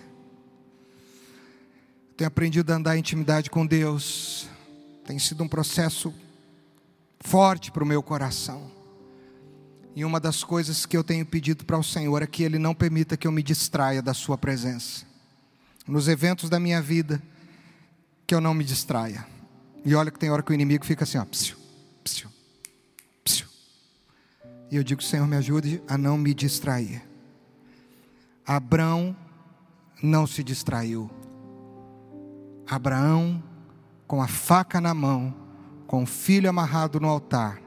Tenho 2.18 2.28
aprendido 2.28 2.74
a 2.74 2.76
andar 2.76 2.96
em 2.96 3.02
intimidade 3.02 3.52
com 3.52 3.68
Deus, 3.68 4.50
tem 5.06 5.20
sido 5.20 5.44
um 5.44 5.48
processo 5.48 6.12
forte 7.24 7.72
para 7.72 7.84
o 7.84 7.88
meu 7.88 8.04
coração. 8.04 8.72
E 9.96 10.06
uma 10.06 10.20
das 10.20 10.44
coisas 10.44 10.86
que 10.86 10.96
eu 10.96 11.04
tenho 11.04 11.26
pedido 11.26 11.66
para 11.66 11.78
o 11.78 11.84
Senhor 11.84 12.22
é 12.22 12.28
que 12.28 12.44
Ele 12.44 12.58
não 12.58 12.74
permita 12.74 13.18
que 13.18 13.28
eu 13.28 13.32
me 13.32 13.44
distraia 13.44 14.02
da 14.02 14.14
Sua 14.14 14.38
presença. 14.38 15.06
Nos 15.88 16.08
eventos 16.08 16.50
da 16.50 16.60
minha 16.60 16.82
vida, 16.82 17.22
que 18.26 18.34
eu 18.34 18.40
não 18.40 18.54
me 18.54 18.64
distraia. 18.64 19.26
E 19.84 19.94
olha 19.96 20.12
que 20.12 20.20
tem 20.20 20.30
hora 20.30 20.44
que 20.44 20.52
o 20.52 20.54
inimigo 20.54 20.86
fica 20.86 21.04
assim, 21.04 21.18
ó, 21.18 21.26
psiu, 21.26 21.58
psiu, 22.04 22.30
psiu. 23.24 23.48
E 24.70 24.76
eu 24.76 24.84
digo, 24.84 25.04
Senhor, 25.04 25.28
me 25.28 25.36
ajude 25.36 25.82
a 25.88 25.98
não 25.98 26.18
me 26.18 26.34
distrair. 26.34 27.04
Abraão 28.46 29.16
não 30.02 30.26
se 30.26 30.44
distraiu. 30.44 31.10
Abraão 32.68 33.44
com 34.08 34.22
a 34.22 34.28
faca 34.28 34.80
na 34.80 34.94
mão, 34.94 35.34
com 35.92 36.04
o 36.04 36.06
filho 36.06 36.50
amarrado 36.50 37.02
no 37.02 37.10
altar, 37.10 37.62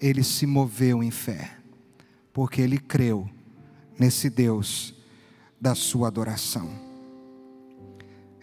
ele 0.00 0.24
se 0.24 0.46
moveu 0.46 1.02
em 1.02 1.10
fé, 1.10 1.58
porque 2.32 2.62
ele 2.62 2.78
creu 2.78 3.28
nesse 3.98 4.30
Deus 4.30 4.94
da 5.60 5.74
sua 5.74 6.08
adoração. 6.08 6.66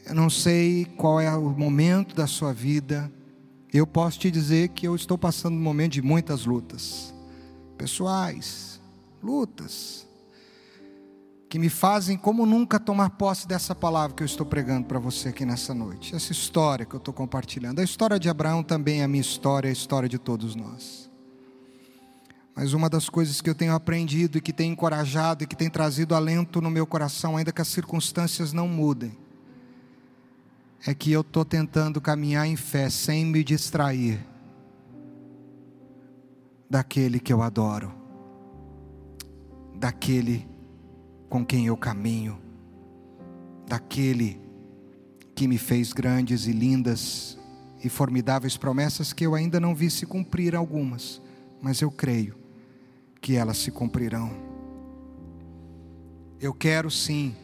Eu 0.05 0.13
não 0.13 0.29
sei 0.29 0.85
qual 0.95 1.19
é 1.19 1.35
o 1.35 1.49
momento 1.49 2.15
da 2.15 2.27
sua 2.27 2.53
vida, 2.53 3.11
eu 3.73 3.87
posso 3.87 4.19
te 4.19 4.29
dizer 4.29 4.69
que 4.69 4.87
eu 4.87 4.95
estou 4.95 5.17
passando 5.17 5.55
um 5.55 5.59
momento 5.59 5.93
de 5.93 6.03
muitas 6.03 6.45
lutas, 6.45 7.11
pessoais, 7.79 8.79
lutas, 9.23 10.04
que 11.55 11.59
me 11.59 11.69
fazem 11.69 12.17
como 12.17 12.45
nunca 12.45 12.77
tomar 12.77 13.11
posse 13.11 13.47
dessa 13.47 13.73
palavra 13.73 14.13
que 14.13 14.21
eu 14.21 14.25
estou 14.25 14.45
pregando 14.45 14.87
para 14.87 14.99
você 14.99 15.29
aqui 15.29 15.45
nessa 15.45 15.73
noite. 15.73 16.13
Essa 16.13 16.33
história 16.33 16.85
que 16.85 16.93
eu 16.93 16.97
estou 16.97 17.13
compartilhando. 17.13 17.79
A 17.79 17.83
história 17.85 18.19
de 18.19 18.27
Abraão 18.27 18.61
também 18.61 18.99
é 18.99 19.05
a 19.05 19.07
minha 19.07 19.21
história, 19.21 19.69
é 19.69 19.71
a 19.71 19.71
história 19.71 20.09
de 20.09 20.17
todos 20.17 20.53
nós. 20.53 21.09
Mas 22.53 22.73
uma 22.73 22.89
das 22.89 23.07
coisas 23.07 23.39
que 23.39 23.49
eu 23.49 23.55
tenho 23.55 23.73
aprendido 23.73 24.37
e 24.37 24.41
que 24.41 24.51
tem 24.51 24.73
encorajado 24.73 25.45
e 25.45 25.47
que 25.47 25.55
tem 25.55 25.69
trazido 25.69 26.13
alento 26.13 26.59
no 26.59 26.69
meu 26.69 26.85
coração, 26.85 27.37
ainda 27.37 27.53
que 27.53 27.61
as 27.61 27.69
circunstâncias 27.69 28.51
não 28.51 28.67
mudem, 28.67 29.17
é 30.85 30.93
que 30.93 31.09
eu 31.09 31.21
estou 31.21 31.45
tentando 31.45 32.01
caminhar 32.01 32.45
em 32.45 32.57
fé 32.57 32.89
sem 32.89 33.25
me 33.25 33.45
distrair 33.45 34.19
daquele 36.69 37.17
que 37.17 37.31
eu 37.31 37.41
adoro, 37.41 37.93
daquele 39.73 40.53
com 41.29 41.45
quem 41.45 41.67
eu 41.67 41.77
caminho, 41.77 42.37
daquele 43.67 44.39
que 45.33 45.47
me 45.47 45.57
fez 45.57 45.91
grandes 45.91 46.47
e 46.47 46.51
lindas 46.51 47.37
e 47.83 47.89
formidáveis 47.89 48.57
promessas 48.57 49.13
que 49.13 49.25
eu 49.25 49.35
ainda 49.35 49.59
não 49.59 49.75
vi 49.75 49.89
se 49.89 50.05
cumprir 50.05 50.55
algumas, 50.55 51.21
mas 51.61 51.81
eu 51.81 51.91
creio 51.91 52.35
que 53.21 53.35
elas 53.35 53.57
se 53.57 53.71
cumprirão. 53.71 54.31
Eu 56.39 56.53
quero 56.53 56.89
sim 56.89 57.35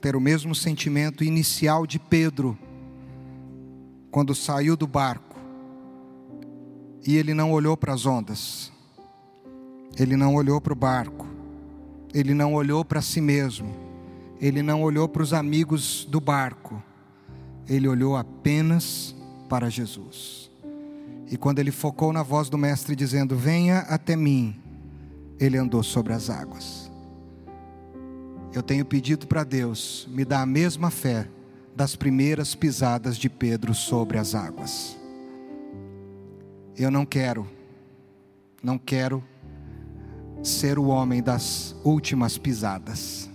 ter 0.00 0.14
o 0.14 0.20
mesmo 0.20 0.54
sentimento 0.54 1.24
inicial 1.24 1.86
de 1.86 1.98
Pedro, 1.98 2.56
quando 4.10 4.34
saiu 4.34 4.76
do 4.76 4.86
barco 4.86 5.36
e 7.06 7.16
ele 7.16 7.34
não 7.34 7.52
olhou 7.52 7.76
para 7.76 7.92
as 7.92 8.06
ondas, 8.06 8.72
ele 9.98 10.16
não 10.16 10.34
olhou 10.34 10.60
para 10.60 10.72
o 10.72 10.76
barco, 10.76 11.25
ele 12.14 12.34
não 12.34 12.54
olhou 12.54 12.84
para 12.84 13.02
si 13.02 13.20
mesmo, 13.20 13.74
ele 14.40 14.62
não 14.62 14.82
olhou 14.82 15.08
para 15.08 15.22
os 15.22 15.32
amigos 15.32 16.06
do 16.10 16.20
barco, 16.20 16.82
ele 17.68 17.88
olhou 17.88 18.16
apenas 18.16 19.14
para 19.48 19.70
Jesus. 19.70 20.50
E 21.30 21.36
quando 21.36 21.58
ele 21.58 21.70
focou 21.70 22.12
na 22.12 22.22
voz 22.22 22.48
do 22.48 22.56
Mestre 22.56 22.94
dizendo: 22.94 23.36
Venha 23.36 23.80
até 23.80 24.14
mim, 24.14 24.54
ele 25.40 25.58
andou 25.58 25.82
sobre 25.82 26.12
as 26.12 26.30
águas. 26.30 26.90
Eu 28.52 28.62
tenho 28.62 28.84
pedido 28.84 29.26
para 29.26 29.44
Deus 29.44 30.08
me 30.10 30.24
dar 30.24 30.42
a 30.42 30.46
mesma 30.46 30.90
fé 30.90 31.28
das 31.74 31.94
primeiras 31.94 32.54
pisadas 32.54 33.18
de 33.18 33.28
Pedro 33.28 33.74
sobre 33.74 34.16
as 34.16 34.34
águas. 34.34 34.96
Eu 36.76 36.90
não 36.90 37.04
quero, 37.04 37.46
não 38.62 38.78
quero 38.78 39.22
ser 40.46 40.78
o 40.78 40.86
homem 40.86 41.22
das 41.22 41.74
últimas 41.84 42.38
pisadas, 42.38 43.28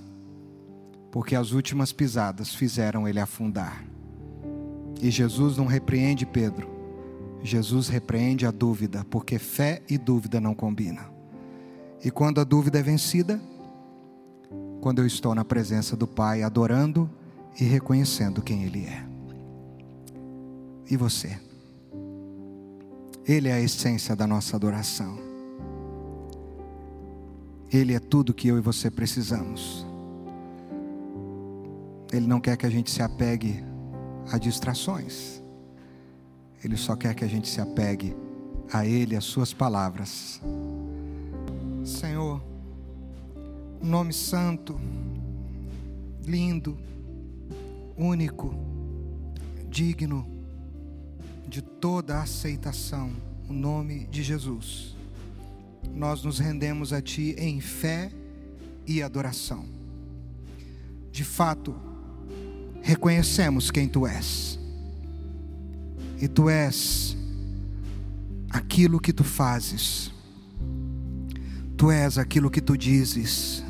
porque 1.11 1.35
as 1.35 1.51
últimas 1.51 1.91
pisadas 1.91 2.55
fizeram 2.55 3.07
ele 3.07 3.19
afundar. 3.19 3.83
E 5.01 5.11
Jesus 5.11 5.57
não 5.57 5.65
repreende 5.65 6.25
Pedro, 6.25 6.69
Jesus 7.43 7.89
repreende 7.89 8.45
a 8.45 8.51
dúvida, 8.51 9.05
porque 9.09 9.37
fé 9.37 9.81
e 9.89 9.97
dúvida 9.97 10.39
não 10.39 10.53
combinam. 10.53 11.05
E 12.03 12.09
quando 12.09 12.39
a 12.39 12.43
dúvida 12.43 12.79
é 12.79 12.83
vencida, 12.83 13.41
quando 14.79 14.99
eu 14.99 15.05
estou 15.05 15.35
na 15.35 15.43
presença 15.43 15.95
do 15.95 16.07
Pai, 16.07 16.43
adorando 16.43 17.09
e 17.59 17.63
reconhecendo 17.63 18.41
quem 18.41 18.63
Ele 18.63 18.85
é. 18.85 19.05
E 20.89 20.95
você? 20.95 21.39
Ele 23.27 23.49
é 23.49 23.53
a 23.53 23.61
essência 23.61 24.15
da 24.15 24.25
nossa 24.25 24.55
adoração. 24.55 25.20
Ele 27.71 27.93
é 27.93 27.99
tudo 27.99 28.33
que 28.33 28.49
eu 28.49 28.57
e 28.57 28.61
você 28.61 28.91
precisamos. 28.91 29.85
Ele 32.11 32.27
não 32.27 32.41
quer 32.41 32.57
que 32.57 32.65
a 32.65 32.69
gente 32.69 32.91
se 32.91 33.01
apegue 33.01 33.63
a 34.29 34.37
distrações. 34.37 35.41
Ele 36.61 36.75
só 36.75 36.97
quer 36.97 37.15
que 37.15 37.23
a 37.23 37.27
gente 37.27 37.47
se 37.47 37.61
apegue 37.61 38.13
a 38.73 38.85
Ele, 38.85 39.15
às 39.15 39.23
Suas 39.23 39.53
palavras. 39.53 40.41
Senhor, 41.85 42.43
um 43.81 43.87
nome 43.87 44.11
santo, 44.11 44.77
lindo, 46.25 46.77
único, 47.97 48.53
digno 49.69 50.27
de 51.47 51.61
toda 51.61 52.21
aceitação, 52.21 53.11
o 53.49 53.53
nome 53.53 54.07
de 54.07 54.23
Jesus. 54.23 54.95
Nós 55.93 56.23
nos 56.23 56.39
rendemos 56.39 56.93
a 56.93 57.01
Ti 57.01 57.35
em 57.37 57.59
fé 57.59 58.11
e 58.85 59.01
adoração. 59.01 59.65
De 61.11 61.23
fato, 61.23 61.75
reconhecemos 62.81 63.69
quem 63.71 63.87
Tu 63.87 64.07
és, 64.07 64.59
e 66.21 66.27
Tu 66.27 66.49
és 66.49 67.17
aquilo 68.49 68.99
que 68.99 69.11
Tu 69.11 69.23
fazes 69.23 70.11
Tu 71.81 71.89
és 71.89 72.19
aquilo 72.19 72.51
que 72.51 72.61
tu 72.61 72.77
dizes, 72.77 73.63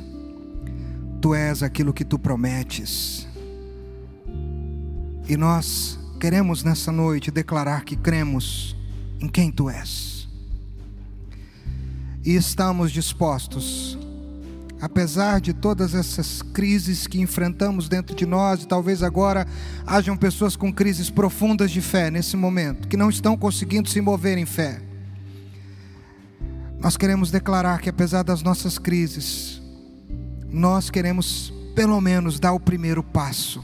tu 1.21 1.33
és 1.33 1.63
aquilo 1.63 1.93
que 1.93 2.03
tu 2.03 2.19
prometes. 2.19 3.25
E 5.29 5.37
nós 5.37 5.97
queremos 6.19 6.61
nessa 6.61 6.91
noite 6.91 7.31
declarar 7.31 7.85
que 7.85 7.95
cremos 7.95 8.75
em 9.17 9.29
quem 9.29 9.49
tu 9.49 9.69
és. 9.69 10.10
E 12.23 12.35
estamos 12.35 12.91
dispostos, 12.91 13.97
apesar 14.79 15.41
de 15.41 15.53
todas 15.53 15.95
essas 15.95 16.41
crises 16.41 17.07
que 17.07 17.19
enfrentamos 17.19 17.89
dentro 17.89 18.15
de 18.15 18.25
nós, 18.25 18.63
e 18.63 18.67
talvez 18.67 19.01
agora 19.01 19.47
hajam 19.85 20.15
pessoas 20.15 20.55
com 20.55 20.71
crises 20.71 21.09
profundas 21.09 21.71
de 21.71 21.81
fé 21.81 22.11
nesse 22.11 22.37
momento, 22.37 22.87
que 22.87 22.97
não 22.97 23.09
estão 23.09 23.35
conseguindo 23.35 23.89
se 23.89 24.01
mover 24.01 24.37
em 24.37 24.45
fé 24.45 24.81
nós 26.81 26.97
queremos 26.97 27.29
declarar 27.29 27.79
que 27.79 27.89
apesar 27.89 28.23
das 28.23 28.41
nossas 28.41 28.79
crises, 28.79 29.61
nós 30.49 30.89
queremos 30.89 31.53
pelo 31.75 32.01
menos 32.01 32.39
dar 32.39 32.53
o 32.53 32.59
primeiro 32.59 33.03
passo. 33.03 33.63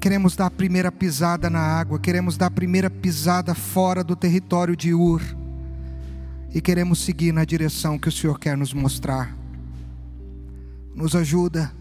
Queremos 0.00 0.34
dar 0.34 0.46
a 0.46 0.50
primeira 0.50 0.90
pisada 0.90 1.50
na 1.50 1.60
água, 1.60 1.98
queremos 1.98 2.38
dar 2.38 2.46
a 2.46 2.50
primeira 2.50 2.88
pisada 2.88 3.54
fora 3.54 4.02
do 4.02 4.16
território 4.16 4.74
de 4.74 4.94
Ur. 4.94 5.20
E 6.54 6.60
queremos 6.60 6.98
seguir 6.98 7.32
na 7.32 7.44
direção 7.44 7.98
que 7.98 8.08
o 8.08 8.12
Senhor 8.12 8.38
quer 8.38 8.56
nos 8.56 8.72
mostrar. 8.74 9.36
Nos 10.94 11.16
ajuda, 11.16 11.72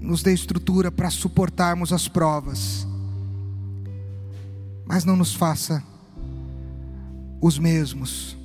nos 0.00 0.22
dê 0.22 0.32
estrutura 0.32 0.90
para 0.90 1.08
suportarmos 1.08 1.92
as 1.92 2.08
provas, 2.08 2.86
mas 4.84 5.04
não 5.04 5.14
nos 5.14 5.32
faça 5.32 5.82
os 7.40 7.58
mesmos, 7.58 8.36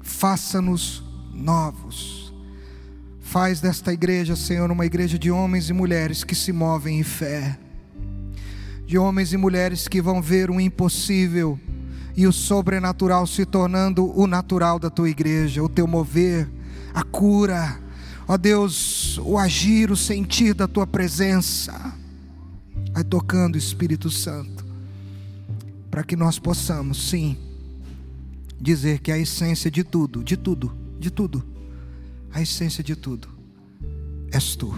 faça-nos 0.00 1.02
novos. 1.34 2.32
Faz 3.20 3.60
desta 3.60 3.92
igreja, 3.92 4.34
Senhor, 4.36 4.70
uma 4.70 4.86
igreja 4.86 5.18
de 5.18 5.30
homens 5.30 5.68
e 5.68 5.72
mulheres 5.72 6.24
que 6.24 6.34
se 6.34 6.52
movem 6.52 7.00
em 7.00 7.02
fé, 7.02 7.58
de 8.86 8.96
homens 8.96 9.32
e 9.32 9.36
mulheres 9.36 9.86
que 9.86 10.00
vão 10.00 10.22
ver 10.22 10.50
o 10.50 10.60
impossível 10.60 11.58
e 12.18 12.26
o 12.26 12.32
sobrenatural 12.32 13.28
se 13.28 13.46
tornando 13.46 14.12
o 14.18 14.26
natural 14.26 14.80
da 14.80 14.90
tua 14.90 15.08
igreja, 15.08 15.62
o 15.62 15.68
teu 15.68 15.86
mover, 15.86 16.50
a 16.92 17.04
cura, 17.04 17.80
ó 18.26 18.36
Deus, 18.36 19.18
o 19.18 19.38
agir, 19.38 19.92
o 19.92 19.96
sentir 19.96 20.52
da 20.52 20.66
tua 20.66 20.84
presença. 20.84 21.94
Vai 22.92 23.04
tocando 23.04 23.54
o 23.54 23.58
Espírito 23.58 24.10
Santo, 24.10 24.66
para 25.88 26.02
que 26.02 26.16
nós 26.16 26.40
possamos, 26.40 27.08
sim, 27.08 27.36
dizer 28.60 28.98
que 28.98 29.12
a 29.12 29.18
essência 29.18 29.70
de 29.70 29.84
tudo, 29.84 30.24
de 30.24 30.36
tudo, 30.36 30.76
de 30.98 31.12
tudo, 31.12 31.44
a 32.32 32.42
essência 32.42 32.82
de 32.82 32.96
tudo 32.96 33.28
és 34.32 34.56
tu. 34.56 34.76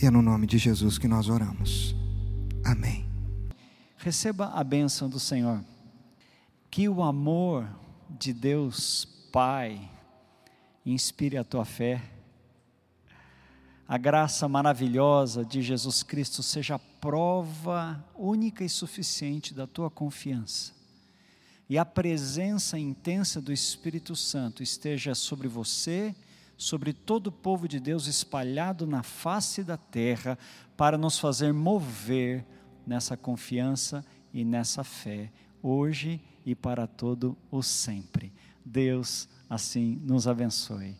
E 0.00 0.06
é 0.06 0.10
no 0.12 0.22
nome 0.22 0.46
de 0.46 0.58
Jesus 0.58 0.96
que 0.96 1.08
nós 1.08 1.28
oramos. 1.28 1.92
Amém. 2.64 3.04
Receba 3.96 4.52
a 4.54 4.62
bênção 4.62 5.08
do 5.08 5.18
Senhor. 5.18 5.60
Que 6.70 6.88
o 6.88 7.02
amor 7.02 7.68
de 8.08 8.32
Deus 8.32 9.04
Pai 9.32 9.90
inspire 10.84 11.36
a 11.36 11.44
tua 11.44 11.64
fé. 11.64 12.02
A 13.86 13.98
graça 13.98 14.48
maravilhosa 14.48 15.44
de 15.44 15.62
Jesus 15.62 16.02
Cristo 16.02 16.42
seja 16.42 16.76
a 16.76 16.78
prova 16.78 18.04
única 18.14 18.64
e 18.64 18.68
suficiente 18.68 19.52
da 19.52 19.66
tua 19.66 19.90
confiança 19.90 20.80
e 21.70 21.78
a 21.78 21.84
presença 21.84 22.76
intensa 22.76 23.40
do 23.40 23.52
Espírito 23.52 24.16
Santo 24.16 24.60
esteja 24.60 25.14
sobre 25.14 25.46
você, 25.46 26.12
sobre 26.56 26.92
todo 26.92 27.28
o 27.28 27.32
povo 27.32 27.68
de 27.68 27.78
Deus 27.78 28.08
espalhado 28.08 28.88
na 28.88 29.04
face 29.04 29.62
da 29.62 29.76
terra, 29.76 30.36
para 30.76 30.98
nos 30.98 31.16
fazer 31.16 31.52
mover 31.52 32.44
nessa 32.84 33.16
confiança 33.16 34.04
e 34.34 34.44
nessa 34.44 34.82
fé, 34.82 35.30
hoje 35.62 36.20
e 36.44 36.54
para 36.54 36.86
todo 36.86 37.36
o 37.50 37.62
sempre. 37.62 38.32
Deus 38.64 39.28
assim 39.48 40.00
nos 40.04 40.26
abençoe. 40.28 40.96